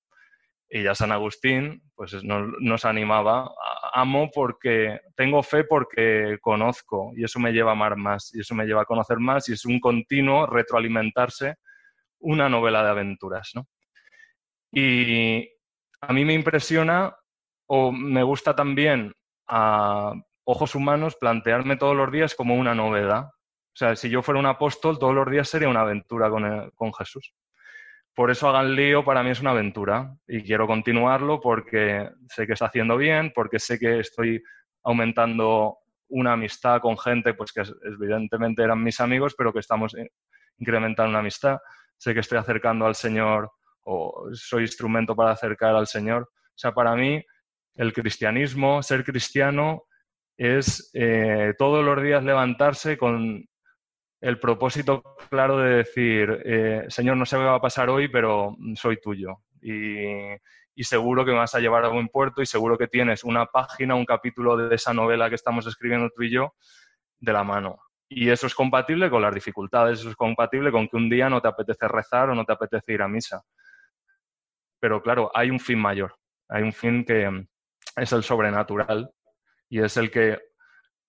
Y 0.69 0.83
ya 0.83 0.95
San 0.95 1.11
Agustín 1.11 1.83
pues 1.95 2.23
nos, 2.23 2.49
nos, 2.59 2.85
animaba, 2.85 3.51
amo 3.93 4.29
porque 4.33 4.99
tengo 5.15 5.43
fe 5.43 5.63
porque 5.63 6.37
conozco 6.41 7.11
y 7.15 7.23
eso 7.23 7.39
me 7.39 7.51
lleva 7.51 7.71
a 7.71 7.73
amar 7.73 7.95
más 7.95 8.33
y 8.33 8.39
eso 8.39 8.55
me 8.55 8.65
lleva 8.65 8.81
a 8.81 8.85
conocer 8.85 9.19
más 9.19 9.47
y 9.47 9.53
es 9.53 9.63
un 9.65 9.79
continuo 9.79 10.47
retroalimentarse 10.47 11.55
una 12.19 12.49
novela 12.49 12.83
de 12.83 12.89
aventuras. 12.89 13.51
¿no? 13.53 13.67
Y 14.71 15.47
a 16.01 16.11
mí 16.11 16.25
me 16.25 16.33
impresiona 16.33 17.15
o 17.67 17.91
me 17.91 18.23
gusta 18.23 18.55
también 18.55 19.13
a 19.47 20.13
ojos 20.43 20.75
humanos 20.75 21.17
plantearme 21.19 21.77
todos 21.77 21.95
los 21.95 22.11
días 22.11 22.35
como 22.35 22.55
una 22.55 22.75
novedad. 22.75 23.25
O 23.25 23.77
sea, 23.77 23.95
si 23.95 24.09
yo 24.09 24.21
fuera 24.21 24.39
un 24.39 24.45
apóstol, 24.45 24.99
todos 24.99 25.13
los 25.13 25.29
días 25.29 25.49
sería 25.49 25.69
una 25.69 25.81
aventura 25.81 26.29
con, 26.29 26.45
el, 26.45 26.71
con 26.73 26.93
Jesús. 26.93 27.33
Por 28.13 28.31
eso 28.31 28.47
hagan 28.47 28.75
lío 28.75 29.03
para 29.03 29.23
mí 29.23 29.31
es 29.31 29.41
una 29.41 29.51
aventura 29.51 30.15
y 30.25 30.41
quiero 30.41 30.67
continuarlo 30.67 31.41
porque 31.41 32.09
sé 32.29 32.47
que 32.47 32.53
está 32.53 32.67
haciendo 32.67 32.95
bien, 32.95 33.33
porque 33.35 33.59
sé 33.59 33.77
que 33.77 33.99
estoy 33.99 34.41
aumentando 34.83 35.79
una 36.07 36.33
amistad 36.33 36.79
con 36.79 36.97
gente 36.97 37.33
pues 37.33 37.51
que 37.51 37.63
evidentemente 37.83 38.63
eran 38.63 38.81
mis 38.81 39.01
amigos, 39.01 39.35
pero 39.37 39.51
que 39.51 39.59
estamos 39.59 39.93
incrementar 40.57 41.09
una 41.09 41.19
amistad, 41.19 41.57
sé 41.97 42.13
que 42.13 42.21
estoy 42.21 42.37
acercando 42.37 42.85
al 42.85 42.95
Señor 42.95 43.51
o 43.83 44.29
soy 44.33 44.61
instrumento 44.61 45.15
para 45.15 45.31
acercar 45.31 45.75
al 45.75 45.87
Señor. 45.87 46.23
O 46.23 46.57
sea, 46.57 46.71
para 46.71 46.95
mí 46.95 47.21
el 47.75 47.93
cristianismo, 47.93 48.81
ser 48.81 49.03
cristiano, 49.03 49.83
es 50.37 50.89
eh, 50.93 51.53
todos 51.57 51.83
los 51.83 52.01
días 52.01 52.23
levantarse 52.23 52.97
con 52.97 53.45
el 54.21 54.39
propósito 54.39 55.03
claro 55.29 55.57
de 55.57 55.75
decir, 55.75 56.41
eh, 56.45 56.85
Señor, 56.87 57.17
no 57.17 57.25
sé 57.25 57.37
qué 57.37 57.43
va 57.43 57.55
a 57.55 57.61
pasar 57.61 57.89
hoy, 57.89 58.07
pero 58.07 58.55
soy 58.75 58.99
tuyo. 58.99 59.43
Y, 59.61 60.33
y, 60.75 60.83
seguro 60.83 61.25
que 61.25 61.31
me 61.31 61.37
vas 61.37 61.55
a 61.55 61.59
llevar 61.59 61.85
a 61.85 61.89
buen 61.89 62.07
puerto 62.07 62.41
y 62.41 62.45
seguro 62.45 62.77
que 62.77 62.87
tienes 62.87 63.23
una 63.23 63.45
página, 63.45 63.95
un 63.95 64.05
capítulo 64.05 64.57
de 64.57 64.75
esa 64.75 64.93
novela 64.93 65.29
que 65.29 65.35
estamos 65.35 65.65
escribiendo 65.67 66.09
tú 66.09 66.23
y 66.23 66.31
yo 66.31 66.53
de 67.19 67.33
la 67.33 67.43
mano. 67.43 67.77
Y 68.07 68.29
eso 68.29 68.47
es 68.47 68.53
compatible 68.53 69.09
con 69.09 69.21
las 69.21 69.33
dificultades, 69.33 69.99
eso 69.99 70.09
es 70.09 70.15
compatible 70.15 70.71
con 70.71 70.87
que 70.87 70.97
un 70.97 71.09
día 71.09 71.29
no 71.29 71.41
te 71.41 71.47
apetece 71.47 71.87
rezar 71.87 72.29
o 72.29 72.35
no 72.35 72.45
te 72.45 72.53
apetece 72.53 72.93
ir 72.93 73.01
a 73.01 73.07
misa. 73.07 73.41
Pero 74.79 75.01
claro, 75.01 75.31
hay 75.33 75.49
un 75.49 75.59
fin 75.59 75.79
mayor, 75.79 76.15
hay 76.47 76.61
un 76.63 76.73
fin 76.73 77.03
que 77.03 77.47
es 77.95 78.11
el 78.11 78.23
sobrenatural 78.23 79.11
y 79.69 79.81
es 79.81 79.97
el 79.97 80.11
que 80.11 80.39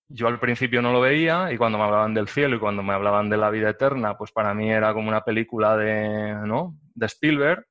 yo 0.08 0.28
al 0.28 0.38
principio 0.38 0.82
no 0.82 0.92
lo 0.92 1.00
veía 1.00 1.52
y 1.52 1.56
cuando 1.56 1.78
me 1.78 1.84
hablaban 1.84 2.14
del 2.14 2.28
cielo 2.28 2.56
y 2.56 2.60
cuando 2.60 2.82
me 2.82 2.94
hablaban 2.94 3.28
de 3.28 3.36
la 3.36 3.50
vida 3.50 3.70
eterna, 3.70 4.16
pues 4.16 4.30
para 4.32 4.54
mí 4.54 4.70
era 4.70 4.94
como 4.94 5.08
una 5.08 5.22
película 5.22 5.76
de, 5.76 6.34
¿no? 6.46 6.78
de 6.94 7.06
Spielberg, 7.06 7.66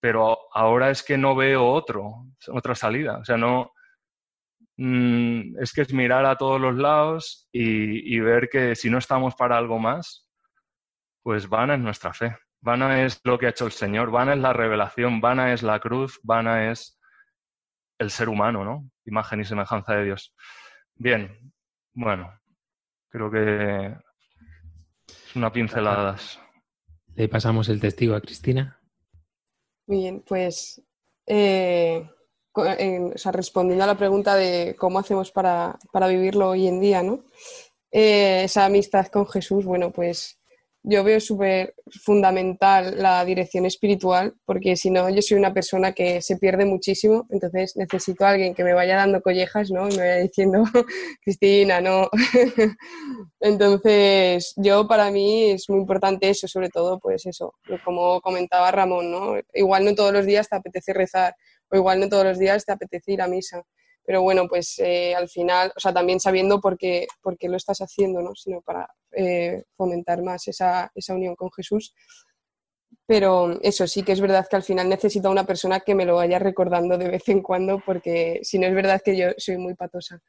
pero 0.00 0.36
ahora 0.52 0.90
es 0.90 1.02
que 1.02 1.16
no 1.16 1.36
veo 1.36 1.66
otro, 1.66 2.26
otra 2.48 2.74
salida. 2.74 3.18
O 3.18 3.24
sea, 3.24 3.36
no, 3.36 3.72
Mm, 4.78 5.58
es 5.58 5.72
que 5.72 5.82
es 5.82 5.92
mirar 5.92 6.26
a 6.26 6.36
todos 6.36 6.60
los 6.60 6.76
lados 6.76 7.48
y, 7.52 8.18
ver 8.20 8.48
que 8.50 8.74
si 8.74 8.90
no 8.90 8.98
estamos 8.98 9.34
para 9.34 9.56
algo 9.56 9.78
más, 9.78 10.28
pues 11.22 11.48
vana 11.48 11.74
es 11.74 11.80
nuestra 11.80 12.12
fe. 12.12 12.36
Vana 12.60 13.04
es 13.04 13.20
lo 13.24 13.38
que 13.38 13.46
ha 13.46 13.50
hecho 13.50 13.66
el 13.66 13.72
Señor, 13.72 14.10
vana 14.10 14.34
es 14.34 14.40
la 14.40 14.52
revelación, 14.52 15.20
vana 15.20 15.52
es 15.52 15.62
la 15.62 15.80
cruz, 15.80 16.20
vana 16.22 16.70
es 16.70 16.95
el 17.98 18.10
ser 18.10 18.28
humano, 18.28 18.64
¿no? 18.64 18.90
Imagen 19.04 19.40
y 19.40 19.44
semejanza 19.44 19.94
de 19.94 20.04
Dios. 20.04 20.34
Bien, 20.94 21.52
bueno, 21.92 22.32
creo 23.08 23.30
que 23.30 23.96
es 25.06 25.36
una 25.36 25.52
pincelada. 25.52 26.16
Le 27.14 27.28
pasamos 27.28 27.68
el 27.68 27.80
testigo 27.80 28.14
a 28.14 28.20
Cristina. 28.20 28.80
Bien, 29.86 30.22
pues 30.26 30.82
eh, 31.26 32.08
o 32.56 33.18
sea, 33.18 33.32
respondiendo 33.32 33.84
a 33.84 33.88
la 33.88 33.98
pregunta 33.98 34.34
de 34.34 34.76
cómo 34.78 34.98
hacemos 34.98 35.30
para, 35.30 35.78
para 35.92 36.08
vivirlo 36.08 36.50
hoy 36.50 36.66
en 36.66 36.80
día, 36.80 37.02
¿no? 37.02 37.24
Eh, 37.90 38.44
esa 38.44 38.64
amistad 38.64 39.06
con 39.08 39.26
Jesús, 39.26 39.64
bueno, 39.64 39.90
pues 39.90 40.38
yo 40.88 41.02
veo 41.02 41.18
súper 41.18 41.74
fundamental 42.04 43.02
la 43.02 43.24
dirección 43.24 43.66
espiritual, 43.66 44.34
porque 44.44 44.76
si 44.76 44.90
no, 44.90 45.10
yo 45.10 45.20
soy 45.20 45.36
una 45.36 45.52
persona 45.52 45.92
que 45.92 46.22
se 46.22 46.36
pierde 46.36 46.64
muchísimo, 46.64 47.26
entonces 47.28 47.76
necesito 47.76 48.24
a 48.24 48.30
alguien 48.30 48.54
que 48.54 48.62
me 48.62 48.72
vaya 48.72 48.94
dando 48.94 49.20
collejas, 49.20 49.72
¿no? 49.72 49.88
Y 49.88 49.96
me 49.96 49.98
vaya 49.98 50.16
diciendo, 50.18 50.62
Cristina, 51.24 51.80
no. 51.80 52.08
entonces, 53.40 54.54
yo 54.56 54.86
para 54.86 55.10
mí 55.10 55.50
es 55.50 55.68
muy 55.68 55.80
importante 55.80 56.30
eso, 56.30 56.46
sobre 56.46 56.68
todo, 56.68 57.00
pues 57.00 57.26
eso, 57.26 57.54
como 57.84 58.20
comentaba 58.20 58.70
Ramón, 58.70 59.10
¿no? 59.10 59.34
Igual 59.54 59.84
no 59.84 59.94
todos 59.96 60.12
los 60.12 60.24
días 60.24 60.48
te 60.48 60.54
apetece 60.54 60.92
rezar, 60.92 61.34
o 61.68 61.76
igual 61.76 61.98
no 61.98 62.08
todos 62.08 62.24
los 62.24 62.38
días 62.38 62.64
te 62.64 62.70
apetece 62.70 63.12
ir 63.12 63.22
a 63.22 63.26
misa. 63.26 63.64
Pero 64.06 64.22
bueno, 64.22 64.46
pues 64.48 64.78
eh, 64.78 65.14
al 65.16 65.28
final, 65.28 65.72
o 65.76 65.80
sea, 65.80 65.92
también 65.92 66.20
sabiendo 66.20 66.60
por 66.60 66.78
qué, 66.78 67.08
por 67.20 67.36
qué 67.36 67.48
lo 67.48 67.56
estás 67.56 67.80
haciendo, 67.80 68.22
¿no? 68.22 68.36
Sino 68.36 68.60
para 68.62 68.88
eh, 69.12 69.64
fomentar 69.76 70.22
más 70.22 70.46
esa, 70.46 70.92
esa 70.94 71.14
unión 71.14 71.34
con 71.34 71.50
Jesús. 71.50 71.92
Pero 73.04 73.60
eso 73.62 73.86
sí 73.86 74.02
que 74.04 74.12
es 74.12 74.20
verdad 74.20 74.46
que 74.48 74.56
al 74.56 74.62
final 74.62 74.88
necesito 74.88 75.30
una 75.30 75.44
persona 75.44 75.80
que 75.80 75.94
me 75.94 76.04
lo 76.04 76.16
vaya 76.16 76.38
recordando 76.38 76.96
de 76.96 77.08
vez 77.08 77.28
en 77.28 77.42
cuando, 77.42 77.82
porque 77.84 78.40
si 78.42 78.58
no 78.58 78.66
es 78.68 78.74
verdad 78.74 79.02
que 79.04 79.16
yo 79.16 79.28
soy 79.38 79.58
muy 79.58 79.74
patosa. 79.74 80.20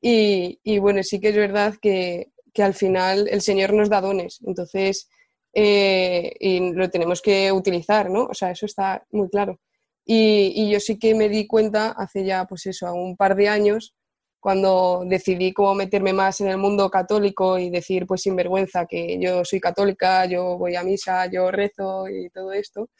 Y, 0.00 0.58
y 0.64 0.78
bueno, 0.78 1.02
sí 1.04 1.20
que 1.20 1.28
es 1.28 1.36
verdad 1.36 1.74
que, 1.80 2.32
que, 2.52 2.62
al 2.64 2.74
final 2.74 3.28
el 3.28 3.40
Señor 3.40 3.72
nos 3.72 3.88
da 3.88 4.00
dones, 4.00 4.40
entonces, 4.44 5.08
eh, 5.54 6.34
y 6.40 6.72
lo 6.72 6.90
tenemos 6.90 7.22
que 7.22 7.52
utilizar, 7.52 8.10
¿no? 8.10 8.24
O 8.24 8.34
sea, 8.34 8.50
eso 8.50 8.66
está 8.66 9.04
muy 9.12 9.28
claro. 9.30 9.60
Y, 10.04 10.70
yo 10.70 10.80
sí 10.80 10.98
que 10.98 11.14
me 11.14 11.28
di 11.28 11.46
cuenta 11.46 11.92
hace 11.92 12.24
ya, 12.24 12.44
pues 12.46 12.66
eso, 12.66 12.92
un 12.92 13.16
par 13.16 13.36
de 13.36 13.48
años, 13.48 13.94
cuando 14.40 15.04
decidí 15.06 15.52
cómo 15.52 15.74
meterme 15.74 16.12
más 16.12 16.40
en 16.40 16.48
el 16.48 16.58
mundo 16.58 16.90
católico 16.90 17.58
y 17.58 17.70
decir, 17.70 18.06
pues 18.06 18.22
sin 18.22 18.34
vergüenza, 18.34 18.86
que 18.86 19.18
yo 19.20 19.44
soy 19.44 19.60
católica, 19.60 20.26
yo 20.26 20.58
voy 20.58 20.74
a 20.74 20.82
misa, 20.82 21.26
yo 21.26 21.50
rezo 21.52 22.08
y 22.08 22.28
todo 22.30 22.52
esto, 22.52 22.90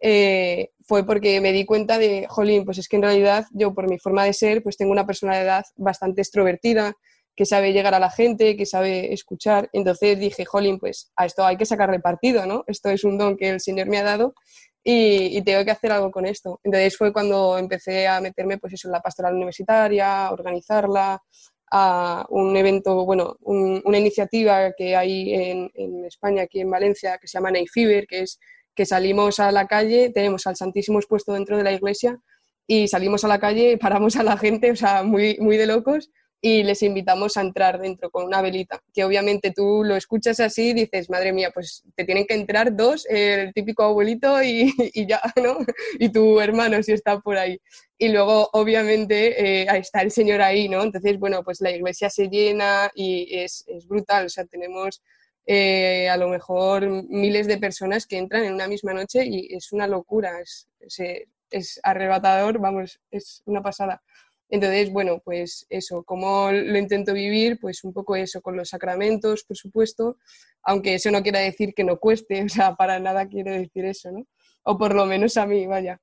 eh, 0.00 0.70
fue 0.84 1.06
porque 1.06 1.40
me 1.40 1.52
di 1.52 1.64
cuenta 1.64 1.96
de, 1.96 2.26
jolín, 2.28 2.64
pues 2.64 2.76
es 2.78 2.88
que 2.88 2.96
en 2.96 3.02
realidad 3.02 3.46
yo 3.52 3.72
por 3.72 3.88
mi 3.88 3.98
forma 3.98 4.24
de 4.24 4.34
ser, 4.34 4.62
pues 4.62 4.76
tengo 4.76 4.92
una 4.92 5.06
personalidad 5.06 5.64
bastante 5.76 6.20
extrovertida, 6.22 6.94
que 7.34 7.46
sabe 7.46 7.72
llegar 7.72 7.94
a 7.94 7.98
la 7.98 8.10
gente, 8.10 8.56
que 8.56 8.66
sabe 8.66 9.12
escuchar. 9.12 9.70
Entonces 9.72 10.18
dije, 10.18 10.44
jolín, 10.44 10.78
pues 10.78 11.12
a 11.16 11.24
esto 11.24 11.46
hay 11.46 11.56
que 11.56 11.66
sacarle 11.66 12.00
partido, 12.00 12.46
¿no? 12.46 12.64
Esto 12.66 12.90
es 12.90 13.04
un 13.04 13.16
don 13.16 13.36
que 13.36 13.48
el 13.48 13.60
Señor 13.60 13.88
me 13.88 13.98
ha 13.98 14.02
dado 14.02 14.34
y, 14.84 15.42
tengo 15.42 15.64
que 15.64 15.70
hacer 15.70 15.92
algo 15.92 16.10
con 16.10 16.26
esto. 16.26 16.60
Entonces 16.64 16.96
fue 16.96 17.12
cuando 17.12 17.58
empecé 17.58 18.06
a 18.08 18.20
meterme 18.20 18.58
pues 18.58 18.74
eso, 18.74 18.88
en 18.88 18.92
la 18.92 19.00
pastoral 19.00 19.34
universitaria, 19.34 20.26
a 20.26 20.32
organizarla, 20.32 21.22
a 21.70 22.26
un 22.28 22.56
evento, 22.56 23.04
bueno, 23.06 23.36
una 23.40 23.98
iniciativa 23.98 24.72
que 24.76 24.94
hay 24.94 25.32
en, 25.34 25.70
en, 25.74 26.04
España, 26.04 26.42
aquí 26.42 26.60
en 26.60 26.70
Valencia, 26.70 27.18
que 27.18 27.26
se 27.26 27.38
llama 27.38 27.50
Fever, 27.72 28.06
que 28.06 28.20
es 28.20 28.38
que 28.74 28.86
salimos 28.86 29.40
a 29.40 29.52
la 29.52 29.66
calle, 29.66 30.10
tenemos 30.10 30.46
al 30.46 30.56
Santísimo 30.56 30.98
expuesto 30.98 31.32
dentro 31.32 31.56
de 31.56 31.64
la 31.64 31.72
iglesia 31.72 32.18
y 32.66 32.88
salimos 32.88 33.24
a 33.24 33.28
la 33.28 33.38
calle, 33.38 33.78
paramos 33.78 34.16
a 34.16 34.22
la 34.22 34.36
gente, 34.36 34.70
o 34.70 34.76
sea, 34.76 35.02
muy, 35.02 35.36
muy 35.40 35.56
de 35.56 35.66
locos, 35.66 36.10
y 36.44 36.64
les 36.64 36.82
invitamos 36.82 37.36
a 37.36 37.40
entrar 37.40 37.80
dentro 37.80 38.10
con 38.10 38.24
una 38.24 38.42
velita, 38.42 38.82
que 38.92 39.04
obviamente 39.04 39.52
tú 39.52 39.84
lo 39.84 39.94
escuchas 39.94 40.40
así 40.40 40.70
y 40.70 40.74
dices, 40.74 41.08
madre 41.08 41.32
mía, 41.32 41.52
pues 41.54 41.84
te 41.94 42.04
tienen 42.04 42.26
que 42.26 42.34
entrar 42.34 42.74
dos, 42.74 43.06
el 43.08 43.52
típico 43.54 43.84
abuelito 43.84 44.42
y, 44.42 44.74
y 44.92 45.06
ya, 45.06 45.22
¿no? 45.40 45.58
Y 46.00 46.08
tu 46.08 46.40
hermano 46.40 46.82
si 46.82 46.92
está 46.92 47.20
por 47.20 47.38
ahí. 47.38 47.60
Y 47.96 48.08
luego, 48.08 48.50
obviamente, 48.54 49.62
eh, 49.62 49.66
está 49.78 50.02
el 50.02 50.10
Señor 50.10 50.42
ahí, 50.42 50.68
¿no? 50.68 50.82
Entonces, 50.82 51.16
bueno, 51.16 51.44
pues 51.44 51.60
la 51.60 51.70
iglesia 51.70 52.10
se 52.10 52.28
llena 52.28 52.90
y 52.92 53.38
es, 53.38 53.64
es 53.68 53.86
brutal, 53.86 54.26
o 54.26 54.28
sea, 54.28 54.44
tenemos... 54.44 55.00
Eh, 55.44 56.08
a 56.08 56.16
lo 56.16 56.28
mejor 56.28 56.88
miles 57.08 57.48
de 57.48 57.58
personas 57.58 58.06
que 58.06 58.16
entran 58.16 58.44
en 58.44 58.54
una 58.54 58.68
misma 58.68 58.94
noche 58.94 59.24
y 59.26 59.52
es 59.52 59.72
una 59.72 59.88
locura, 59.88 60.40
es, 60.40 60.68
es, 60.78 61.26
es 61.50 61.80
arrebatador, 61.82 62.60
vamos, 62.60 63.00
es 63.10 63.42
una 63.44 63.60
pasada. 63.60 64.00
Entonces, 64.52 64.92
bueno, 64.92 65.18
pues 65.24 65.64
eso, 65.70 66.04
¿cómo 66.04 66.52
lo 66.52 66.76
intento 66.76 67.14
vivir? 67.14 67.58
Pues 67.58 67.84
un 67.84 67.94
poco 67.94 68.16
eso, 68.16 68.42
con 68.42 68.54
los 68.54 68.68
sacramentos, 68.68 69.44
por 69.44 69.56
supuesto, 69.56 70.18
aunque 70.62 70.96
eso 70.96 71.10
no 71.10 71.22
quiera 71.22 71.40
decir 71.40 71.72
que 71.72 71.84
no 71.84 71.98
cueste, 71.98 72.42
o 72.44 72.48
sea, 72.50 72.74
para 72.74 72.98
nada 72.98 73.26
quiere 73.26 73.52
decir 73.52 73.86
eso, 73.86 74.12
¿no? 74.12 74.26
O 74.62 74.76
por 74.76 74.94
lo 74.94 75.06
menos 75.06 75.38
a 75.38 75.46
mí, 75.46 75.66
vaya. 75.66 76.02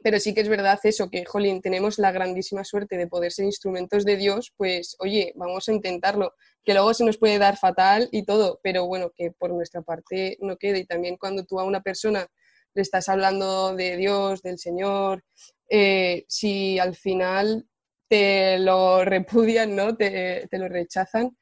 Pero 0.00 0.20
sí 0.20 0.32
que 0.32 0.42
es 0.42 0.48
verdad 0.48 0.78
eso, 0.84 1.10
que, 1.10 1.24
jolín, 1.24 1.60
tenemos 1.60 1.98
la 1.98 2.12
grandísima 2.12 2.62
suerte 2.62 2.96
de 2.96 3.08
poder 3.08 3.32
ser 3.32 3.46
instrumentos 3.46 4.04
de 4.04 4.16
Dios, 4.16 4.52
pues, 4.56 4.94
oye, 5.00 5.32
vamos 5.34 5.68
a 5.68 5.72
intentarlo, 5.72 6.34
que 6.62 6.74
luego 6.74 6.94
se 6.94 7.04
nos 7.04 7.18
puede 7.18 7.38
dar 7.38 7.56
fatal 7.56 8.08
y 8.12 8.24
todo, 8.24 8.60
pero 8.62 8.86
bueno, 8.86 9.10
que 9.12 9.32
por 9.32 9.50
nuestra 9.52 9.82
parte 9.82 10.36
no 10.40 10.56
quede. 10.56 10.78
Y 10.78 10.86
también 10.86 11.16
cuando 11.16 11.44
tú 11.44 11.58
a 11.58 11.64
una 11.64 11.80
persona 11.80 12.28
le 12.74 12.82
estás 12.82 13.08
hablando 13.08 13.74
de 13.74 13.96
Dios, 13.96 14.40
del 14.40 14.60
Señor, 14.60 15.24
eh, 15.68 16.24
si 16.28 16.78
al 16.78 16.94
final 16.94 17.66
te 18.12 18.58
lo 18.58 19.06
repudian, 19.06 19.74
¿no? 19.74 19.96
te, 19.96 20.46
lo 20.50 20.68
rechazan, 20.68 21.34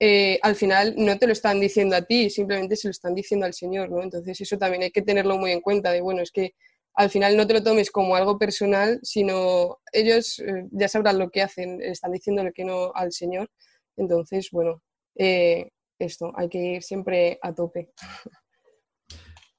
eh, 0.00 0.40
al 0.42 0.56
final 0.56 0.96
no 0.98 1.16
te 1.18 1.28
lo 1.28 1.32
están 1.32 1.60
diciendo 1.60 1.94
a 1.94 2.02
ti, 2.02 2.30
simplemente 2.30 2.74
se 2.74 2.88
lo 2.88 2.90
están 2.90 3.14
diciendo 3.14 3.46
al 3.46 3.54
Señor, 3.54 3.92
¿no? 3.92 4.02
Entonces 4.02 4.40
eso 4.40 4.58
también 4.58 4.82
hay 4.82 4.90
que 4.90 5.02
tenerlo 5.02 5.38
muy 5.38 5.52
en 5.52 5.60
cuenta, 5.60 5.92
de 5.92 6.00
bueno, 6.00 6.22
es 6.22 6.32
que 6.32 6.56
al 6.94 7.10
final 7.10 7.36
no 7.36 7.46
te 7.46 7.54
lo 7.54 7.62
tomes 7.62 7.92
como 7.92 8.16
algo 8.16 8.40
personal, 8.40 8.98
sino 9.04 9.78
ellos 9.92 10.40
eh, 10.40 10.66
ya 10.72 10.88
sabrán 10.88 11.20
lo 11.20 11.30
que 11.30 11.42
hacen, 11.42 11.80
están 11.80 12.10
diciendo 12.10 12.42
lo 12.42 12.52
que 12.52 12.64
no 12.64 12.90
al 12.92 13.12
Señor. 13.12 13.48
Entonces, 13.96 14.48
bueno, 14.50 14.82
eh, 15.14 15.70
esto, 16.00 16.32
hay 16.34 16.48
que 16.48 16.58
ir 16.58 16.82
siempre 16.82 17.38
a 17.40 17.54
tope. 17.54 17.92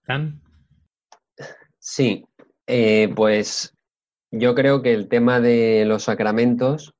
¿Tan? 0.05 0.41
Sí, 1.79 2.25
pues 3.15 3.76
yo 4.31 4.55
creo 4.55 4.81
que 4.81 4.93
el 4.93 5.07
tema 5.07 5.39
de 5.39 5.85
los 5.85 6.03
sacramentos, 6.03 6.93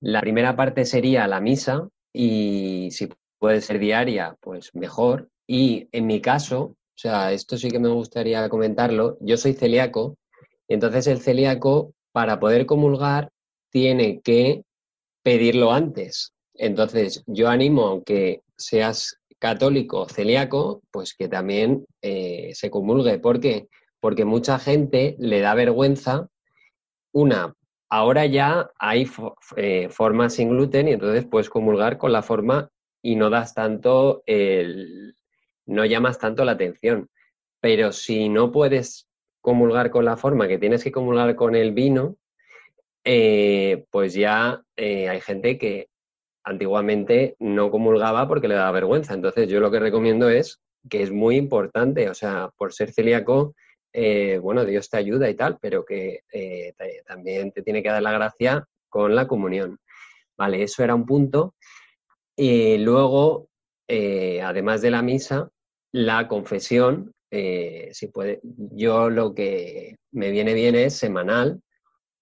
la 0.00 0.20
primera 0.20 0.56
parte 0.56 0.84
sería 0.84 1.26
la 1.26 1.40
misa 1.40 1.88
y 2.12 2.88
si 2.92 3.08
puede 3.38 3.60
ser 3.60 3.78
diaria, 3.78 4.36
pues 4.40 4.74
mejor. 4.74 5.28
Y 5.46 5.88
en 5.92 6.06
mi 6.06 6.20
caso, 6.20 6.60
o 6.62 6.98
sea, 6.98 7.32
esto 7.32 7.56
sí 7.56 7.70
que 7.70 7.78
me 7.78 7.88
gustaría 7.88 8.48
comentarlo, 8.48 9.16
yo 9.20 9.36
soy 9.36 9.52
celíaco, 9.52 10.16
entonces 10.68 11.06
el 11.06 11.20
celíaco 11.20 11.92
para 12.12 12.40
poder 12.40 12.66
comulgar 12.66 13.30
tiene 13.70 14.20
que 14.20 14.62
pedirlo 15.22 15.72
antes. 15.72 16.32
Entonces 16.54 17.22
yo 17.26 17.48
animo, 17.48 17.86
aunque 17.86 18.40
seas 18.56 19.18
católico 19.38 20.08
celíaco, 20.08 20.82
pues 20.90 21.14
que 21.14 21.28
también 21.28 21.84
eh, 22.00 22.52
se 22.54 22.70
comulgue. 22.70 23.18
Porque 23.18 23.68
mucha 24.24 24.58
gente 24.58 25.16
le 25.18 25.40
da 25.40 25.54
vergüenza. 25.54 26.28
Una, 27.12 27.54
ahora 27.88 28.26
ya 28.26 28.70
hay 28.78 29.08
eh, 29.56 29.88
formas 29.90 30.34
sin 30.34 30.50
gluten 30.50 30.88
y 30.88 30.92
entonces 30.92 31.26
puedes 31.26 31.48
comulgar 31.50 31.98
con 31.98 32.12
la 32.12 32.22
forma 32.22 32.70
y 33.02 33.16
no 33.16 33.30
das 33.30 33.54
tanto 33.54 34.22
el, 34.26 35.14
no 35.66 35.84
llamas 35.84 36.18
tanto 36.18 36.44
la 36.44 36.52
atención. 36.52 37.08
Pero 37.60 37.92
si 37.92 38.28
no 38.28 38.52
puedes 38.52 39.08
comulgar 39.40 39.90
con 39.90 40.04
la 40.04 40.16
forma, 40.16 40.48
que 40.48 40.58
tienes 40.58 40.82
que 40.84 40.92
comulgar 40.92 41.34
con 41.36 41.54
el 41.54 41.72
vino, 41.72 42.16
eh, 43.04 43.86
pues 43.90 44.14
ya 44.14 44.62
hay 44.76 45.20
gente 45.20 45.58
que 45.58 45.88
antiguamente 46.44 47.36
no 47.40 47.70
comulgaba 47.70 48.28
porque 48.28 48.48
le 48.48 48.54
daba 48.54 48.70
vergüenza. 48.72 49.14
Entonces 49.14 49.48
yo 49.48 49.60
lo 49.60 49.70
que 49.70 49.80
recomiendo 49.80 50.28
es 50.28 50.60
que 50.88 51.02
es 51.02 51.10
muy 51.10 51.36
importante, 51.36 52.08
o 52.08 52.14
sea, 52.14 52.50
por 52.56 52.72
ser 52.72 52.92
celíaco, 52.92 53.54
eh, 53.98 54.38
bueno, 54.42 54.66
Dios 54.66 54.90
te 54.90 54.98
ayuda 54.98 55.30
y 55.30 55.34
tal, 55.34 55.56
pero 55.58 55.82
que 55.82 56.20
eh, 56.30 56.74
también 57.06 57.50
te 57.50 57.62
tiene 57.62 57.82
que 57.82 57.88
dar 57.88 58.02
la 58.02 58.12
gracia 58.12 58.62
con 58.90 59.14
la 59.14 59.26
comunión. 59.26 59.78
Vale, 60.36 60.62
eso 60.62 60.84
era 60.84 60.94
un 60.94 61.06
punto. 61.06 61.54
Y 62.36 62.76
luego, 62.76 63.48
eh, 63.88 64.42
además 64.42 64.82
de 64.82 64.90
la 64.90 65.00
misa, 65.00 65.48
la 65.92 66.28
confesión, 66.28 67.14
si 67.30 68.06
puede, 68.08 68.40
yo 68.42 69.08
lo 69.08 69.34
que 69.34 69.96
me 70.12 70.30
viene 70.30 70.52
bien 70.52 70.74
es 70.74 70.94
semanal, 70.94 71.62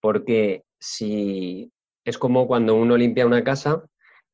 porque 0.01 0.63
si 0.79 1.73
es 2.05 2.19
como 2.19 2.47
cuando 2.47 2.77
uno 2.77 2.97
limpia 2.97 3.27
una 3.27 3.43
casa, 3.43 3.85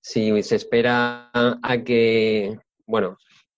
si 0.03 0.43
se 0.43 0.57
espera 0.57 1.31
a 1.33 1.83
que, 1.85 2.59
bueno, 2.87 3.17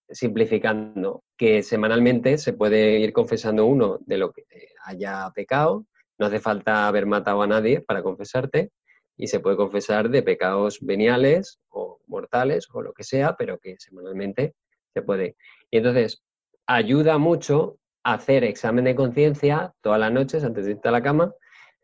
simplificando, 0.08 1.21
que 1.42 1.64
semanalmente 1.64 2.38
se 2.38 2.52
puede 2.52 3.00
ir 3.00 3.12
confesando 3.12 3.66
uno 3.66 3.98
de 4.06 4.16
lo 4.16 4.30
que 4.30 4.44
haya 4.84 5.28
pecado, 5.34 5.86
no 6.16 6.26
hace 6.26 6.38
falta 6.38 6.86
haber 6.86 7.04
matado 7.04 7.42
a 7.42 7.48
nadie 7.48 7.80
para 7.80 8.00
confesarte 8.00 8.70
y 9.16 9.26
se 9.26 9.40
puede 9.40 9.56
confesar 9.56 10.08
de 10.08 10.22
pecados 10.22 10.78
veniales 10.80 11.58
o 11.68 11.98
mortales 12.06 12.68
o 12.72 12.80
lo 12.80 12.92
que 12.92 13.02
sea, 13.02 13.34
pero 13.36 13.58
que 13.58 13.74
semanalmente 13.80 14.54
se 14.94 15.02
puede. 15.02 15.34
Y 15.68 15.78
entonces 15.78 16.22
ayuda 16.68 17.18
mucho 17.18 17.76
hacer 18.04 18.44
examen 18.44 18.84
de 18.84 18.94
conciencia 18.94 19.74
todas 19.80 19.98
las 19.98 20.12
noches 20.12 20.44
antes 20.44 20.64
de 20.64 20.70
irte 20.70 20.90
a 20.90 20.92
la 20.92 21.02
cama, 21.02 21.34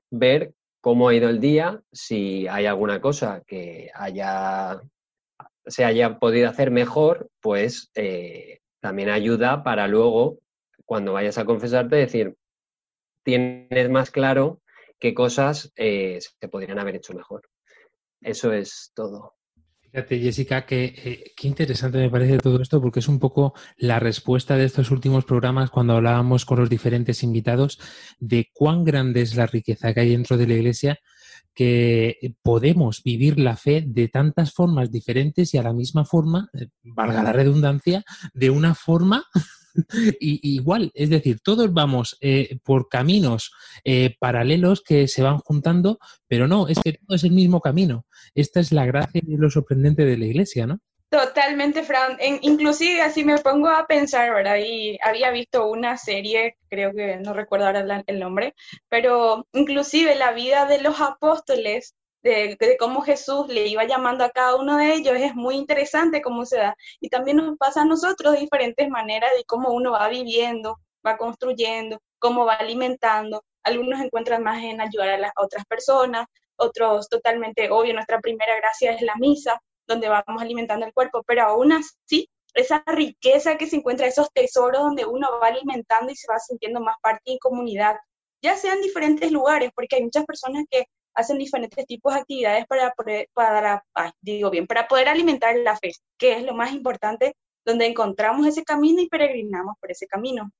ver 0.09 0.55
cómo 0.81 1.09
ha 1.09 1.15
ido 1.17 1.29
el 1.29 1.41
día, 1.41 1.83
si 1.91 2.47
hay 2.47 2.67
alguna 2.67 3.01
cosa 3.01 3.43
que 3.45 3.91
haya, 3.93 4.81
se 5.67 5.85
haya 5.85 6.21
podido 6.21 6.49
hacer 6.49 6.71
mejor, 6.71 7.29
pues 7.41 7.91
eh, 7.97 8.61
también 8.81 9.11
ayuda 9.11 9.63
para 9.63 9.89
luego, 9.89 10.39
cuando 10.85 11.13
vayas 11.13 11.39
a 11.39 11.45
confesarte, 11.45 11.97
decir, 11.97 12.35
tienes 13.23 13.91
más 13.91 14.11
claro 14.11 14.61
qué 14.99 15.15
cosas 15.15 15.73
eh, 15.77 16.19
se 16.21 16.49
podrían 16.49 16.79
haber 16.79 16.97
hecho 16.97 17.15
mejor. 17.15 17.43
Eso 18.21 18.53
es 18.53 18.91
todo. 18.95 19.35
Fíjate, 19.91 20.19
Jessica, 20.19 20.67
que, 20.67 20.85
eh, 20.85 21.33
qué 21.35 21.49
interesante 21.49 21.99
me 21.99 22.11
parece 22.11 22.39
todo 22.39 22.61
esto, 22.61 22.81
porque 22.81 23.01
es 23.01 23.09
un 23.09 23.19
poco 23.19 23.55
la 23.79 23.99
respuesta 23.99 24.57
de 24.57 24.65
estos 24.65 24.91
últimos 24.91 25.25
programas 25.25 25.71
cuando 25.71 25.95
hablábamos 25.95 26.45
con 26.45 26.59
los 26.59 26.69
diferentes 26.69 27.23
invitados 27.23 27.79
de 28.19 28.51
cuán 28.53 28.85
grande 28.85 29.23
es 29.23 29.35
la 29.35 29.47
riqueza 29.47 29.95
que 29.95 30.01
hay 30.01 30.11
dentro 30.11 30.37
de 30.37 30.47
la 30.47 30.55
Iglesia, 30.55 30.99
que 31.59 32.37
podemos 32.41 33.03
vivir 33.03 33.41
la 33.41 33.57
fe 33.57 33.83
de 33.85 34.07
tantas 34.07 34.53
formas 34.53 34.93
diferentes 34.93 35.53
y 35.53 35.59
a 35.59 35.63
la 35.65 35.73
misma 35.73 36.05
forma, 36.05 36.49
eh, 36.53 36.69
valga 36.85 37.21
la 37.21 37.33
redundancia, 37.33 38.05
de 38.33 38.51
una 38.51 38.77
forma 38.77 39.25
igual, 40.21 40.93
es 40.95 41.11
decir, 41.11 41.41
todos 41.43 41.73
vamos 41.73 42.17
eh, 42.21 42.61
por 42.63 42.89
caminos 42.89 43.51
eh, 43.83 44.15
paralelos 44.21 44.83
que 44.83 45.09
se 45.09 45.25
van 45.25 45.39
juntando, 45.39 45.99
pero 46.29 46.47
no, 46.47 46.69
es 46.69 46.79
que 46.79 46.93
todo 46.93 47.17
es 47.17 47.25
el 47.25 47.33
mismo 47.33 47.61
camino. 47.61 48.07
Esta 48.37 48.61
es 48.61 48.71
la 48.71 48.87
gracia 48.87 49.21
y 49.27 49.37
lo 49.37 49.51
sorprendente 49.51 50.05
de 50.05 50.17
la 50.17 50.27
iglesia, 50.27 50.69
¿no? 50.69 50.79
Totalmente, 51.11 51.83
Fran. 51.85 52.19
inclusive 52.43 53.01
así 53.01 53.25
me 53.25 53.39
pongo 53.39 53.69
a 53.69 53.87
pensar, 53.87 54.31
¿verdad? 54.35 54.57
Y 54.59 54.99
había 55.03 55.31
visto 55.31 55.67
una 55.67 55.97
serie, 55.97 56.59
creo 56.69 56.93
que 56.93 57.17
no 57.17 57.33
recuerdo 57.33 57.67
ahora 57.67 58.05
el 58.07 58.21
nombre, 58.21 58.55
pero 58.91 59.47
inclusive 59.53 60.15
la 60.17 60.33
vida 60.33 60.67
de 60.67 60.83
los 60.83 61.01
apóstoles 61.01 61.95
de, 62.23 62.59
cómo 62.79 63.01
Jesús 63.01 63.49
le 63.49 63.67
iba 63.69 63.85
llamando 63.85 64.23
a 64.25 64.31
cada 64.31 64.57
uno 64.57 64.77
de 64.77 64.93
ellos, 64.95 65.15
es 65.17 65.35
muy 65.35 65.55
interesante 65.57 66.21
cómo 66.21 66.45
se 66.45 66.59
da. 66.59 66.77
Y 67.01 67.09
también 67.09 67.39
nos 67.39 67.57
pasa 67.57 67.83
a 67.83 67.85
nosotros 67.87 68.35
de 68.35 68.41
diferentes 68.41 68.89
maneras 68.91 69.31
de 69.37 69.45
cómo 69.45 69.71
uno 69.73 69.93
va 69.93 70.09
viviendo, 70.09 70.79
va 71.07 71.17
construyendo, 71.17 71.99
cómo 72.19 72.45
va 72.45 72.55
alimentando. 72.55 73.43
Algunos 73.63 74.01
encuentran 74.01 74.43
más 74.43 74.63
en 74.63 74.81
ayudar 74.83 75.11
a 75.11 75.19
las 75.19 75.33
otras 75.37 75.65
personas, 75.67 76.27
otros 76.57 77.09
totalmente 77.09 77.71
obvio, 77.71 77.95
nuestra 77.95 78.21
primera 78.21 78.57
gracia 78.57 78.93
es 78.93 79.03
la 79.03 79.15
misa, 79.17 79.61
donde 79.89 80.09
vamos 80.09 80.41
alimentando 80.41 80.87
el 80.87 80.93
cuerpo, 80.93 81.23
pero 81.27 81.43
aún 81.43 81.73
así, 81.73 82.29
esa 82.55 82.83
riqueza 82.87 83.57
que 83.57 83.67
se 83.67 83.77
encuentra, 83.77 84.07
esos 84.07 84.31
tesoros 84.33 84.83
donde 84.83 85.07
uno 85.07 85.29
va 85.41 85.49
alimentando 85.49 86.13
y 86.13 86.17
se 86.17 86.31
va 86.31 86.39
sintiendo 86.39 86.81
más 86.81 86.97
parte 87.03 87.23
y 87.25 87.39
comunidad, 87.39 87.97
ya 88.43 88.57
sean 88.57 88.81
diferentes 88.81 89.33
lugares, 89.33 89.71
porque 89.75 89.97
hay 89.97 90.05
muchas 90.05 90.25
personas 90.25 90.65
que 90.71 90.87
hacen 91.15 91.39
diferentes 91.39 91.85
tipos 91.87 92.15
de 92.15 92.21
actividades 92.21 92.67
para 92.67 92.95
para, 93.35 93.83
digo 94.21 94.51
bien, 94.51 94.67
para 94.67 94.87
poder 94.87 95.09
alimentar 95.09 95.57
la 95.57 95.77
fe, 95.77 95.93
que 96.17 96.35
es 96.35 96.45
lo 96.45 96.55
más 96.55 96.73
importante, 96.73 97.35
donde 97.65 97.87
encontramos 97.87 98.47
ese 98.47 98.63
camino 98.65 99.01
y 99.01 99.09
peregrinamos 99.09 99.75
por 99.81 99.91
ese 99.91 100.07
camino. 100.07 100.51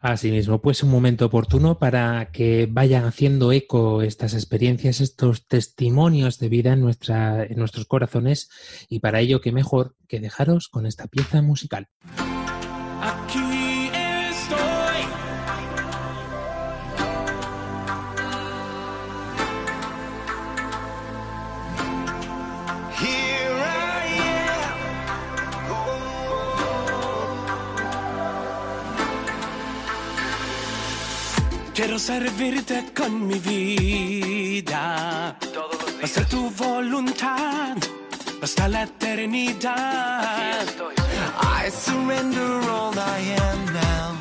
Asimismo, 0.00 0.62
pues 0.62 0.82
un 0.82 0.90
momento 0.90 1.26
oportuno 1.26 1.78
para 1.78 2.30
que 2.32 2.66
vayan 2.70 3.04
haciendo 3.04 3.52
eco 3.52 4.00
estas 4.00 4.32
experiencias, 4.32 5.02
estos 5.02 5.46
testimonios 5.46 6.38
de 6.38 6.48
vida 6.48 6.72
en, 6.72 6.78
en 6.80 7.58
nuestros 7.58 7.84
corazones 7.86 8.48
y 8.88 9.00
para 9.00 9.20
ello, 9.20 9.42
qué 9.42 9.52
mejor 9.52 9.96
que 10.08 10.18
dejaros 10.18 10.68
con 10.68 10.86
esta 10.86 11.06
pieza 11.06 11.42
musical. 11.42 11.88
Servirte 32.00 32.92
con 32.96 33.26
mi 33.26 33.38
vida. 33.38 35.36
Hacer 36.02 36.24
tu 36.26 36.50
voluntad 36.50 37.76
hasta 38.42 38.68
la 38.68 38.84
eternidad. 38.84 40.64
I 41.42 41.70
surrender 41.70 42.52
all 42.70 42.94
I 42.98 43.18
am 43.48 43.60
now. 43.84 44.16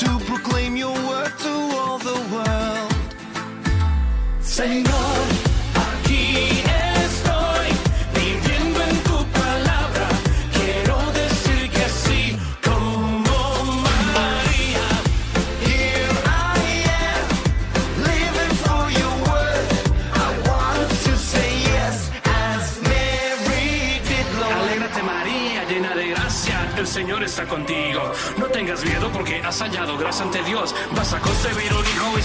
To 0.00 0.18
proclaim 0.26 0.76
your 0.76 0.92
word 1.08 1.32
to 1.44 1.52
all 1.78 1.98
the 1.98 2.18
world. 2.30 2.92
Señor. 4.42 5.17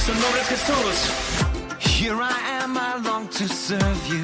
Un 0.10 0.18
hijo 0.18 0.18
y 0.18 0.18
su 0.18 0.22
nombre 0.22 0.42
es 0.42 0.48
Jesús. 0.48 1.12
Here 1.80 2.16
I 2.16 2.62
am, 2.62 2.78
I 2.78 3.02
long 3.04 3.28
to 3.30 3.48
serve 3.48 4.08
you. 4.08 4.23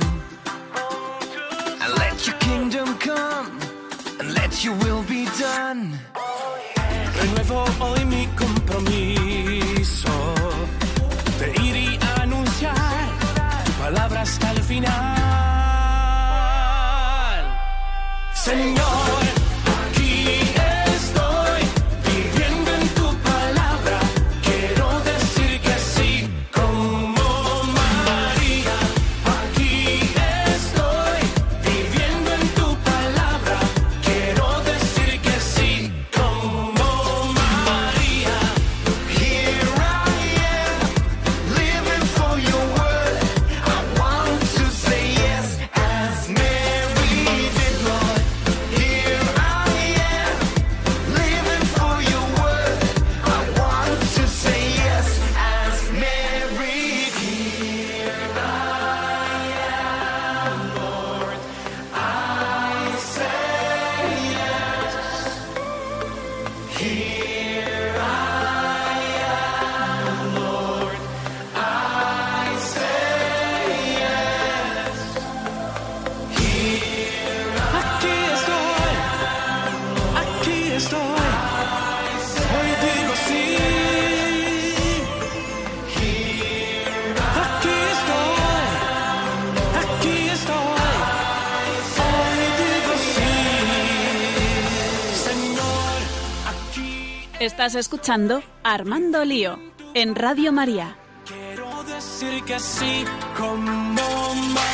Estás 97.39 97.75
escuchando 97.75 98.43
Armando 98.63 99.23
Lío 99.23 99.57
en 99.93 100.13
Radio 100.13 100.51
María. 100.51 100.97
quiero 101.25 101.83
decir 101.85 102.43
que 102.43 102.59
sí 102.59 103.05
como 103.37 104.35
María. 104.35 104.69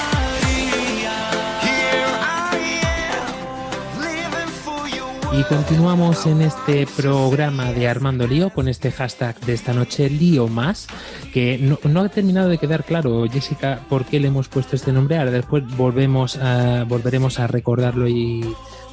Y 5.32 5.44
continuamos 5.44 6.26
en 6.26 6.42
este 6.42 6.88
programa 6.88 7.72
de 7.72 7.88
Armando 7.88 8.26
Lío 8.26 8.50
con 8.50 8.68
este 8.68 8.92
hashtag 8.92 9.40
de 9.42 9.54
esta 9.54 9.72
noche, 9.72 10.10
Lío 10.10 10.48
Más, 10.48 10.88
que 11.32 11.60
no, 11.60 11.78
no 11.84 12.02
ha 12.02 12.10
terminado 12.10 12.50
de 12.50 12.58
quedar 12.58 12.84
claro, 12.84 13.28
Jessica, 13.30 13.82
por 13.90 14.06
qué 14.06 14.20
le 14.20 14.30
hemos 14.30 14.48
puesto 14.48 14.76
este 14.76 14.92
nombre. 14.92 15.20
Ahora 15.20 15.30
después 15.30 15.64
volvemos 15.78 16.38
a, 16.38 16.84
volveremos 16.86 17.40
a 17.40 17.46
recordarlo 17.46 18.08
y 18.08 18.44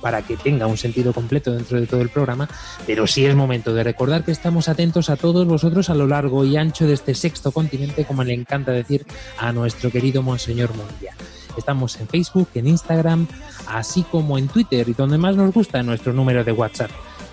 para 0.03 0.21
que 0.21 0.37
tenga 0.37 0.67
un 0.67 0.77
sentido 0.77 1.15
completo 1.15 1.53
dentro 1.53 1.81
de 1.81 1.87
todo 1.87 2.03
el 2.03 2.11
programa, 2.11 2.49
pero 2.87 3.07
sí 3.07 3.25
es 3.25 3.35
momento 3.35 3.73
de 3.73 3.85
recordar 3.85 4.25
que 4.25 4.33
estamos 4.33 4.69
atentos 4.69 5.09
a 5.09 5.17
todos 5.17 5.47
vosotros 5.47 5.89
a 5.89 5.95
lo 5.95 6.07
largo 6.07 6.45
y 6.45 6.57
ancho 6.57 6.87
de 6.87 6.95
este 6.95 7.15
sexto 7.15 7.53
continente, 7.53 8.05
como 8.05 8.25
le 8.25 8.35
encanta 8.35 8.73
decir 8.73 9.07
a 9.39 9.53
nuestro 9.53 9.91
querido 9.91 10.23
Monseñor 10.23 10.77
Mundial. 10.77 11.15
Estamos 11.57 12.01
en 12.01 12.09
Facebook, 12.09 12.49
en 12.55 12.67
Instagram, 12.67 13.27
así 13.69 14.03
como 14.03 14.39
en 14.39 14.49
Twitter 14.49 14.89
y 14.89 14.95
donde 14.95 15.19
más 15.19 15.37
nos 15.37 15.53
gusta 15.53 15.83
nuestro 15.83 16.13
número 16.13 16.45
de 16.45 16.53
WhatsApp, 16.53 16.91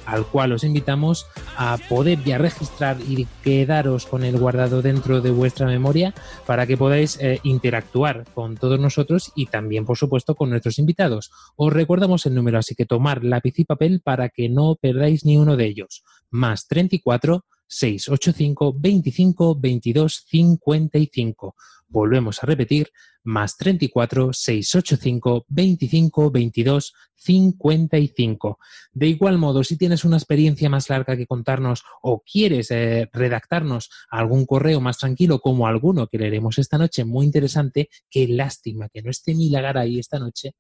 al 0.10 0.26
cual 0.26 0.52
os 0.54 0.64
invitamos 0.64 1.28
a 1.56 1.78
poder 1.88 2.24
ya 2.24 2.38
registrar 2.38 2.98
y 3.02 3.28
quedaros 3.44 4.06
con 4.06 4.24
el 4.24 4.38
guardado 4.38 4.82
dentro 4.82 5.22
de 5.22 5.32
vuestra 5.32 5.68
memoria 5.68 6.14
para 6.46 6.66
que 6.66 6.78
podáis 6.78 7.18
eh, 7.20 7.40
interactuar 7.44 8.26
con 8.34 8.58
todos 8.58 8.80
nosotros 8.80 9.32
y 9.36 9.46
también, 9.46 9.86
por 9.86 9.98
supuesto, 9.98 10.36
con 10.36 10.50
nuestros 10.50 10.80
invitados. 10.80 11.32
Os 11.56 11.72
recordamos 11.72 12.26
el 12.26 12.36
número, 12.36 12.58
así 12.58 12.76
que 12.76 12.86
tomar 12.86 13.24
lápiz 13.24 13.60
y 13.60 13.66
papel 13.66 14.02
para 14.04 14.30
que 14.30 14.50
no 14.50 14.76
perdáis 14.76 15.26
ni 15.26 15.38
uno 15.38 15.56
de 15.56 15.66
ellos. 15.66 16.04
Más 16.32 16.68
34 16.68 17.46
685 17.68 18.76
25 18.78 19.56
22 19.60 20.26
55. 20.28 21.56
Volvemos 21.90 22.44
a 22.44 22.46
repetir, 22.46 22.92
más 23.24 23.58
34 23.58 24.34
685 24.34 25.46
25 25.50 26.32
22 26.32 26.94
55. 27.20 28.60
De 28.94 29.08
igual 29.08 29.38
modo, 29.38 29.64
si 29.64 29.78
tienes 29.78 30.06
una 30.06 30.18
experiencia 30.18 30.70
más 30.70 30.90
larga 30.90 31.18
que 31.18 31.28
contarnos 31.28 31.84
o 32.02 32.24
quieres 32.24 32.72
eh, 32.72 33.10
redactarnos 33.12 33.90
algún 34.10 34.46
correo 34.46 34.80
más 34.80 34.98
tranquilo 34.98 35.40
como 35.40 35.68
alguno 35.68 36.08
que 36.08 36.18
leeremos 36.18 36.58
esta 36.60 36.78
noche, 36.78 37.04
muy 37.04 37.26
interesante, 37.26 37.90
qué 38.10 38.28
lástima 38.28 38.90
que 38.90 39.02
no 39.02 39.10
esté 39.10 39.36
Milagar 39.36 39.78
ahí 39.78 40.00
esta 40.00 40.20
noche, 40.20 40.56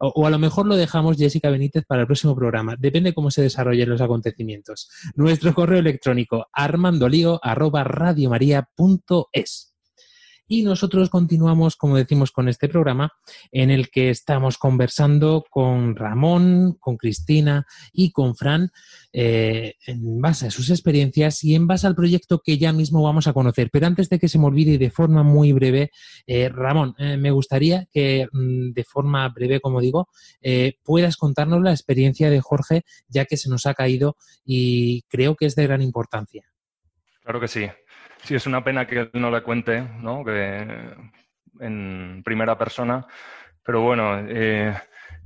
o, 0.00 0.26
a 0.26 0.30
lo 0.30 0.38
mejor 0.38 0.66
lo 0.66 0.76
dejamos 0.76 1.16
Jessica 1.16 1.50
Benítez 1.50 1.84
para 1.86 2.02
el 2.02 2.06
próximo 2.06 2.34
programa, 2.34 2.76
depende 2.78 3.14
cómo 3.14 3.30
se 3.30 3.42
desarrollen 3.42 3.88
los 3.88 4.00
acontecimientos. 4.00 4.88
Nuestro 5.14 5.54
correo 5.54 5.78
electrónico 5.78 6.46
armandolio 6.52 7.38
arroba 7.42 7.84
radiomaria.es. 7.84 9.77
Y 10.50 10.62
nosotros 10.62 11.10
continuamos, 11.10 11.76
como 11.76 11.96
decimos, 11.96 12.32
con 12.32 12.48
este 12.48 12.70
programa 12.70 13.12
en 13.52 13.70
el 13.70 13.90
que 13.90 14.08
estamos 14.08 14.56
conversando 14.56 15.44
con 15.50 15.94
Ramón, 15.94 16.78
con 16.80 16.96
Cristina 16.96 17.66
y 17.92 18.12
con 18.12 18.34
Fran 18.34 18.70
eh, 19.12 19.74
en 19.86 20.22
base 20.22 20.46
a 20.46 20.50
sus 20.50 20.70
experiencias 20.70 21.44
y 21.44 21.54
en 21.54 21.66
base 21.66 21.86
al 21.86 21.94
proyecto 21.94 22.40
que 22.42 22.56
ya 22.56 22.72
mismo 22.72 23.02
vamos 23.02 23.26
a 23.26 23.34
conocer. 23.34 23.68
Pero 23.70 23.86
antes 23.86 24.08
de 24.08 24.18
que 24.18 24.28
se 24.28 24.38
me 24.38 24.46
olvide 24.46 24.78
de 24.78 24.90
forma 24.90 25.22
muy 25.22 25.52
breve, 25.52 25.90
eh, 26.26 26.48
Ramón, 26.48 26.94
eh, 26.98 27.18
me 27.18 27.30
gustaría 27.30 27.86
que 27.92 28.26
mm, 28.32 28.72
de 28.72 28.84
forma 28.84 29.28
breve, 29.28 29.60
como 29.60 29.82
digo, 29.82 30.08
puedas 30.82 31.18
contarnos 31.18 31.62
la 31.62 31.72
experiencia 31.72 32.30
de 32.30 32.40
Jorge, 32.40 32.84
ya 33.06 33.26
que 33.26 33.36
se 33.36 33.50
nos 33.50 33.66
ha 33.66 33.74
caído 33.74 34.16
y 34.46 35.02
creo 35.02 35.36
que 35.36 35.44
es 35.44 35.54
de 35.56 35.66
gran 35.66 35.82
importancia. 35.82 36.44
Claro 37.20 37.40
que 37.40 37.48
sí. 37.48 37.66
Sí, 38.22 38.34
es 38.34 38.46
una 38.46 38.62
pena 38.62 38.86
que 38.86 39.10
no 39.14 39.30
le 39.30 39.42
cuente, 39.42 39.80
¿no? 40.00 40.24
Que 40.24 40.94
en 41.60 42.22
primera 42.24 42.56
persona. 42.58 43.06
Pero 43.62 43.82
bueno, 43.82 44.18
eh, 44.28 44.74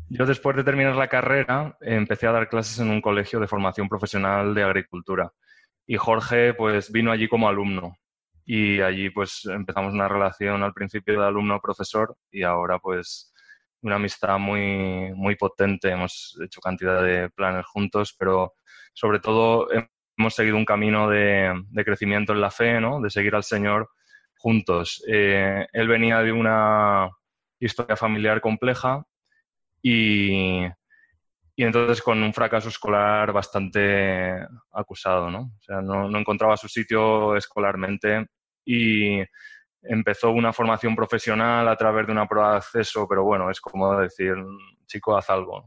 yo 0.09 0.26
después 0.26 0.57
de 0.57 0.64
terminar 0.64 0.95
la 0.97 1.09
carrera 1.09 1.76
empecé 1.80 2.26
a 2.26 2.32
dar 2.32 2.49
clases 2.49 2.78
en 2.80 2.90
un 2.90 3.01
colegio 3.01 3.40
de 3.40 3.49
formación 3.49 3.88
profesional 3.88 4.55
de 4.55 4.62
agricultura. 4.62 5.32
Y 5.86 5.97
Jorge, 5.97 6.55
pues, 6.55 6.93
vino 6.93 7.11
allí 7.11 7.28
como 7.28 7.49
alumno. 7.49 7.97
Y 8.45 8.80
allí, 8.80 9.11
pues, 9.11 9.45
empezamos 9.47 9.95
una 9.95 10.09
relación 10.09 10.62
al 10.62 10.74
principio 10.74 11.20
de 11.20 11.26
alumno-profesor 11.26 12.16
y 12.30 12.43
ahora, 12.43 12.78
pues, 12.78 13.32
una 13.82 13.97
amistad 13.97 14.38
muy, 14.38 15.12
muy 15.14 15.36
potente. 15.36 15.90
Hemos 15.90 16.38
hecho 16.45 16.61
cantidad 16.61 17.03
de 17.03 17.30
planes 17.30 17.66
juntos, 17.66 18.14
pero 18.18 18.55
sobre 18.93 19.20
todo 19.20 19.68
hemos 20.16 20.34
seguido 20.34 20.56
un 20.56 20.64
camino 20.64 21.08
de, 21.08 21.52
de 21.70 21.84
crecimiento 21.84 22.32
en 22.32 22.40
la 22.40 22.50
fe, 22.50 22.80
¿no? 22.80 23.00
De 23.00 23.10
seguir 23.10 23.34
al 23.34 23.44
Señor 23.44 23.90
juntos. 24.36 25.02
Eh, 25.08 25.66
él 25.72 25.88
venía 25.88 26.18
de 26.18 26.32
una 26.32 27.08
historia 27.60 27.96
familiar 27.96 28.40
compleja 28.40 29.04
y, 29.80 30.64
y 31.54 31.64
entonces 31.64 32.02
con 32.02 32.22
un 32.22 32.34
fracaso 32.34 32.68
escolar 32.68 33.32
bastante 33.32 34.44
acusado, 34.72 35.30
¿no? 35.30 35.52
O 35.58 35.62
sea, 35.62 35.80
no, 35.80 36.08
no 36.08 36.18
encontraba 36.18 36.56
su 36.56 36.68
sitio 36.68 37.36
escolarmente 37.36 38.26
y 38.64 39.20
empezó 39.82 40.30
una 40.30 40.52
formación 40.52 40.96
profesional 40.96 41.66
a 41.68 41.76
través 41.76 42.06
de 42.06 42.12
una 42.12 42.26
prueba 42.26 42.52
de 42.52 42.56
acceso, 42.58 43.06
pero 43.08 43.24
bueno, 43.24 43.50
es 43.50 43.60
como 43.60 43.96
decir, 43.98 44.34
chico, 44.86 45.16
haz 45.16 45.30
algo. 45.30 45.66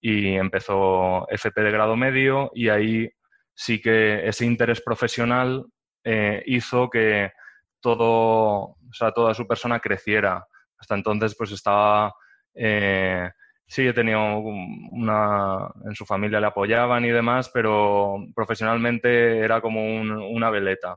Y 0.00 0.34
empezó 0.36 1.28
FP 1.28 1.60
de 1.60 1.72
grado 1.72 1.96
medio 1.96 2.50
y 2.54 2.68
ahí 2.68 3.10
sí 3.58 3.80
que 3.80 4.24
ese 4.28 4.46
interés 4.46 4.80
profesional 4.80 5.66
eh, 6.04 6.44
hizo 6.46 6.88
que 6.88 7.32
todo, 7.80 8.06
o 8.06 8.92
sea, 8.92 9.10
toda 9.10 9.34
su 9.34 9.48
persona 9.48 9.80
creciera. 9.80 10.46
Hasta 10.78 10.94
entonces, 10.94 11.34
pues 11.36 11.50
estaba, 11.50 12.14
eh, 12.54 13.28
sí, 13.66 13.84
he 13.88 13.92
tenido 13.92 14.20
una, 14.38 15.68
en 15.84 15.94
su 15.96 16.06
familia 16.06 16.38
le 16.38 16.46
apoyaban 16.46 17.04
y 17.04 17.10
demás, 17.10 17.50
pero 17.52 18.18
profesionalmente 18.32 19.40
era 19.40 19.60
como 19.60 19.84
un, 19.84 20.12
una 20.12 20.50
veleta. 20.50 20.94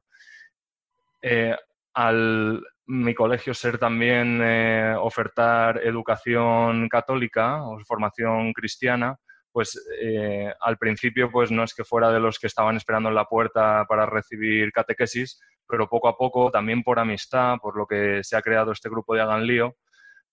Eh, 1.20 1.56
al 1.96 2.62
mi 2.86 3.16
colegio 3.16 3.56
ser 3.56 3.80
también 3.80 4.40
ofertar 5.00 5.82
educación 5.84 6.88
católica 6.90 7.64
o 7.64 7.80
formación 7.86 8.54
cristiana, 8.54 9.18
pues 9.52 9.80
eh, 10.02 10.52
al 10.62 10.78
principio 10.78 11.30
pues 11.32 11.52
no 11.52 11.64
es 11.64 11.74
que 11.74 11.84
fuera 11.84 12.12
de 12.12 12.20
los 12.20 12.40
que 12.40 12.48
estaban 12.48 12.78
esperando 12.78 13.10
en 13.10 13.16
la 13.16 13.26
puerta 13.26 13.86
para 13.88 14.06
recibir 14.06 14.72
catequesis, 14.72 15.40
pero 15.68 15.88
poco 15.88 16.08
a 16.08 16.18
poco, 16.18 16.52
también 16.52 16.84
por 16.84 17.00
amistad, 17.00 17.58
por 17.62 17.78
lo 17.78 17.86
que 17.86 18.24
se 18.24 18.36
ha 18.36 18.42
creado 18.42 18.72
este 18.72 18.90
grupo 18.90 19.14
de 19.14 19.22
Hagan 19.22 19.46
Lío, 19.46 19.76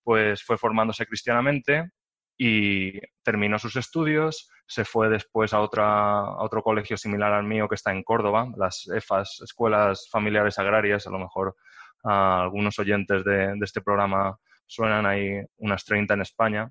pues 0.02 0.42
fue 0.42 0.56
formándose 0.56 1.06
cristianamente 1.06 1.90
y 2.36 3.00
terminó 3.24 3.58
sus 3.58 3.76
estudios, 3.76 4.48
se 4.66 4.84
fue 4.84 5.08
después 5.08 5.52
a, 5.52 5.60
otra, 5.60 6.20
a 6.20 6.42
otro 6.42 6.62
colegio 6.62 6.96
similar 6.96 7.32
al 7.32 7.44
mío 7.44 7.68
que 7.68 7.74
está 7.74 7.90
en 7.90 8.04
Córdoba, 8.04 8.48
las 8.56 8.88
EFAS, 8.88 9.40
Escuelas 9.42 10.08
Familiares 10.10 10.58
Agrarias, 10.58 11.06
a 11.06 11.10
lo 11.10 11.18
mejor 11.18 11.56
a 12.04 12.42
algunos 12.42 12.78
oyentes 12.78 13.24
de, 13.24 13.48
de 13.48 13.64
este 13.64 13.80
programa 13.80 14.38
suenan, 14.66 15.06
hay 15.06 15.40
unas 15.56 15.84
30 15.84 16.14
en 16.14 16.20
España, 16.20 16.70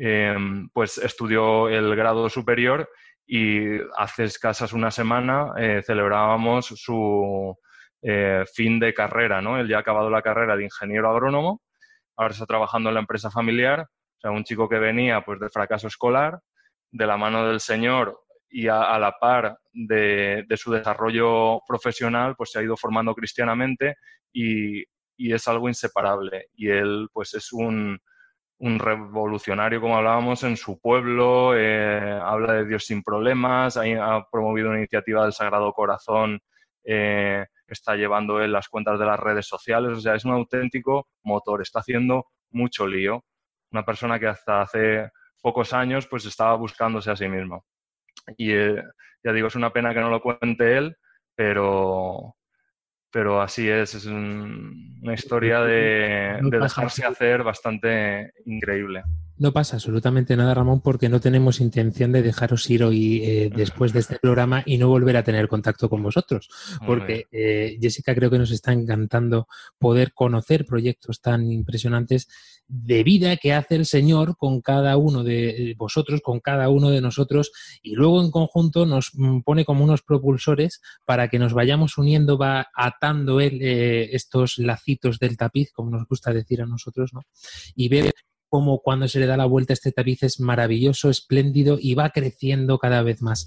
eh, 0.00 0.36
pues 0.72 0.98
estudió 0.98 1.68
el 1.68 1.94
grado 1.96 2.28
superior 2.28 2.88
y 3.26 3.78
hace 3.96 4.24
escasas 4.24 4.72
una 4.72 4.90
semana 4.90 5.52
eh, 5.58 5.82
celebrábamos 5.84 6.66
su 6.66 7.54
eh, 8.02 8.44
fin 8.54 8.78
de 8.78 8.94
carrera, 8.94 9.42
¿no? 9.42 9.58
Él 9.58 9.68
ya 9.68 9.76
ha 9.76 9.80
acabado 9.80 10.08
la 10.08 10.22
carrera 10.22 10.56
de 10.56 10.64
ingeniero 10.64 11.10
agrónomo, 11.10 11.62
ahora 12.16 12.32
está 12.32 12.46
trabajando 12.46 12.90
en 12.90 12.94
la 12.94 13.00
empresa 13.00 13.30
familiar, 13.30 13.80
o 13.80 14.20
sea, 14.20 14.30
un 14.30 14.44
chico 14.44 14.68
que 14.68 14.78
venía 14.78 15.20
pues 15.22 15.40
de 15.40 15.50
fracaso 15.50 15.88
escolar, 15.88 16.40
de 16.90 17.06
la 17.06 17.16
mano 17.16 17.46
del 17.46 17.60
Señor 17.60 18.20
y 18.48 18.68
a, 18.68 18.82
a 18.94 18.98
la 18.98 19.12
par 19.18 19.58
de, 19.72 20.44
de, 20.48 20.56
su 20.56 20.72
desarrollo 20.72 21.60
profesional, 21.66 22.34
pues 22.36 22.52
se 22.52 22.60
ha 22.60 22.62
ido 22.62 22.76
formando 22.76 23.14
cristianamente 23.14 23.96
y, 24.32 24.84
y 25.18 25.32
es 25.34 25.46
algo 25.48 25.68
inseparable. 25.68 26.46
Y 26.54 26.70
él 26.70 27.08
pues 27.12 27.34
es 27.34 27.52
un 27.52 27.98
un 28.58 28.78
revolucionario, 28.78 29.80
como 29.80 29.96
hablábamos, 29.96 30.42
en 30.42 30.56
su 30.56 30.80
pueblo, 30.80 31.56
eh, 31.56 32.18
habla 32.22 32.54
de 32.54 32.66
Dios 32.66 32.84
sin 32.84 33.02
problemas, 33.02 33.76
ha, 33.76 34.26
promovido 34.30 34.70
una 34.70 34.78
iniciativa 34.78 35.22
del 35.22 35.32
Sagrado 35.32 35.72
Corazón, 35.72 36.40
eh, 36.84 37.46
está 37.66 37.94
llevando 37.94 38.40
él 38.40 38.52
las 38.52 38.68
cuentas 38.68 38.98
de 38.98 39.06
las 39.06 39.20
redes 39.20 39.46
sociales, 39.46 39.98
o 39.98 40.00
sea, 40.00 40.14
es 40.14 40.24
un 40.24 40.32
auténtico 40.32 41.08
motor, 41.22 41.62
está 41.62 41.80
haciendo 41.80 42.26
mucho 42.50 42.86
lío. 42.86 43.24
Una 43.70 43.84
persona 43.84 44.18
que 44.18 44.26
hasta 44.26 44.62
hace 44.62 45.10
pocos 45.42 45.72
años 45.72 46.06
pues 46.06 46.24
estaba 46.24 46.54
buscándose 46.56 47.10
a 47.10 47.16
sí 47.16 47.28
mismo. 47.28 47.64
Y 48.36 48.52
eh, 48.52 48.82
ya 49.22 49.32
digo, 49.32 49.48
es 49.48 49.54
una 49.54 49.72
pena 49.72 49.94
que 49.94 50.00
no 50.00 50.10
lo 50.10 50.20
cuente 50.20 50.76
él, 50.76 50.96
pero, 51.34 52.34
pero 53.10 53.40
así 53.40 53.68
es, 53.68 53.94
es 53.94 54.06
una 54.06 55.14
historia 55.14 55.60
de, 55.60 56.38
dejarse 56.42 57.04
hacer 57.04 57.42
bastante 57.42 58.32
increíble. 58.44 59.02
No 59.38 59.52
pasa 59.52 59.76
absolutamente 59.76 60.36
nada, 60.36 60.52
Ramón, 60.52 60.80
porque 60.80 61.08
no 61.08 61.20
tenemos 61.20 61.60
intención 61.60 62.10
de 62.10 62.22
dejaros 62.22 62.68
ir 62.70 62.82
hoy 62.82 63.22
eh, 63.22 63.50
después 63.54 63.92
de 63.92 64.00
este 64.00 64.18
programa 64.18 64.64
y 64.66 64.78
no 64.78 64.88
volver 64.88 65.16
a 65.16 65.22
tener 65.22 65.46
contacto 65.46 65.88
con 65.88 66.02
vosotros. 66.02 66.48
Porque 66.84 67.26
eh, 67.30 67.78
Jessica 67.80 68.16
creo 68.16 68.30
que 68.30 68.38
nos 68.38 68.50
está 68.50 68.72
encantando 68.72 69.46
poder 69.78 70.12
conocer 70.12 70.66
proyectos 70.66 71.20
tan 71.20 71.52
impresionantes 71.52 72.28
de 72.66 73.04
vida 73.04 73.36
que 73.36 73.54
hace 73.54 73.76
el 73.76 73.86
Señor 73.86 74.36
con 74.36 74.60
cada 74.60 74.96
uno 74.96 75.22
de 75.22 75.74
vosotros, 75.78 76.20
con 76.20 76.40
cada 76.40 76.68
uno 76.68 76.90
de 76.90 77.00
nosotros, 77.00 77.52
y 77.80 77.94
luego 77.94 78.20
en 78.20 78.32
conjunto 78.32 78.86
nos 78.86 79.12
mm, 79.14 79.40
pone 79.40 79.64
como 79.64 79.84
unos 79.84 80.02
propulsores 80.02 80.82
para 81.04 81.28
que 81.28 81.38
nos 81.38 81.54
vayamos 81.54 81.96
uniendo, 81.96 82.38
va 82.38 82.66
atando 82.74 83.40
él 83.40 83.60
eh, 83.62 84.10
estos 84.12 84.58
lacitos 84.58 85.20
del 85.20 85.36
tapiz, 85.36 85.70
como 85.72 85.90
nos 85.90 86.06
gusta 86.08 86.32
decir 86.32 86.60
a 86.60 86.66
nosotros, 86.66 87.14
¿no? 87.14 87.22
Y 87.74 87.88
ver 87.88 88.12
como 88.48 88.80
cuando 88.80 89.08
se 89.08 89.20
le 89.20 89.26
da 89.26 89.36
la 89.36 89.44
vuelta 89.44 89.72
este 89.72 89.92
tapiz 89.92 90.22
es 90.22 90.40
maravilloso, 90.40 91.10
espléndido 91.10 91.78
y 91.80 91.94
va 91.94 92.10
creciendo 92.10 92.78
cada 92.78 93.02
vez 93.02 93.22
más. 93.22 93.46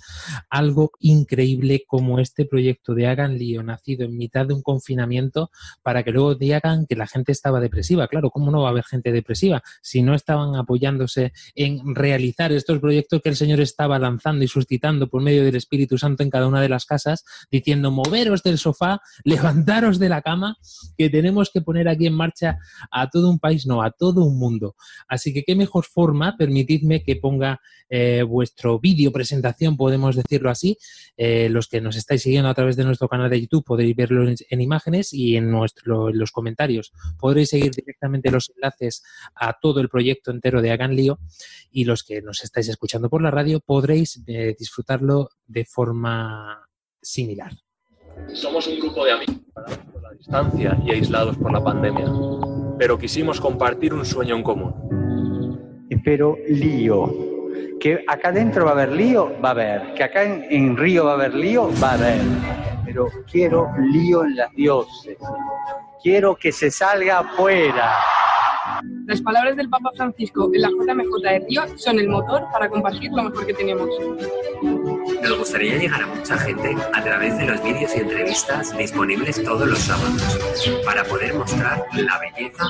Algo 0.50 0.92
increíble 1.00 1.84
como 1.88 2.20
este 2.20 2.46
proyecto 2.46 2.94
de 2.94 3.08
Hagan 3.08 3.38
Lío, 3.38 3.64
nacido 3.64 4.06
en 4.06 4.18
mitad 4.18 4.46
de 4.46 4.54
un 4.54 4.62
confinamiento, 4.62 5.52
para 5.82 6.04
que 6.04 6.12
luego 6.12 6.36
digan 6.36 6.86
que 6.88 6.96
la 6.96 7.08
gente 7.08 7.32
estaba 7.32 7.60
depresiva. 7.60 8.08
Claro, 8.08 8.30
¿cómo 8.30 8.52
no 8.52 8.62
va 8.62 8.68
a 8.68 8.72
haber 8.72 8.84
gente 8.84 9.12
depresiva 9.12 9.64
si 9.82 10.02
no 10.02 10.14
estaban 10.14 10.56
apoyándose 10.56 11.34
en 11.56 11.96
realizar 11.96 12.52
estos 12.52 12.80
proyectos 12.80 13.22
que 13.22 13.30
el 13.30 13.36
Señor 13.36 13.60
estaba 13.60 14.00
lanzando 14.00 14.44
y 14.44 14.48
suscitando 14.48 15.08
por 15.10 15.22
medio 15.22 15.44
del 15.44 15.56
Espíritu 15.56 15.98
Santo 15.98 16.24
en 16.24 16.30
cada 16.30 16.48
una 16.48 16.62
de 16.62 16.70
las 16.70 16.86
casas, 16.86 17.24
diciendo, 17.50 17.92
moveros 17.92 18.44
del 18.44 18.58
sofá, 18.58 19.02
levantaros 19.24 20.00
de 20.00 20.10
la 20.10 20.22
cama, 20.22 20.58
que 20.98 21.10
tenemos 21.10 21.50
que 21.52 21.62
poner 21.62 21.88
aquí 21.88 22.08
en 22.08 22.14
marcha 22.14 22.58
a 22.92 23.10
todo 23.10 23.30
un 23.30 23.40
país, 23.40 23.66
no, 23.66 23.82
a 23.82 23.92
todo 23.92 24.24
un 24.24 24.38
mundo. 24.38 24.76
Así 25.08 25.34
que 25.34 25.44
qué 25.44 25.56
mejor 25.56 25.86
forma, 25.86 26.36
permitidme 26.38 27.04
que 27.04 27.16
ponga 27.16 27.62
eh, 27.90 28.24
vuestro 28.24 28.80
vídeo 28.80 29.12
presentación, 29.12 29.78
podemos 29.78 30.16
decirlo 30.16 30.50
así. 30.50 30.78
Eh, 31.18 31.50
los 31.50 31.68
que 31.68 31.82
nos 31.82 31.96
estáis 31.96 32.22
siguiendo 32.22 32.50
a 32.50 32.54
través 32.54 32.76
de 32.76 32.86
nuestro 32.86 33.08
canal 33.08 33.30
de 33.30 33.42
YouTube 33.42 33.66
podréis 33.66 33.96
verlo 33.96 34.28
en, 34.28 34.62
imágenes 34.62 35.14
y 35.14 35.36
en, 35.36 35.52
nuestro, 35.52 36.10
en 36.10 36.18
los 36.18 36.32
comentarios 36.32 36.92
podréis 37.20 37.50
seguir 37.50 37.72
directamente 37.72 38.32
los 38.32 38.50
enlaces 38.56 39.04
a 39.36 39.58
todo 39.62 39.82
el 39.82 39.90
proyecto 39.90 40.32
entero 40.32 40.62
de 40.62 40.72
Hagan 40.72 40.96
Lío 40.96 41.20
y 41.70 41.86
los 41.86 42.04
que 42.04 42.22
nos 42.22 42.44
estáis 42.44 42.70
escuchando 42.70 43.10
por 43.10 43.22
la 43.22 43.32
radio 43.32 43.60
podréis 43.60 44.22
eh, 44.28 44.56
disfrutarlo 44.58 45.30
de 45.46 45.66
forma 45.66 46.68
similar. 47.02 47.52
Somos 48.34 48.68
un 48.68 48.80
grupo 48.80 49.06
de 49.06 49.12
amigos 49.12 49.42
por 49.92 50.02
la 50.02 50.12
distancia 50.12 50.78
y 50.86 50.92
aislados 50.92 51.38
por 51.38 51.52
la 51.52 51.64
pandemia 51.64 52.06
pero 52.82 52.98
quisimos 52.98 53.40
compartir 53.40 53.94
un 53.94 54.04
sueño 54.04 54.36
en 54.36 54.42
común. 54.42 55.86
Espero 55.88 56.36
lío. 56.50 57.14
Que 57.80 58.04
acá 58.08 58.32
dentro 58.32 58.66
va 58.66 58.72
a 58.72 58.74
haber 58.74 58.92
lío, 58.92 59.40
va 59.40 59.50
a 59.50 59.52
haber. 59.52 59.94
Que 59.94 60.04
acá 60.04 60.24
en, 60.24 60.76
Río 60.76 61.06
va 61.06 61.12
a 61.12 61.14
haber 61.14 61.36
lío, 61.36 61.70
va 61.80 61.92
a 61.92 61.94
haber. 61.94 62.22
Pero 62.84 63.06
quiero 63.32 63.68
lío 63.92 64.24
en 64.24 64.36
las 64.36 64.52
dioses. 64.56 65.16
Quiero 66.02 66.36
que 66.36 66.52
se 66.52 66.72
salga 66.72 67.20
afuera. 67.20 67.98
Las 69.06 69.22
palabras 69.22 69.56
del 69.58 69.70
Papa 69.70 69.92
Francisco 69.96 70.50
en 70.52 70.62
la 70.64 70.70
JMJ 70.70 71.22
de 71.22 71.46
Río 71.48 71.62
son 71.78 72.00
el 72.00 72.10
motor 72.10 72.48
para 72.52 72.68
compartir 72.68 73.12
lo 73.12 73.26
mejor 73.26 73.46
que 73.46 73.54
tenemos. 73.54 73.90
Nos 75.22 75.38
gustaría 75.38 75.78
llegar 75.78 76.02
a 76.02 76.08
mucha 76.08 76.38
gente 76.38 76.76
a 76.94 77.04
través 77.04 77.38
de 77.38 77.46
los 77.46 77.64
vídeos 77.64 77.92
y 77.96 78.00
entrevistas 78.00 78.78
disponibles 78.78 79.44
todos 79.44 79.68
los 79.68 79.80
sábados 79.80 80.40
para 80.84 81.04
poder 81.04 81.34
mostrar 81.36 81.86
la 81.94 82.20
belleza 82.20 82.66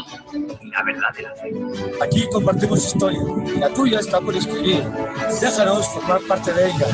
y 0.62 0.68
la 0.68 0.84
verdad 0.84 1.14
de 1.16 1.22
la 1.24 1.36
fe. 1.36 1.54
Aquí 2.02 2.28
compartimos 2.32 2.86
historia. 2.86 3.22
La 3.60 3.74
tuya 3.74 4.00
está 4.00 4.20
por 4.20 4.36
escribir. 4.36 4.84
Déjanos 5.40 5.88
formar 5.88 6.22
parte 6.28 6.54
de 6.54 6.66
ella. 6.68 6.88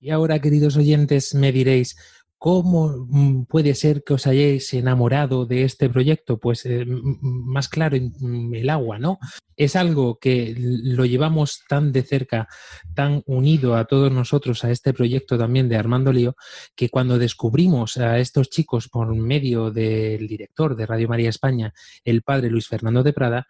Y 0.00 0.10
ahora, 0.10 0.40
queridos 0.40 0.76
oyentes, 0.76 1.34
me 1.34 1.52
diréis, 1.52 1.96
¿Cómo 2.42 3.06
mm, 3.08 3.44
puede 3.44 3.72
ser 3.76 4.02
que 4.02 4.14
os 4.14 4.26
hayáis 4.26 4.74
enamorado 4.74 5.46
de 5.46 5.62
este 5.62 5.88
proyecto? 5.88 6.40
Pues 6.40 6.66
eh, 6.66 6.84
más 6.88 7.68
claro, 7.68 7.96
el 7.96 8.68
agua, 8.68 8.98
¿no? 8.98 9.20
Es 9.56 9.76
algo 9.76 10.18
que 10.18 10.52
lo 10.58 11.04
llevamos 11.04 11.60
tan 11.68 11.92
de 11.92 12.02
cerca, 12.02 12.48
tan 12.96 13.22
unido 13.26 13.76
a 13.76 13.84
todos 13.84 14.10
nosotros 14.10 14.64
a 14.64 14.72
este 14.72 14.92
proyecto 14.92 15.38
también 15.38 15.68
de 15.68 15.76
Armando 15.76 16.12
Lío, 16.12 16.34
que 16.74 16.88
cuando 16.88 17.16
descubrimos 17.16 17.96
a 17.98 18.18
estos 18.18 18.50
chicos 18.50 18.88
por 18.88 19.14
medio 19.14 19.70
del 19.70 20.26
director 20.26 20.74
de 20.74 20.86
Radio 20.86 21.06
María 21.06 21.30
España, 21.30 21.72
el 22.04 22.22
padre 22.22 22.50
Luis 22.50 22.66
Fernando 22.66 23.04
de 23.04 23.12
Prada, 23.12 23.46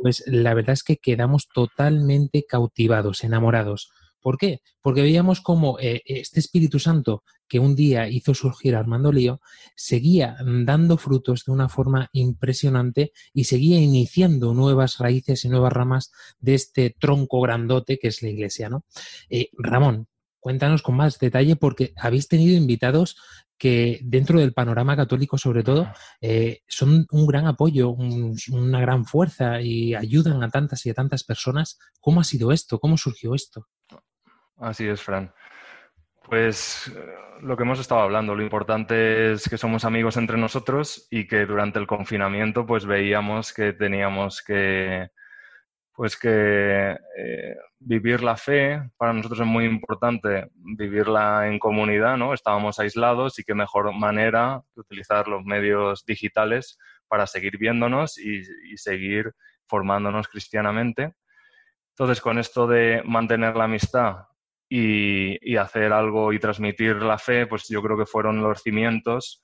pues 0.00 0.22
la 0.28 0.54
verdad 0.54 0.74
es 0.74 0.84
que 0.84 0.98
quedamos 0.98 1.48
totalmente 1.48 2.44
cautivados, 2.48 3.24
enamorados. 3.24 3.90
¿Por 4.20 4.38
qué? 4.38 4.60
Porque 4.82 5.02
veíamos 5.02 5.40
como 5.40 5.78
eh, 5.80 6.02
este 6.06 6.40
Espíritu 6.40 6.78
Santo 6.78 7.22
que 7.48 7.58
un 7.58 7.74
día 7.74 8.08
hizo 8.08 8.34
surgir 8.34 8.76
Armando 8.76 9.10
Lío 9.10 9.40
seguía 9.74 10.36
dando 10.64 10.98
frutos 10.98 11.44
de 11.44 11.52
una 11.52 11.68
forma 11.68 12.10
impresionante 12.12 13.12
y 13.32 13.44
seguía 13.44 13.80
iniciando 13.80 14.54
nuevas 14.54 14.98
raíces 14.98 15.44
y 15.44 15.48
nuevas 15.48 15.72
ramas 15.72 16.12
de 16.38 16.54
este 16.54 16.94
tronco 16.98 17.40
grandote 17.40 17.98
que 17.98 18.08
es 18.08 18.22
la 18.22 18.28
iglesia. 18.28 18.68
¿no? 18.68 18.84
Eh, 19.30 19.50
Ramón, 19.56 20.08
cuéntanos 20.40 20.82
con 20.82 20.96
más 20.96 21.18
detalle 21.18 21.56
porque 21.56 21.92
habéis 21.96 22.28
tenido 22.28 22.56
invitados 22.56 23.16
que 23.56 23.98
dentro 24.04 24.38
del 24.38 24.52
panorama 24.52 24.96
católico 24.96 25.36
sobre 25.36 25.64
todo 25.64 25.88
eh, 26.20 26.60
son 26.68 27.06
un 27.10 27.26
gran 27.26 27.46
apoyo, 27.46 27.90
una 27.90 28.80
gran 28.80 29.04
fuerza 29.04 29.60
y 29.60 29.94
ayudan 29.94 30.42
a 30.44 30.48
tantas 30.48 30.86
y 30.86 30.90
a 30.90 30.94
tantas 30.94 31.24
personas. 31.24 31.78
¿Cómo 32.00 32.20
ha 32.20 32.24
sido 32.24 32.52
esto? 32.52 32.78
¿Cómo 32.78 32.96
surgió 32.96 33.34
esto? 33.34 33.66
Así 34.58 34.88
es, 34.88 35.02
Fran. 35.02 35.32
Pues 36.24 36.92
eh, 36.94 37.14
lo 37.42 37.56
que 37.56 37.62
hemos 37.62 37.78
estado 37.78 38.00
hablando, 38.00 38.34
lo 38.34 38.42
importante 38.42 39.32
es 39.32 39.48
que 39.48 39.56
somos 39.56 39.84
amigos 39.84 40.16
entre 40.16 40.36
nosotros 40.36 41.06
y 41.10 41.26
que 41.26 41.46
durante 41.46 41.78
el 41.78 41.86
confinamiento 41.86 42.66
pues 42.66 42.84
veíamos 42.84 43.52
que 43.52 43.72
teníamos 43.72 44.42
que 44.42 45.08
pues 45.94 46.16
que 46.16 46.96
eh, 47.16 47.56
vivir 47.80 48.22
la 48.22 48.36
fe 48.36 48.82
para 48.96 49.12
nosotros 49.12 49.40
es 49.40 49.46
muy 49.46 49.64
importante 49.64 50.48
vivirla 50.54 51.48
en 51.48 51.58
comunidad, 51.58 52.16
¿no? 52.16 52.34
Estábamos 52.34 52.78
aislados 52.78 53.38
y 53.38 53.44
qué 53.44 53.54
mejor 53.54 53.92
manera 53.94 54.62
de 54.74 54.80
utilizar 54.80 55.28
los 55.28 55.44
medios 55.44 56.04
digitales 56.06 56.78
para 57.08 57.26
seguir 57.26 57.58
viéndonos 57.58 58.18
y 58.18 58.44
seguir 58.76 59.32
formándonos 59.66 60.28
cristianamente. 60.28 61.14
Entonces, 61.90 62.20
con 62.20 62.38
esto 62.38 62.68
de 62.68 63.02
mantener 63.04 63.56
la 63.56 63.64
amistad 63.64 64.28
y, 64.68 65.56
hacer 65.56 65.92
algo 65.92 66.32
y 66.32 66.38
transmitir 66.38 66.96
la 66.96 67.18
fe, 67.18 67.46
pues 67.46 67.68
yo 67.68 67.82
creo 67.82 67.96
que 67.96 68.06
fueron 68.06 68.42
los 68.42 68.62
cimientos 68.62 69.42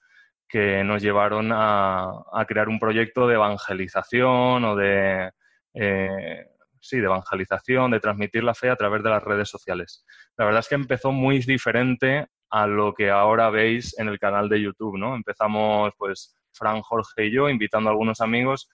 que 0.48 0.84
nos 0.84 1.02
llevaron 1.02 1.50
a, 1.52 2.12
crear 2.46 2.68
un 2.68 2.78
proyecto 2.78 3.26
de 3.26 3.34
evangelización 3.34 4.64
o 4.64 4.76
de, 4.76 5.30
eh, 5.74 6.46
sí, 6.80 6.98
de 6.98 7.06
evangelización, 7.06 7.90
de 7.90 8.00
transmitir 8.00 8.44
la 8.44 8.54
fe 8.54 8.70
a 8.70 8.76
través 8.76 9.02
de 9.02 9.10
las 9.10 9.22
redes 9.22 9.48
sociales. 9.48 10.04
La 10.36 10.44
verdad 10.44 10.60
es 10.60 10.68
que 10.68 10.74
empezó 10.74 11.12
muy 11.12 11.38
diferente 11.40 12.26
a 12.50 12.66
lo 12.66 12.92
que 12.94 13.10
ahora 13.10 13.50
veis 13.50 13.98
en 13.98 14.08
el 14.08 14.18
canal 14.18 14.48
de 14.48 14.60
YouTube, 14.60 14.98
¿no? 14.98 15.16
Empezamos, 15.16 15.92
pues, 15.98 16.36
Fran, 16.52 16.82
Jorge 16.82 17.26
y 17.26 17.32
yo, 17.32 17.48
invitando 17.48 17.88
a 17.88 17.92
algunos 17.92 18.20
amigos 18.20 18.68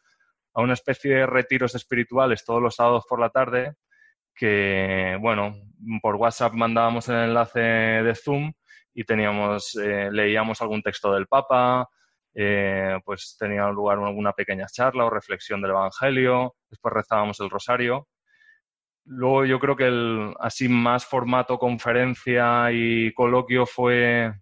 a 0.53 0.61
una 0.61 0.75
especie 0.75 1.15
de 1.15 1.27
retiros 1.27 1.75
espirituales 1.75 2.45
todos 2.45 2.61
los 2.61 2.75
sábados 2.75 3.05
por 3.09 3.21
la 3.21 3.31
tarde, 3.31 3.75
que, 4.41 5.18
bueno, 5.20 5.55
por 6.01 6.16
WhatsApp 6.16 6.55
mandábamos 6.55 7.07
el 7.11 7.16
enlace 7.16 7.61
de 7.61 8.14
Zoom 8.14 8.51
y 8.95 9.05
teníamos, 9.05 9.76
eh, 9.76 10.09
leíamos 10.11 10.62
algún 10.62 10.80
texto 10.82 11.12
del 11.12 11.26
Papa, 11.26 11.86
eh, 12.34 12.99
pues 13.05 13.36
tenía 13.38 13.68
lugar 13.68 13.99
alguna 13.99 14.32
pequeña 14.32 14.64
charla 14.66 15.05
o 15.05 15.11
reflexión 15.11 15.61
del 15.61 15.72
Evangelio, 15.72 16.55
después 16.70 16.95
rezábamos 16.95 17.38
el 17.41 17.51
rosario. 17.51 18.09
Luego 19.05 19.45
yo 19.45 19.61
creo 19.61 19.76
que 19.76 19.88
el 19.88 20.34
así 20.41 20.70
más 20.70 21.05
formato 21.05 21.59
conferencia 21.59 22.72
y 22.72 23.12
coloquio 23.12 23.66
fue, 23.66 24.32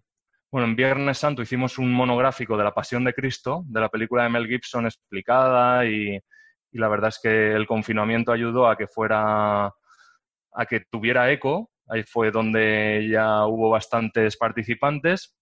bueno, 0.49 0.65
en 0.65 0.77
Viernes 0.77 1.17
Santo 1.17 1.41
hicimos 1.41 1.77
un 1.77 1.91
monográfico 1.91 2.55
de 2.55 2.63
la 2.63 2.73
Pasión 2.73 3.03
de 3.03 3.13
Cristo, 3.13 3.63
de 3.65 3.81
la 3.81 3.89
película 3.89 4.23
de 4.23 4.29
Mel 4.29 4.47
Gibson 4.47 4.85
explicada 4.85 5.85
y, 5.85 6.17
y 6.71 6.77
la 6.77 6.87
verdad 6.87 7.09
es 7.09 7.19
que 7.21 7.51
el 7.51 7.67
confinamiento 7.67 8.31
ayudó 8.31 8.69
a 8.69 8.77
que 8.77 8.87
fuera, 8.87 9.73
a 10.59 10.65
que 10.65 10.81
tuviera 10.91 11.31
eco. 11.31 11.71
Ahí 11.87 12.03
fue 12.03 12.31
donde 12.31 13.07
ya 13.09 13.45
hubo 13.45 13.69
bastantes 13.69 14.35
participantes. 14.35 15.35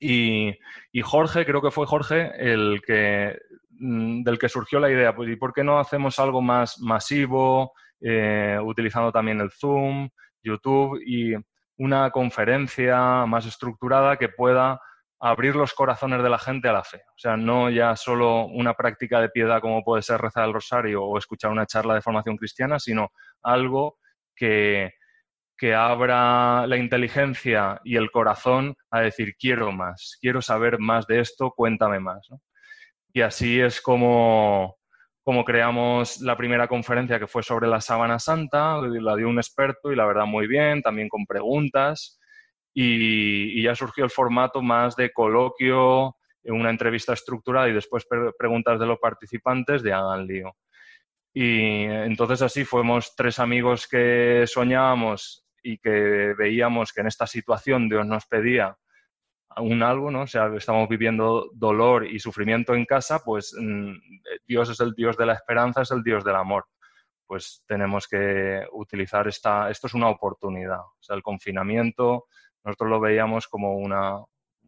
Y, 0.00 0.52
y 0.92 1.02
Jorge, 1.02 1.46
creo 1.46 1.62
que 1.62 1.70
fue 1.70 1.86
Jorge 1.86 2.32
el 2.36 2.82
que 2.84 3.38
mm, 3.70 4.22
del 4.22 4.38
que 4.38 4.48
surgió 4.48 4.80
la 4.80 4.90
idea, 4.90 5.14
pues 5.14 5.30
¿y 5.30 5.36
por 5.36 5.52
qué 5.52 5.62
no 5.62 5.78
hacemos 5.78 6.18
algo 6.18 6.42
más 6.42 6.80
masivo, 6.80 7.72
eh, 8.00 8.58
utilizando 8.62 9.12
también 9.12 9.40
el 9.40 9.50
Zoom, 9.50 10.08
YouTube 10.42 11.00
y 11.04 11.34
una 11.78 12.10
conferencia 12.10 13.24
más 13.26 13.46
estructurada 13.46 14.16
que 14.16 14.28
pueda 14.28 14.80
abrir 15.20 15.56
los 15.56 15.74
corazones 15.74 16.22
de 16.22 16.30
la 16.30 16.38
gente 16.38 16.68
a 16.68 16.72
la 16.72 16.84
fe. 16.84 17.02
O 17.08 17.18
sea, 17.18 17.36
no 17.36 17.70
ya 17.70 17.96
solo 17.96 18.46
una 18.46 18.74
práctica 18.74 19.20
de 19.20 19.30
piedad 19.30 19.60
como 19.60 19.82
puede 19.82 20.02
ser 20.02 20.20
rezar 20.20 20.46
el 20.46 20.54
rosario 20.54 21.04
o 21.04 21.18
escuchar 21.18 21.50
una 21.50 21.66
charla 21.66 21.94
de 21.94 22.02
formación 22.02 22.36
cristiana, 22.36 22.78
sino 22.78 23.10
algo 23.42 23.98
que, 24.38 24.92
que 25.58 25.74
abra 25.74 26.66
la 26.66 26.76
inteligencia 26.76 27.80
y 27.84 27.96
el 27.96 28.10
corazón 28.12 28.76
a 28.90 29.00
decir, 29.00 29.34
quiero 29.38 29.72
más, 29.72 30.16
quiero 30.20 30.40
saber 30.40 30.78
más 30.78 31.06
de 31.06 31.20
esto, 31.20 31.52
cuéntame 31.54 31.98
más. 31.98 32.28
Y 33.12 33.22
así 33.22 33.60
es 33.60 33.80
como, 33.80 34.78
como 35.24 35.44
creamos 35.44 36.20
la 36.20 36.36
primera 36.36 36.68
conferencia 36.68 37.18
que 37.18 37.26
fue 37.26 37.42
sobre 37.42 37.66
la 37.66 37.80
sábana 37.80 38.20
santa, 38.20 38.80
la 38.80 39.16
dio 39.16 39.28
un 39.28 39.38
experto 39.38 39.90
y 39.90 39.96
la 39.96 40.06
verdad 40.06 40.26
muy 40.26 40.46
bien, 40.46 40.80
también 40.80 41.08
con 41.08 41.26
preguntas. 41.26 42.20
Y, 42.72 43.60
ya 43.60 43.74
surgió 43.74 44.04
el 44.04 44.10
formato 44.10 44.62
más 44.62 44.94
de 44.94 45.12
coloquio, 45.12 46.16
una 46.44 46.70
entrevista 46.70 47.12
estructurada 47.12 47.68
y 47.68 47.72
después 47.72 48.06
preguntas 48.38 48.78
de 48.78 48.86
los 48.86 48.98
participantes 49.00 49.82
de 49.82 49.92
hagan 49.92 50.26
lío. 50.26 50.54
Y 51.32 51.84
entonces 51.84 52.42
así 52.42 52.64
fuimos 52.64 53.14
tres 53.16 53.38
amigos 53.38 53.86
que 53.86 54.44
soñábamos 54.46 55.46
y 55.62 55.78
que 55.78 56.34
veíamos 56.36 56.92
que 56.92 57.02
en 57.02 57.08
esta 57.08 57.26
situación 57.26 57.88
Dios 57.88 58.06
nos 58.06 58.26
pedía 58.26 58.76
un 59.60 59.82
algo, 59.82 60.10
¿no? 60.10 60.22
O 60.22 60.26
sea, 60.26 60.50
estamos 60.56 60.88
viviendo 60.88 61.50
dolor 61.54 62.06
y 62.06 62.18
sufrimiento 62.18 62.74
en 62.74 62.84
casa, 62.84 63.20
pues 63.24 63.54
mm, 63.58 63.92
Dios 64.46 64.70
es 64.70 64.80
el 64.80 64.94
Dios 64.94 65.16
de 65.16 65.26
la 65.26 65.34
esperanza, 65.34 65.82
es 65.82 65.90
el 65.90 66.02
Dios 66.02 66.24
del 66.24 66.36
amor. 66.36 66.66
Pues 67.26 67.62
tenemos 67.66 68.08
que 68.08 68.62
utilizar 68.72 69.28
esta, 69.28 69.70
esto 69.70 69.86
es 69.86 69.94
una 69.94 70.08
oportunidad. 70.08 70.80
O 70.80 70.96
sea, 71.00 71.16
el 71.16 71.22
confinamiento, 71.22 72.26
nosotros 72.64 72.90
lo 72.90 73.00
veíamos 73.00 73.48
como 73.48 73.76
una, 73.76 74.18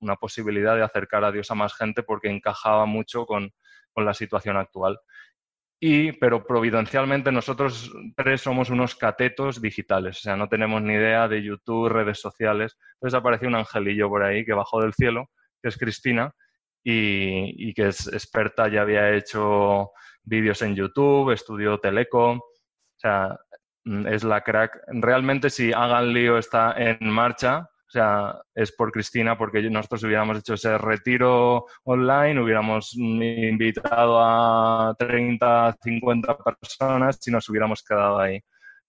una 0.01 0.17
posibilidad 0.17 0.77
de 0.77 0.83
acercar 0.83 1.25
a 1.25 1.33
Dios 1.33 1.51
a 1.51 1.55
más 1.55 1.75
gente 1.75 2.03
porque 2.03 2.29
encajaba 2.29 2.85
mucho 2.87 3.27
con, 3.27 3.53
con 3.93 4.05
la 4.05 4.15
situación 4.15 4.57
actual. 4.57 4.99
Y, 5.83 6.13
pero 6.13 6.45
providencialmente 6.47 7.33
nosotros 7.33 7.91
tres 8.15 8.43
somos 8.43 8.69
unos 8.69 8.95
catetos 8.95 9.63
digitales, 9.63 10.19
o 10.19 10.21
sea, 10.21 10.37
no 10.37 10.47
tenemos 10.47 10.83
ni 10.83 10.93
idea 10.93 11.27
de 11.27 11.43
YouTube, 11.43 11.89
redes 11.89 12.21
sociales. 12.21 12.77
Entonces 12.95 13.19
apareció 13.19 13.49
un 13.49 13.55
angelillo 13.55 14.11
por 14.11 14.23
ahí 14.23 14.45
que 14.45 14.53
bajó 14.53 14.83
del 14.83 14.93
cielo, 14.93 15.31
que 15.63 15.71
es 15.71 15.79
Cristina, 15.79 16.35
y, 16.85 17.73
que 17.75 17.89
es 17.89 18.07
experta, 18.09 18.69
ya 18.69 18.83
había 18.83 19.11
hecho 19.15 19.91
vídeos 20.23 20.61
en 20.63 20.75
YouTube, 20.75 21.33
estudió 21.33 21.79
Teleco, 21.79 22.33
o 22.33 22.43
sea, 22.97 23.39
es 24.07 24.23
la 24.25 24.43
crack. 24.43 24.83
Realmente 24.89 25.49
si 25.49 25.73
Hagan 25.73 26.13
Lío 26.13 26.37
está 26.37 26.75
en 26.77 27.09
marcha, 27.09 27.70
o 27.91 27.93
sea, 27.93 28.41
es 28.55 28.71
por 28.71 28.93
Cristina, 28.93 29.37
porque 29.37 29.69
nosotros 29.69 30.05
hubiéramos 30.05 30.39
hecho 30.39 30.55
ese 30.55 30.79
retiro 30.79 31.67
online, 31.83 32.41
hubiéramos 32.41 32.95
invitado 32.95 34.21
a 34.23 34.95
30, 34.97 35.77
50 35.83 36.39
personas 36.39 37.19
si 37.21 37.33
nos 37.33 37.49
hubiéramos 37.49 37.83
quedado 37.83 38.21
ahí. 38.21 38.41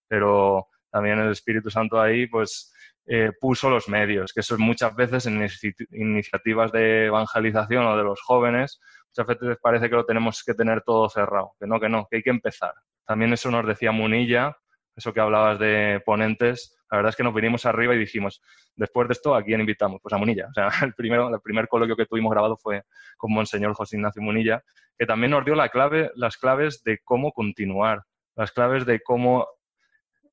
Pero 0.06 0.68
también 0.88 1.18
el 1.18 1.32
Espíritu 1.32 1.68
Santo 1.68 2.00
ahí, 2.00 2.28
pues, 2.28 2.72
eh, 3.06 3.32
puso 3.40 3.68
los 3.68 3.88
medios, 3.88 4.32
que 4.32 4.38
eso 4.38 4.54
es 4.54 4.60
muchas 4.60 4.94
veces 4.94 5.26
en 5.26 5.48
iniciativas 5.90 6.70
de 6.70 7.06
evangelización 7.06 7.84
o 7.84 7.96
de 7.96 8.04
los 8.04 8.20
jóvenes, 8.22 8.80
muchas 9.08 9.26
veces 9.26 9.58
parece 9.60 9.90
que 9.90 9.96
lo 9.96 10.06
tenemos 10.06 10.44
que 10.44 10.54
tener 10.54 10.82
todo 10.82 11.08
cerrado, 11.08 11.56
que 11.58 11.66
no, 11.66 11.80
que 11.80 11.88
no, 11.88 12.06
que 12.08 12.18
hay 12.18 12.22
que 12.22 12.30
empezar. 12.30 12.74
También 13.04 13.32
eso 13.32 13.50
nos 13.50 13.66
decía 13.66 13.90
Munilla, 13.90 14.56
eso 14.94 15.12
que 15.12 15.18
hablabas 15.18 15.58
de 15.58 16.00
ponentes, 16.06 16.78
la 16.92 16.98
verdad 16.98 17.08
es 17.08 17.16
que 17.16 17.22
nos 17.22 17.32
vinimos 17.32 17.64
arriba 17.64 17.94
y 17.94 17.98
dijimos, 17.98 18.42
después 18.76 19.08
de 19.08 19.12
esto, 19.12 19.34
¿a 19.34 19.42
quién 19.42 19.60
invitamos? 19.60 19.98
Pues 20.02 20.12
a 20.12 20.18
Munilla. 20.18 20.48
O 20.50 20.52
sea, 20.52 20.68
el, 20.84 20.92
primero, 20.92 21.34
el 21.34 21.40
primer 21.40 21.66
coloquio 21.66 21.96
que 21.96 22.04
tuvimos 22.04 22.30
grabado 22.30 22.58
fue 22.58 22.82
con 23.16 23.32
Monseñor 23.32 23.72
José 23.72 23.96
Ignacio 23.96 24.20
Munilla, 24.20 24.62
que 24.98 25.06
también 25.06 25.30
nos 25.30 25.42
dio 25.42 25.54
las 25.54 25.70
claves 26.36 26.82
de 26.84 26.98
cómo 27.02 27.32
continuar, 27.32 28.02
las 28.36 28.52
claves 28.52 28.84
de 28.84 29.00
cómo 29.00 29.48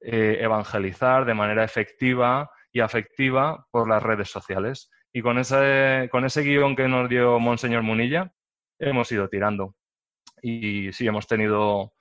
eh, 0.01 0.39
evangelizar 0.41 1.24
de 1.24 1.34
manera 1.34 1.64
efectiva 1.64 2.51
y 2.74 2.82
afectiva 2.82 3.66
por 3.72 3.88
las 3.88 4.03
redes 4.03 4.30
sociales. 4.30 4.91
Y 5.14 5.22
con 5.22 5.38
ese, 5.38 6.10
con 6.12 6.26
ese 6.26 6.41
guion 6.41 6.76
que 6.76 6.89
nos 6.89 7.07
dio 7.07 7.39
Monseñor 7.39 7.84
Munilla, 7.84 8.34
hemos 8.80 9.10
ido 9.14 9.30
tirando. 9.30 9.76
Y 10.41 10.91
sí, 10.91 11.07
hemos 11.07 11.26
tenido 11.26 11.93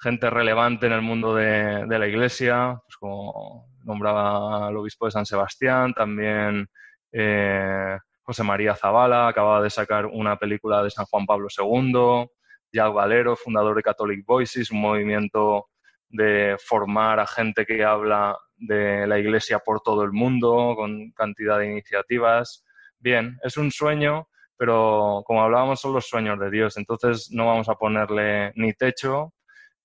gente 0.00 0.30
relevante 0.30 0.86
en 0.86 0.92
el 0.92 1.02
mundo 1.02 1.34
de, 1.34 1.86
la 1.86 2.08
iglesia, 2.08 2.80
pues 2.86 2.96
como 2.96 3.66
nombraba 3.84 4.68
al 4.68 4.76
obispo 4.76 5.06
de 5.06 5.12
San 5.12 5.26
Sebastián, 5.26 5.92
también 5.92 6.68
eh, 7.12 7.98
José 8.22 8.42
María 8.42 8.74
Zavala, 8.74 9.28
acababa 9.28 9.62
de 9.62 9.70
sacar 9.70 10.06
una 10.06 10.36
película 10.36 10.82
de 10.82 10.90
San 10.90 11.04
Juan 11.06 11.26
Pablo 11.26 11.48
II, 11.56 12.26
Jacques 12.72 12.94
Valero, 12.94 13.36
fundador 13.36 13.76
de 13.76 13.82
Catholic 13.82 14.24
Voices, 14.24 14.70
un 14.70 14.80
movimiento 14.80 15.66
de 16.08 16.56
formar 16.58 17.20
a 17.20 17.26
gente 17.26 17.66
que 17.66 17.84
habla 17.84 18.38
de 18.56 19.06
la 19.06 19.18
iglesia 19.18 19.58
por 19.58 19.80
todo 19.80 20.02
el 20.02 20.12
mundo, 20.12 20.74
con 20.76 21.12
cantidad 21.12 21.58
de 21.58 21.70
iniciativas. 21.70 22.64
Bien, 22.98 23.38
es 23.42 23.56
un 23.56 23.70
sueño, 23.70 24.28
pero 24.56 25.22
como 25.26 25.42
hablábamos 25.42 25.80
son 25.80 25.92
los 25.92 26.06
sueños 26.06 26.38
de 26.38 26.50
Dios, 26.50 26.76
entonces 26.76 27.30
no 27.32 27.46
vamos 27.46 27.68
a 27.68 27.74
ponerle 27.74 28.52
ni 28.54 28.72
techo 28.72 29.34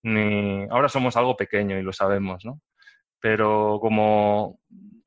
ni... 0.06 0.68
Ahora 0.70 0.88
somos 0.88 1.18
algo 1.18 1.36
pequeño 1.36 1.78
y 1.78 1.82
lo 1.82 1.92
sabemos, 1.92 2.46
¿no? 2.46 2.62
Pero 3.20 3.80
como 3.82 4.60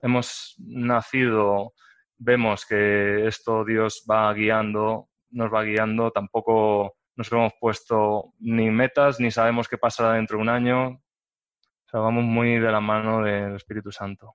hemos 0.03 0.57
nacido, 0.59 1.73
vemos 2.17 2.67
que 2.67 3.27
esto 3.27 3.65
Dios 3.65 4.05
va 4.11 4.33
guiando, 4.35 5.09
nos 5.31 5.55
va 5.55 5.63
guiando, 5.63 6.11
tampoco 6.11 6.97
nos 7.15 7.31
hemos 7.31 7.53
puesto 7.61 8.35
ni 8.41 8.71
metas, 8.71 9.21
ni 9.21 9.31
sabemos 9.31 9.69
qué 9.69 9.79
pasará 9.79 10.15
dentro 10.15 10.37
de 10.37 10.43
un 10.43 10.49
año. 10.49 10.89
O 10.89 11.91
sea, 11.91 12.01
vamos 12.01 12.25
muy 12.25 12.59
de 12.59 12.73
la 12.73 12.81
mano 12.81 13.23
del 13.23 13.55
Espíritu 13.55 13.93
Santo. 13.93 14.35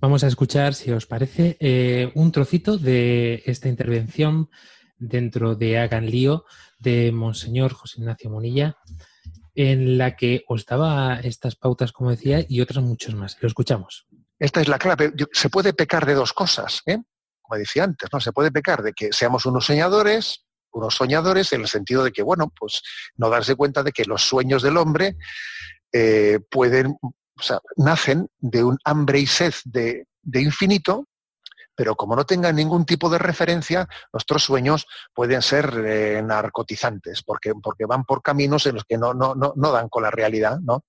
Vamos 0.00 0.22
a 0.22 0.28
escuchar, 0.28 0.74
si 0.74 0.92
os 0.92 1.06
parece, 1.06 1.56
eh, 1.58 2.12
un 2.14 2.30
trocito 2.30 2.78
de 2.78 3.42
esta 3.46 3.68
intervención 3.68 4.48
dentro 4.96 5.56
de 5.56 5.78
Hagan 5.78 6.06
Lío 6.06 6.44
de 6.78 7.10
Monseñor 7.10 7.72
José 7.72 8.00
Ignacio 8.00 8.30
Monilla 8.30 8.76
en 9.54 9.98
la 9.98 10.16
que 10.16 10.44
os 10.48 10.66
daba 10.66 11.20
estas 11.20 11.56
pautas, 11.56 11.92
como 11.92 12.10
decía, 12.10 12.44
y 12.48 12.60
otras 12.60 12.84
muchas 12.84 13.14
más. 13.14 13.36
Lo 13.40 13.48
escuchamos. 13.48 14.06
Esta 14.38 14.60
es 14.60 14.68
la 14.68 14.78
clave. 14.78 15.12
Se 15.32 15.48
puede 15.48 15.72
pecar 15.72 16.06
de 16.06 16.14
dos 16.14 16.32
cosas, 16.32 16.82
¿eh? 16.86 16.98
como 17.40 17.58
decía 17.58 17.84
antes, 17.84 18.08
¿no? 18.12 18.20
Se 18.20 18.32
puede 18.32 18.50
pecar 18.50 18.82
de 18.82 18.92
que 18.92 19.12
seamos 19.12 19.46
unos 19.46 19.66
soñadores, 19.66 20.44
unos 20.72 20.94
soñadores 20.94 21.52
en 21.52 21.60
el 21.60 21.68
sentido 21.68 22.02
de 22.02 22.10
que, 22.10 22.22
bueno, 22.22 22.52
pues 22.58 22.82
no 23.16 23.28
darse 23.28 23.54
cuenta 23.54 23.82
de 23.82 23.92
que 23.92 24.04
los 24.04 24.22
sueños 24.22 24.62
del 24.62 24.76
hombre 24.76 25.16
eh, 25.92 26.40
pueden, 26.50 26.96
o 27.02 27.42
sea, 27.42 27.60
nacen 27.76 28.28
de 28.38 28.64
un 28.64 28.78
hambre 28.84 29.20
y 29.20 29.26
sed 29.26 29.54
de, 29.64 30.06
de 30.22 30.42
infinito 30.42 31.06
pero 31.74 31.94
como 31.96 32.16
no 32.16 32.24
tengan 32.24 32.56
ningún 32.56 32.84
tipo 32.84 33.08
de 33.08 33.18
referencia, 33.18 33.88
nuestros 34.12 34.44
sueños 34.44 34.86
pueden 35.12 35.42
ser 35.42 35.72
eh, 35.84 36.22
narcotizantes, 36.22 37.22
porque, 37.22 37.52
porque 37.62 37.86
van 37.86 38.04
por 38.04 38.22
caminos 38.22 38.66
en 38.66 38.74
los 38.74 38.84
que 38.84 38.98
no, 38.98 39.14
no, 39.14 39.34
no, 39.34 39.52
no 39.56 39.72
dan 39.72 39.88
con 39.88 40.02
la 40.02 40.10
realidad, 40.10 40.58
¿no? 40.60 40.84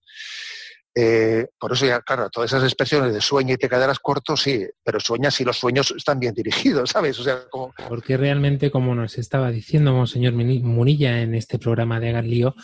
Eh, 0.97 1.47
por 1.59 1.73
eso 1.73 1.85
ya, 1.85 1.99
claro, 1.99 2.29
todas 2.29 2.51
esas 2.51 2.63
expresiones 2.63 3.13
de 3.13 3.19
sueño 3.19 3.55
y 3.55 3.57
te 3.57 3.67
quedarás 3.67 3.99
corto, 3.99 4.37
sí, 4.37 4.65
pero 4.81 5.01
sueñas 5.01 5.33
si 5.35 5.43
los 5.43 5.57
sueños 5.57 5.93
están 5.95 6.21
bien 6.21 6.33
dirigidos, 6.33 6.89
¿sabes? 6.91 7.19
O 7.19 7.23
sea, 7.23 7.49
como... 7.49 7.73
Porque 7.89 8.15
realmente, 8.15 8.71
como 8.71 8.95
nos 8.95 9.17
estaba 9.17 9.51
diciendo 9.51 9.91
Monseñor 9.91 10.33
Munilla 10.33 11.21
en 11.21 11.35
este 11.35 11.59
programa 11.59 11.99
de 11.99 12.09
Hagan 12.09 12.29
Lío, 12.29 12.55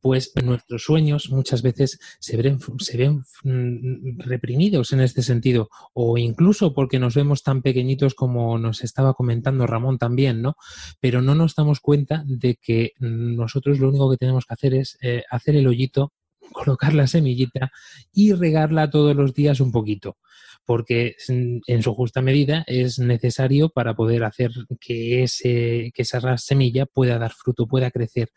pues 0.00 0.32
nuestros 0.42 0.82
sueños 0.82 1.30
muchas 1.30 1.60
veces 1.62 1.98
se 2.20 2.36
ven, 2.38 2.58
se 2.78 2.96
ven 2.96 3.24
mm, 3.42 4.20
reprimidos 4.20 4.92
en 4.92 5.00
este 5.00 5.22
sentido, 5.22 5.68
o 5.92 6.16
incluso 6.16 6.72
porque 6.72 6.98
nos 6.98 7.14
vemos 7.14 7.42
tan 7.42 7.60
pequeñitos 7.60 8.14
como 8.14 8.58
nos 8.58 8.82
estaba 8.82 9.12
comentando 9.12 9.66
Ramón 9.66 9.98
también, 9.98 10.40
¿no? 10.40 10.56
Pero 11.00 11.20
no 11.20 11.34
nos 11.34 11.54
damos 11.54 11.80
cuenta 11.80 12.22
de 12.26 12.56
que 12.56 12.92
nosotros 12.98 13.78
lo 13.78 13.90
único 13.90 14.10
que 14.10 14.16
tenemos 14.16 14.46
que 14.46 14.54
hacer 14.54 14.74
es 14.74 14.98
eh, 15.02 15.22
hacer 15.30 15.56
el 15.56 15.66
hoyito 15.66 16.12
colocar 16.52 16.94
la 16.94 17.06
semillita 17.06 17.70
y 18.12 18.32
regarla 18.32 18.90
todos 18.90 19.14
los 19.14 19.34
días 19.34 19.60
un 19.60 19.72
poquito, 19.72 20.18
porque 20.64 21.16
en 21.28 21.82
su 21.82 21.94
justa 21.94 22.22
medida 22.22 22.64
es 22.66 22.98
necesario 22.98 23.68
para 23.68 23.94
poder 23.94 24.24
hacer 24.24 24.50
que, 24.80 25.22
ese, 25.22 25.92
que 25.94 26.02
esa 26.02 26.38
semilla 26.38 26.86
pueda 26.86 27.18
dar 27.18 27.32
fruto, 27.32 27.66
pueda 27.66 27.90
crecer. 27.90 28.30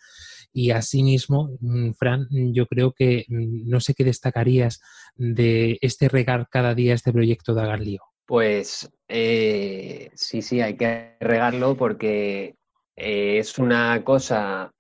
Y 0.54 0.72
asimismo, 0.72 1.58
mm, 1.60 1.92
Fran, 1.92 2.28
yo 2.32 2.66
creo 2.66 2.94
que 2.94 3.26
mm, 3.28 3.70
no 3.70 3.80
sé 3.80 3.94
qué 3.94 4.04
destacarías 4.04 4.82
de 5.16 5.78
este 5.82 6.10
regar 6.10 6.48
cada 6.50 6.74
día 6.74 6.94
este 6.94 7.14
proyecto 7.14 7.54
de 7.54 7.62
Hagan 7.62 7.84
Lío. 7.84 8.02
Pues 8.26 8.90
eh, 9.08 10.10
sí, 10.16 10.42
sí, 10.42 10.60
hay 10.60 10.76
que 10.76 11.16
regarlo 11.20 11.78
porque 11.78 12.56
eh, 12.96 13.38
es 13.38 13.58
una 13.58 14.04
cosa 14.04 14.74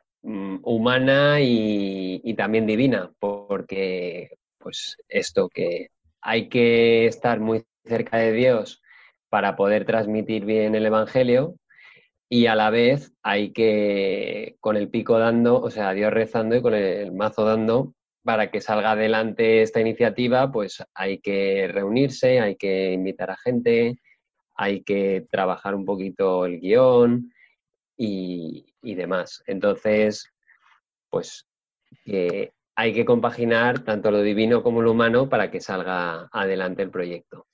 humana 0.63 1.39
y, 1.41 2.21
y, 2.23 2.33
también 2.33 2.65
divina, 2.67 3.11
porque 3.19 4.37
pues 4.57 4.97
esto 5.07 5.47
que 5.49 5.89
hay 6.21 6.49
que 6.49 7.05
estar 7.07 7.39
muy 7.39 7.63
cerca 7.85 8.17
de 8.17 8.33
Dios 8.33 8.81
para 9.29 9.55
poder 9.55 9.85
transmitir 9.85 10.45
bien 10.45 10.75
el 10.75 10.85
Evangelio 10.85 11.55
y 12.29 12.47
a 12.47 12.55
la 12.55 12.69
vez 12.69 13.13
hay 13.23 13.51
que 13.53 14.57
con 14.59 14.75
el 14.75 14.89
pico 14.89 15.17
dando, 15.17 15.61
o 15.61 15.69
sea, 15.69 15.93
Dios 15.93 16.11
rezando 16.11 16.55
y 16.55 16.61
con 16.61 16.73
el 16.73 17.13
mazo 17.13 17.45
dando 17.45 17.93
para 18.23 18.51
que 18.51 18.59
salga 18.59 18.91
adelante 18.91 19.61
esta 19.61 19.79
iniciativa, 19.79 20.51
pues 20.51 20.83
hay 20.93 21.19
que 21.19 21.69
reunirse, 21.71 22.41
hay 22.41 22.57
que 22.57 22.91
invitar 22.91 23.31
a 23.31 23.37
gente, 23.37 24.01
hay 24.55 24.83
que 24.83 25.25
trabajar 25.31 25.75
un 25.75 25.85
poquito 25.85 26.45
el 26.45 26.59
guion 26.59 27.31
y, 27.97 28.95
demás. 28.95 29.43
Entonces, 29.47 30.31
pues 31.09 31.47
hay 32.75 32.93
que 32.93 33.05
compaginar 33.05 33.79
tanto 33.83 34.11
lo 34.11 34.21
divino 34.21 34.61
como 34.63 34.81
lo 34.81 34.91
humano 34.91 35.29
para 35.29 35.49
que 35.49 35.59
salga 35.59 36.29
adelante 36.31 36.83
el 36.83 36.91
proyecto. 36.91 37.46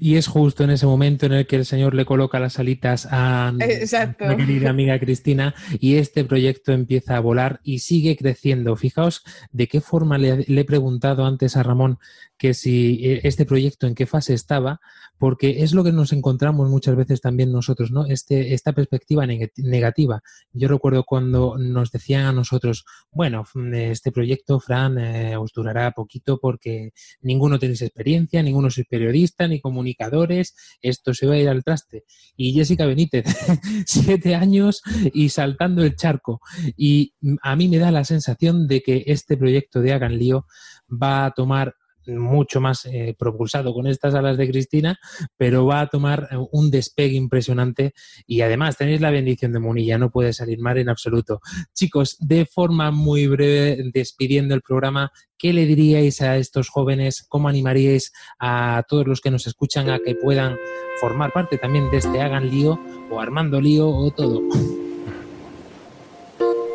Y 0.00 0.16
es 0.16 0.26
justo 0.26 0.64
en 0.64 0.70
ese 0.70 0.86
momento 0.86 1.26
en 1.26 1.32
el 1.32 1.46
que 1.46 1.56
el 1.56 1.66
Señor 1.66 1.94
le 1.94 2.06
coloca 2.06 2.40
las 2.40 2.58
alitas 2.58 3.06
a 3.10 3.52
mi 3.52 4.36
querida 4.36 4.70
amiga 4.70 4.98
Cristina 4.98 5.54
y 5.78 5.96
este 5.96 6.24
proyecto 6.24 6.72
empieza 6.72 7.16
a 7.16 7.20
volar 7.20 7.60
y 7.62 7.80
sigue 7.80 8.16
creciendo. 8.16 8.74
Fijaos 8.76 9.22
de 9.52 9.68
qué 9.68 9.82
forma 9.82 10.16
le, 10.16 10.44
le 10.48 10.60
he 10.62 10.64
preguntado 10.64 11.26
antes 11.26 11.56
a 11.56 11.62
Ramón 11.62 11.98
que 12.40 12.54
si 12.54 12.98
eh, 13.04 13.20
este 13.24 13.44
proyecto 13.44 13.86
en 13.86 13.94
qué 13.94 14.06
fase 14.06 14.32
estaba, 14.32 14.80
porque 15.18 15.62
es 15.62 15.74
lo 15.74 15.84
que 15.84 15.92
nos 15.92 16.14
encontramos 16.14 16.70
muchas 16.70 16.96
veces 16.96 17.20
también 17.20 17.52
nosotros, 17.52 17.90
¿no? 17.90 18.06
Este, 18.06 18.54
esta 18.54 18.72
perspectiva 18.72 19.26
negativa. 19.26 20.22
Yo 20.54 20.66
recuerdo 20.66 21.04
cuando 21.04 21.58
nos 21.58 21.92
decían 21.92 22.24
a 22.24 22.32
nosotros, 22.32 22.86
bueno, 23.12 23.44
este 23.74 24.10
proyecto, 24.10 24.58
Fran, 24.58 24.96
eh, 24.98 25.36
os 25.36 25.52
durará 25.52 25.90
poquito 25.90 26.40
porque 26.40 26.94
ninguno 27.20 27.58
tenéis 27.58 27.82
experiencia, 27.82 28.42
ninguno 28.42 28.70
sois 28.70 28.86
periodista, 28.88 29.46
ni 29.46 29.60
comunicadores, 29.94 30.54
esto 30.82 31.14
se 31.14 31.26
va 31.26 31.34
a 31.34 31.38
ir 31.38 31.48
al 31.48 31.64
traste. 31.64 32.04
Y 32.36 32.52
Jessica 32.52 32.86
Benítez, 32.86 33.24
siete 33.86 34.34
años 34.34 34.82
y 35.12 35.28
saltando 35.30 35.82
el 35.82 35.96
charco. 35.96 36.40
Y 36.76 37.14
a 37.42 37.56
mí 37.56 37.68
me 37.68 37.78
da 37.78 37.90
la 37.90 38.04
sensación 38.04 38.66
de 38.66 38.82
que 38.82 39.04
este 39.06 39.36
proyecto 39.36 39.80
de 39.80 39.92
Hagan 39.92 40.18
Lío 40.18 40.46
va 40.90 41.26
a 41.26 41.30
tomar 41.32 41.74
mucho 42.06 42.60
más 42.60 42.86
eh, 42.86 43.14
propulsado 43.18 43.72
con 43.72 43.86
estas 43.86 44.14
alas 44.14 44.36
de 44.36 44.48
Cristina, 44.48 44.98
pero 45.36 45.66
va 45.66 45.80
a 45.80 45.86
tomar 45.88 46.28
eh, 46.30 46.36
un 46.52 46.70
despegue 46.70 47.16
impresionante 47.16 47.92
y 48.26 48.40
además 48.40 48.76
tenéis 48.76 49.00
la 49.00 49.10
bendición 49.10 49.52
de 49.52 49.58
Munilla, 49.58 49.98
no 49.98 50.10
puede 50.10 50.32
salir 50.32 50.58
mal 50.60 50.78
en 50.78 50.88
absoluto. 50.88 51.40
Chicos, 51.74 52.16
de 52.20 52.46
forma 52.46 52.90
muy 52.90 53.26
breve, 53.26 53.90
despidiendo 53.92 54.54
el 54.54 54.62
programa, 54.62 55.12
¿qué 55.38 55.52
le 55.52 55.66
diríais 55.66 56.20
a 56.22 56.36
estos 56.36 56.68
jóvenes? 56.68 57.24
¿Cómo 57.28 57.48
animaríais 57.48 58.12
a 58.38 58.82
todos 58.88 59.06
los 59.06 59.20
que 59.20 59.30
nos 59.30 59.46
escuchan 59.46 59.90
a 59.90 59.98
que 59.98 60.14
puedan 60.14 60.56
formar 61.00 61.32
parte 61.32 61.58
también 61.58 61.90
de 61.90 61.98
este 61.98 62.20
Hagan 62.20 62.50
Lío 62.50 62.78
o 63.10 63.20
Armando 63.20 63.60
Lío 63.60 63.88
o 63.88 64.10
todo? 64.10 64.42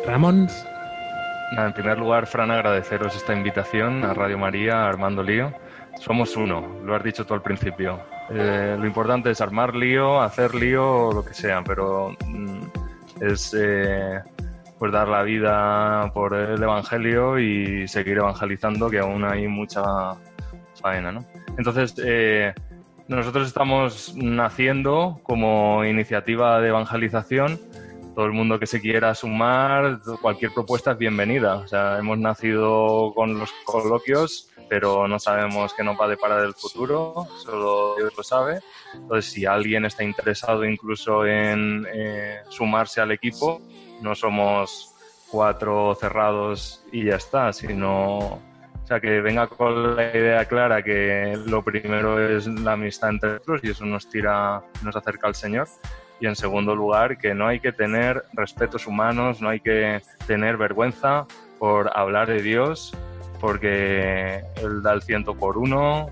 Ramón. 0.06 0.48
En 1.52 1.72
primer 1.72 1.98
lugar, 1.98 2.26
Fran, 2.26 2.50
agradeceros 2.50 3.14
esta 3.14 3.32
invitación 3.32 4.04
a 4.04 4.12
Radio 4.12 4.36
María, 4.36 4.88
Armando 4.88 5.22
Lío. 5.22 5.52
Somos 6.00 6.36
uno, 6.36 6.80
lo 6.84 6.94
has 6.94 7.04
dicho 7.04 7.24
tú 7.24 7.34
al 7.34 7.42
principio. 7.42 8.00
Eh, 8.30 8.76
lo 8.78 8.86
importante 8.86 9.30
es 9.30 9.40
armar 9.40 9.74
lío, 9.74 10.20
hacer 10.20 10.54
lío 10.54 11.12
lo 11.12 11.24
que 11.24 11.34
sea, 11.34 11.62
pero 11.62 12.16
mm, 12.26 12.62
es 13.20 13.56
eh, 13.56 14.20
pues 14.78 14.92
dar 14.92 15.06
la 15.06 15.22
vida 15.22 16.10
por 16.12 16.34
el 16.34 16.60
Evangelio 16.60 17.38
y 17.38 17.86
seguir 17.86 18.18
evangelizando, 18.18 18.90
que 18.90 18.98
aún 18.98 19.24
hay 19.24 19.46
mucha 19.46 19.82
faena. 20.82 21.12
¿no? 21.12 21.24
Entonces, 21.56 21.94
eh, 22.04 22.52
nosotros 23.06 23.46
estamos 23.46 24.14
naciendo 24.16 25.20
como 25.22 25.84
iniciativa 25.84 26.60
de 26.60 26.68
evangelización 26.68 27.60
todo 28.16 28.24
el 28.24 28.32
mundo 28.32 28.58
que 28.58 28.66
se 28.66 28.80
quiera 28.80 29.14
sumar, 29.14 30.00
cualquier 30.22 30.50
propuesta 30.50 30.92
es 30.92 30.98
bienvenida. 30.98 31.56
O 31.56 31.68
sea, 31.68 31.98
hemos 31.98 32.16
nacido 32.16 33.12
con 33.14 33.38
los 33.38 33.52
coloquios, 33.66 34.48
pero 34.70 35.06
no 35.06 35.18
sabemos 35.18 35.74
qué 35.74 35.84
nos 35.84 36.00
va 36.00 36.06
a 36.06 36.08
deparar 36.08 36.42
el 36.42 36.54
futuro, 36.54 37.28
solo 37.44 37.94
Dios 37.98 38.14
lo 38.16 38.22
sabe. 38.22 38.60
Entonces, 38.94 39.30
si 39.30 39.44
alguien 39.44 39.84
está 39.84 40.02
interesado 40.02 40.64
incluso 40.64 41.26
en 41.26 41.86
eh, 41.92 42.38
sumarse 42.48 43.02
al 43.02 43.12
equipo, 43.12 43.60
no 44.00 44.14
somos 44.14 44.94
cuatro 45.30 45.94
cerrados 46.00 46.82
y 46.92 47.04
ya 47.04 47.16
está, 47.16 47.52
sino 47.52 48.16
o 48.18 48.86
sea, 48.86 48.98
que 48.98 49.20
venga 49.20 49.46
con 49.46 49.94
la 49.94 50.16
idea 50.16 50.46
clara 50.46 50.82
que 50.82 51.38
lo 51.44 51.62
primero 51.62 52.18
es 52.18 52.46
la 52.46 52.72
amistad 52.72 53.10
entre 53.10 53.32
nosotros 53.32 53.60
y 53.62 53.70
eso 53.72 53.84
nos 53.84 54.08
tira, 54.08 54.62
nos 54.82 54.96
acerca 54.96 55.26
al 55.26 55.34
Señor 55.34 55.68
y 56.20 56.26
en 56.26 56.36
segundo 56.36 56.74
lugar 56.74 57.18
que 57.18 57.34
no 57.34 57.46
hay 57.46 57.60
que 57.60 57.72
tener 57.72 58.24
respetos 58.32 58.86
humanos, 58.86 59.40
no 59.40 59.48
hay 59.48 59.60
que 59.60 60.00
tener 60.26 60.56
vergüenza 60.56 61.26
por 61.58 61.90
hablar 61.96 62.28
de 62.28 62.42
Dios, 62.42 62.94
porque 63.40 64.42
Él 64.62 64.82
da 64.82 64.92
el 64.92 65.02
ciento 65.02 65.34
por 65.34 65.58
uno 65.58 66.10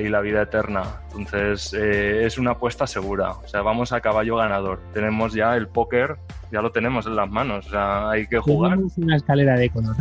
y 0.00 0.08
la 0.08 0.20
vida 0.20 0.42
eterna. 0.42 1.00
Entonces 1.16 1.74
eh, 1.74 2.24
es 2.24 2.38
una 2.38 2.52
apuesta 2.52 2.86
segura, 2.86 3.32
o 3.32 3.48
sea, 3.48 3.62
vamos 3.62 3.92
a 3.92 4.00
caballo 4.00 4.36
ganador. 4.36 4.80
Tenemos 4.92 5.32
ya 5.32 5.56
el 5.56 5.66
póker, 5.66 6.16
ya 6.52 6.62
lo 6.62 6.70
tenemos 6.70 7.06
en 7.06 7.16
las 7.16 7.28
manos, 7.28 7.66
o 7.66 7.70
sea, 7.70 8.10
hay 8.10 8.26
que 8.26 8.38
jugar. 8.38 8.72
Tenemos 8.72 8.98
una 8.98 9.16
escalera 9.16 9.56
de 9.56 9.70
color. 9.70 9.96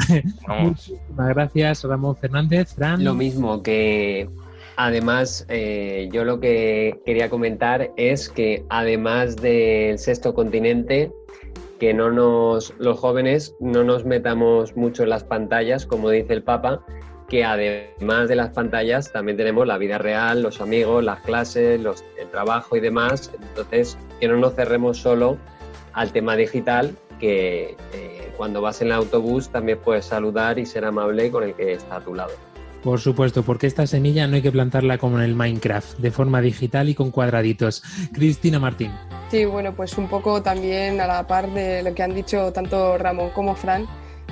Vamos. 0.47 0.91
Muchísimas 0.91 1.29
gracias, 1.29 1.83
Ramón 1.83 2.15
Fernández. 2.17 2.75
Fran. 2.75 3.03
Lo 3.03 3.13
mismo 3.15 3.63
que 3.63 4.29
Además, 4.77 5.45
eh, 5.47 6.09
yo 6.11 6.25
lo 6.25 6.39
que 6.39 6.99
quería 7.05 7.29
comentar 7.29 7.91
es 7.95 8.29
que 8.29 8.65
además 8.69 9.37
del 9.37 9.97
sexto 9.97 10.33
continente, 10.33 11.11
que 11.79 11.93
no 11.93 12.11
nos, 12.11 12.73
los 12.77 12.99
jóvenes 12.99 13.55
no 13.59 13.83
nos 13.83 14.05
metamos 14.05 14.75
mucho 14.75 15.03
en 15.03 15.09
las 15.09 15.23
pantallas, 15.23 15.85
como 15.85 16.09
dice 16.09 16.33
el 16.33 16.43
Papa, 16.43 16.85
que 17.29 17.43
además 17.43 18.27
de 18.27 18.35
las 18.35 18.49
pantallas 18.49 19.11
también 19.11 19.37
tenemos 19.37 19.65
la 19.65 19.77
vida 19.77 19.97
real, 19.97 20.41
los 20.41 20.59
amigos, 20.59 21.03
las 21.03 21.21
clases, 21.21 21.79
los, 21.79 22.03
el 22.19 22.29
trabajo 22.29 22.75
y 22.75 22.81
demás. 22.81 23.31
Entonces, 23.49 23.97
que 24.19 24.27
no 24.27 24.37
nos 24.37 24.55
cerremos 24.55 24.97
solo 24.97 25.37
al 25.93 26.11
tema 26.11 26.35
digital, 26.35 26.95
que 27.19 27.77
eh, 27.93 28.33
cuando 28.35 28.61
vas 28.61 28.81
en 28.81 28.87
el 28.87 28.93
autobús 28.93 29.49
también 29.49 29.79
puedes 29.79 30.05
saludar 30.05 30.59
y 30.59 30.65
ser 30.65 30.83
amable 30.83 31.31
con 31.31 31.43
el 31.43 31.53
que 31.55 31.73
está 31.73 31.97
a 31.97 32.01
tu 32.01 32.13
lado. 32.13 32.33
Por 32.85 33.01
supuesto, 33.01 33.41
porque 33.41 33.65
esta 33.65 33.87
semilla 33.87 34.27
no 34.27 34.35
hay 34.35 34.43
que 34.43 34.51
plantarla 34.51 34.99
como 34.99 35.17
en 35.17 35.23
el 35.23 35.33
Minecraft, 35.33 35.97
de 35.97 36.11
forma 36.11 36.39
digital 36.39 36.87
y 36.87 36.93
con 36.93 37.09
cuadraditos. 37.09 37.81
Cristina 38.13 38.59
Martín. 38.59 38.91
Sí, 39.31 39.43
bueno, 39.45 39.73
pues 39.75 39.97
un 39.97 40.07
poco 40.07 40.43
también 40.43 41.01
a 41.01 41.07
la 41.07 41.25
par 41.25 41.51
de 41.51 41.81
lo 41.81 41.95
que 41.95 42.03
han 42.03 42.13
dicho 42.13 42.53
tanto 42.53 42.99
Ramón 42.99 43.31
como 43.31 43.55
Fran, 43.55 43.87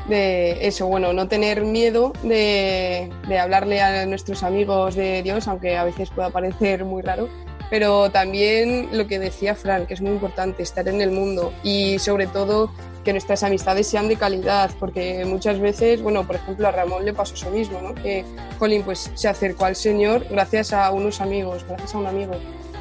de 0.07 0.67
eso, 0.67 0.85
bueno, 0.85 1.13
no 1.13 1.27
tener 1.27 1.63
miedo 1.65 2.13
de, 2.21 3.09
hablarle 3.41 3.81
a 3.81 4.05
nuestros 4.05 4.43
amigos 4.43 4.93
de 4.93 5.23
Dios, 5.23 5.47
aunque 5.47 5.75
a 5.75 5.83
veces 5.83 6.11
pueda 6.11 6.29
parecer 6.29 6.85
muy 6.85 7.01
raro, 7.01 7.29
pero 7.71 8.11
también 8.11 8.89
lo 8.91 9.07
que 9.07 9.17
decía 9.17 9.55
Fran, 9.55 9.87
que 9.87 9.95
es 9.95 10.01
muy 10.01 10.11
importante, 10.11 10.61
estar 10.61 10.87
en 10.87 11.01
el 11.01 11.09
mundo 11.09 11.51
y 11.63 11.97
sobre 11.97 12.27
todo 12.27 12.69
que 13.03 13.11
nuestras 13.11 13.43
amistades 13.43 13.87
sean 13.87 14.07
de 14.07 14.15
calidad, 14.15 14.71
porque 14.79 15.25
muchas 15.25 15.59
veces, 15.59 16.01
bueno, 16.01 16.25
por 16.25 16.37
ejemplo, 16.37 16.67
a 16.67 16.71
Ramón 16.71 17.05
le 17.05 17.13
pasó 17.13 17.33
eso 17.33 17.49
mismo, 17.49 17.81
¿no? 17.81 17.93
Que 17.95 18.25
Colin 18.59 18.83
pues 18.83 19.11
se 19.13 19.27
acercó 19.27 19.65
al 19.65 19.75
Señor 19.75 20.25
gracias 20.29 20.73
a 20.73 20.91
unos 20.91 21.21
amigos, 21.21 21.65
gracias 21.67 21.95
a 21.95 21.97
un 21.97 22.07
amigo. 22.07 22.33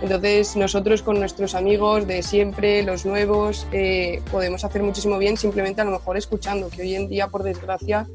Entonces 0.02 0.56
nosotros 0.56 1.02
con 1.02 1.20
nuestros 1.20 1.54
amigos 1.54 2.06
de 2.08 2.22
siempre, 2.22 2.82
los 2.82 3.06
nuevos, 3.06 3.66
eh, 3.72 4.20
podemos 4.32 4.64
hacer 4.64 4.82
muchísimo 4.82 5.16
bien 5.18 5.36
simplemente 5.36 5.80
a 5.80 5.84
lo 5.84 5.92
mejor 5.92 6.16
escuchando, 6.16 6.68
que 6.70 6.82
hoy 6.82 6.96
en 6.96 7.08
día, 7.08 7.28
por 7.28 7.44
desgracia, 7.44 8.08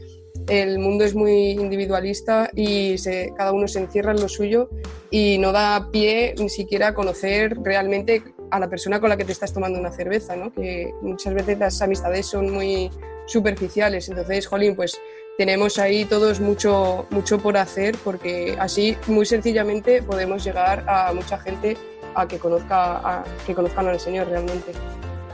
el 0.48 0.80
mundo 0.80 1.04
es 1.04 1.16
muy 1.16 1.52
individualista 1.52 2.50
y 2.54 2.96
cada 3.36 3.52
uno 3.52 3.68
se 3.68 3.80
encierra 3.80 4.12
en 4.12 4.22
lo 4.22 4.30
suyo 4.30 4.70
y 5.10 5.38
no 5.40 5.52
da 5.52 5.90
pie 5.92 6.36
ni 6.38 6.50
siquiera 6.50 6.90
a 6.90 6.94
conocer 6.94 7.58
realmente 7.62 8.24
a 8.52 8.60
la 8.60 8.70
persona 8.70 9.00
con 9.00 9.10
la 9.10 9.18
que 9.18 9.26
te 9.26 9.32
estás 9.32 9.54
tomando 9.54 9.80
una 9.80 9.92
cerveza, 9.92 10.36
¿no? 10.36 10.52
que 10.52 10.94
muchas 11.02 11.34
veces 11.34 11.58
las 11.58 11.82
amistades 11.82 12.26
son 12.26 12.52
muy 12.52 12.92
superficiales. 13.26 14.10
Entonces, 14.10 14.48
Jolín, 14.48 14.76
pues 14.76 15.00
tenemos 15.38 15.78
ahí 15.78 16.06
todos 16.06 16.40
mucho, 16.40 17.06
mucho 17.12 17.38
por 17.40 17.58
hacer 17.58 17.96
porque 18.04 18.56
así 18.60 18.98
muy 19.08 19.26
sencillamente 19.26 20.02
podemos 20.02 20.44
llegar 20.44 20.84
a 20.88 21.14
mucha 21.14 21.38
gente 21.38 21.78
a 22.16 22.28
que, 22.28 22.40
conozca, 22.40 22.98
a 22.98 23.24
que 23.46 23.54
conozcan 23.54 23.88
al 23.88 24.00
Señor 24.00 24.28
realmente. 24.28 24.72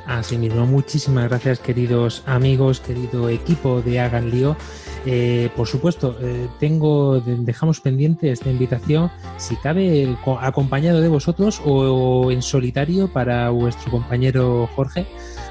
Asimismo, 0.06 0.66
muchísimas 0.66 1.30
gracias 1.30 1.60
queridos 1.60 2.24
amigos, 2.26 2.82
querido 2.82 3.30
equipo 3.30 3.82
de 3.82 4.01
Hagan 4.01 4.32
Lío. 4.32 4.58
Eh, 5.06 5.49
por 5.56 5.68
supuesto, 5.68 6.18
eh, 6.22 6.47
tengo, 6.60 7.22
dejamos 7.22 7.80
pendiente 7.80 8.32
esta 8.32 8.49
invitación, 8.49 9.12
si 9.38 9.56
cabe, 9.56 10.18
acompañado 10.41 11.01
de 11.01 11.08
vosotros 11.08 11.62
o 11.66 12.32
en 12.32 12.41
solitario 12.41 13.12
para 13.12 13.49
vuestro 13.49 13.91
compañero 13.91 14.70
Jorge, 14.76 15.06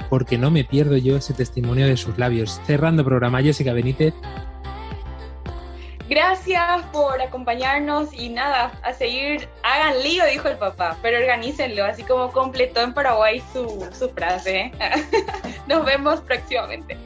porque 0.09 0.37
no 0.37 0.51
me 0.51 0.63
pierdo 0.63 0.97
yo 0.97 1.17
ese 1.17 1.33
testimonio 1.33 1.87
de 1.87 1.97
sus 1.97 2.17
labios. 2.17 2.61
Cerrando 2.65 3.03
programa, 3.03 3.41
Jessica 3.41 3.73
Benítez. 3.73 4.13
Gracias 6.09 6.83
por 6.91 7.21
acompañarnos 7.21 8.13
y 8.13 8.29
nada, 8.29 8.77
a 8.83 8.93
seguir, 8.93 9.47
hagan 9.63 10.03
lío, 10.03 10.25
dijo 10.25 10.49
el 10.49 10.57
papá, 10.57 10.97
pero 11.01 11.17
organícenlo, 11.17 11.85
así 11.85 12.03
como 12.03 12.31
completó 12.31 12.81
en 12.81 12.93
Paraguay 12.93 13.41
su, 13.53 13.87
su 13.97 14.09
frase. 14.09 14.71
Nos 15.67 15.85
vemos 15.85 16.19
próximamente. 16.21 16.97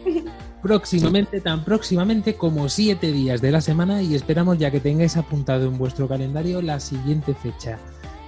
Próximamente, 0.63 1.39
tan 1.39 1.63
próximamente 1.63 2.35
como 2.35 2.67
siete 2.69 3.11
días 3.11 3.39
de 3.39 3.51
la 3.51 3.61
semana 3.61 4.01
y 4.01 4.15
esperamos 4.15 4.57
ya 4.57 4.71
que 4.71 4.79
tengáis 4.79 5.15
apuntado 5.15 5.67
en 5.67 5.77
vuestro 5.77 6.07
calendario 6.07 6.61
la 6.63 6.79
siguiente 6.79 7.35
fecha 7.35 7.77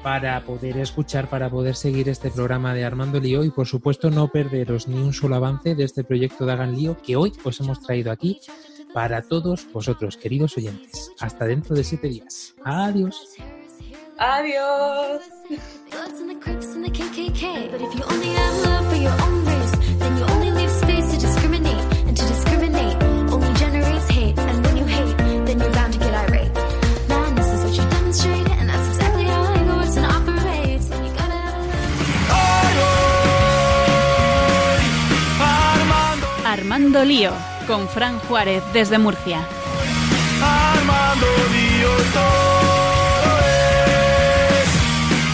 para 0.03 0.39
poder 0.45 0.77
escuchar, 0.77 1.29
para 1.29 1.49
poder 1.49 1.75
seguir 1.75 2.07
este 2.07 2.29
programa 2.29 2.73
de 2.73 2.85
Armando 2.85 3.19
Lío 3.19 3.43
y 3.43 3.49
por 3.49 3.67
supuesto 3.67 4.09
no 4.09 4.29
perderos 4.29 4.87
ni 4.87 4.97
un 4.97 5.13
solo 5.13 5.35
avance 5.35 5.75
de 5.75 5.83
este 5.83 6.03
proyecto 6.03 6.45
de 6.45 6.53
Hagan 6.53 6.75
Lío 6.75 6.97
que 7.01 7.15
hoy 7.15 7.33
os 7.43 7.59
hemos 7.59 7.81
traído 7.81 8.11
aquí 8.11 8.39
para 8.93 9.21
todos 9.21 9.71
vosotros, 9.71 10.17
queridos 10.17 10.57
oyentes. 10.57 11.11
Hasta 11.19 11.45
dentro 11.45 11.75
de 11.75 11.83
siete 11.83 12.07
días. 12.07 12.55
Adiós. 12.63 13.35
Adiós. 14.17 15.21
Armando 36.45 37.03
Lío 37.03 37.58
con 37.69 37.87
Fran 37.87 38.19
Juárez 38.21 38.63
desde 38.73 38.97
Murcia. 38.97 39.47
Armando 40.41 41.27
Dio 41.53 41.91
todo 42.15 43.39
es 43.45 44.69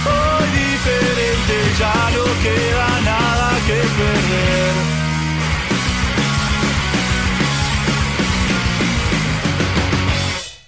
hoy 0.06 0.48
diferente, 0.60 1.56
ya 1.80 2.10
no 2.14 2.26
queda 2.44 3.02
nada 3.06 3.52
que 3.66 3.76
perder. 3.76 4.55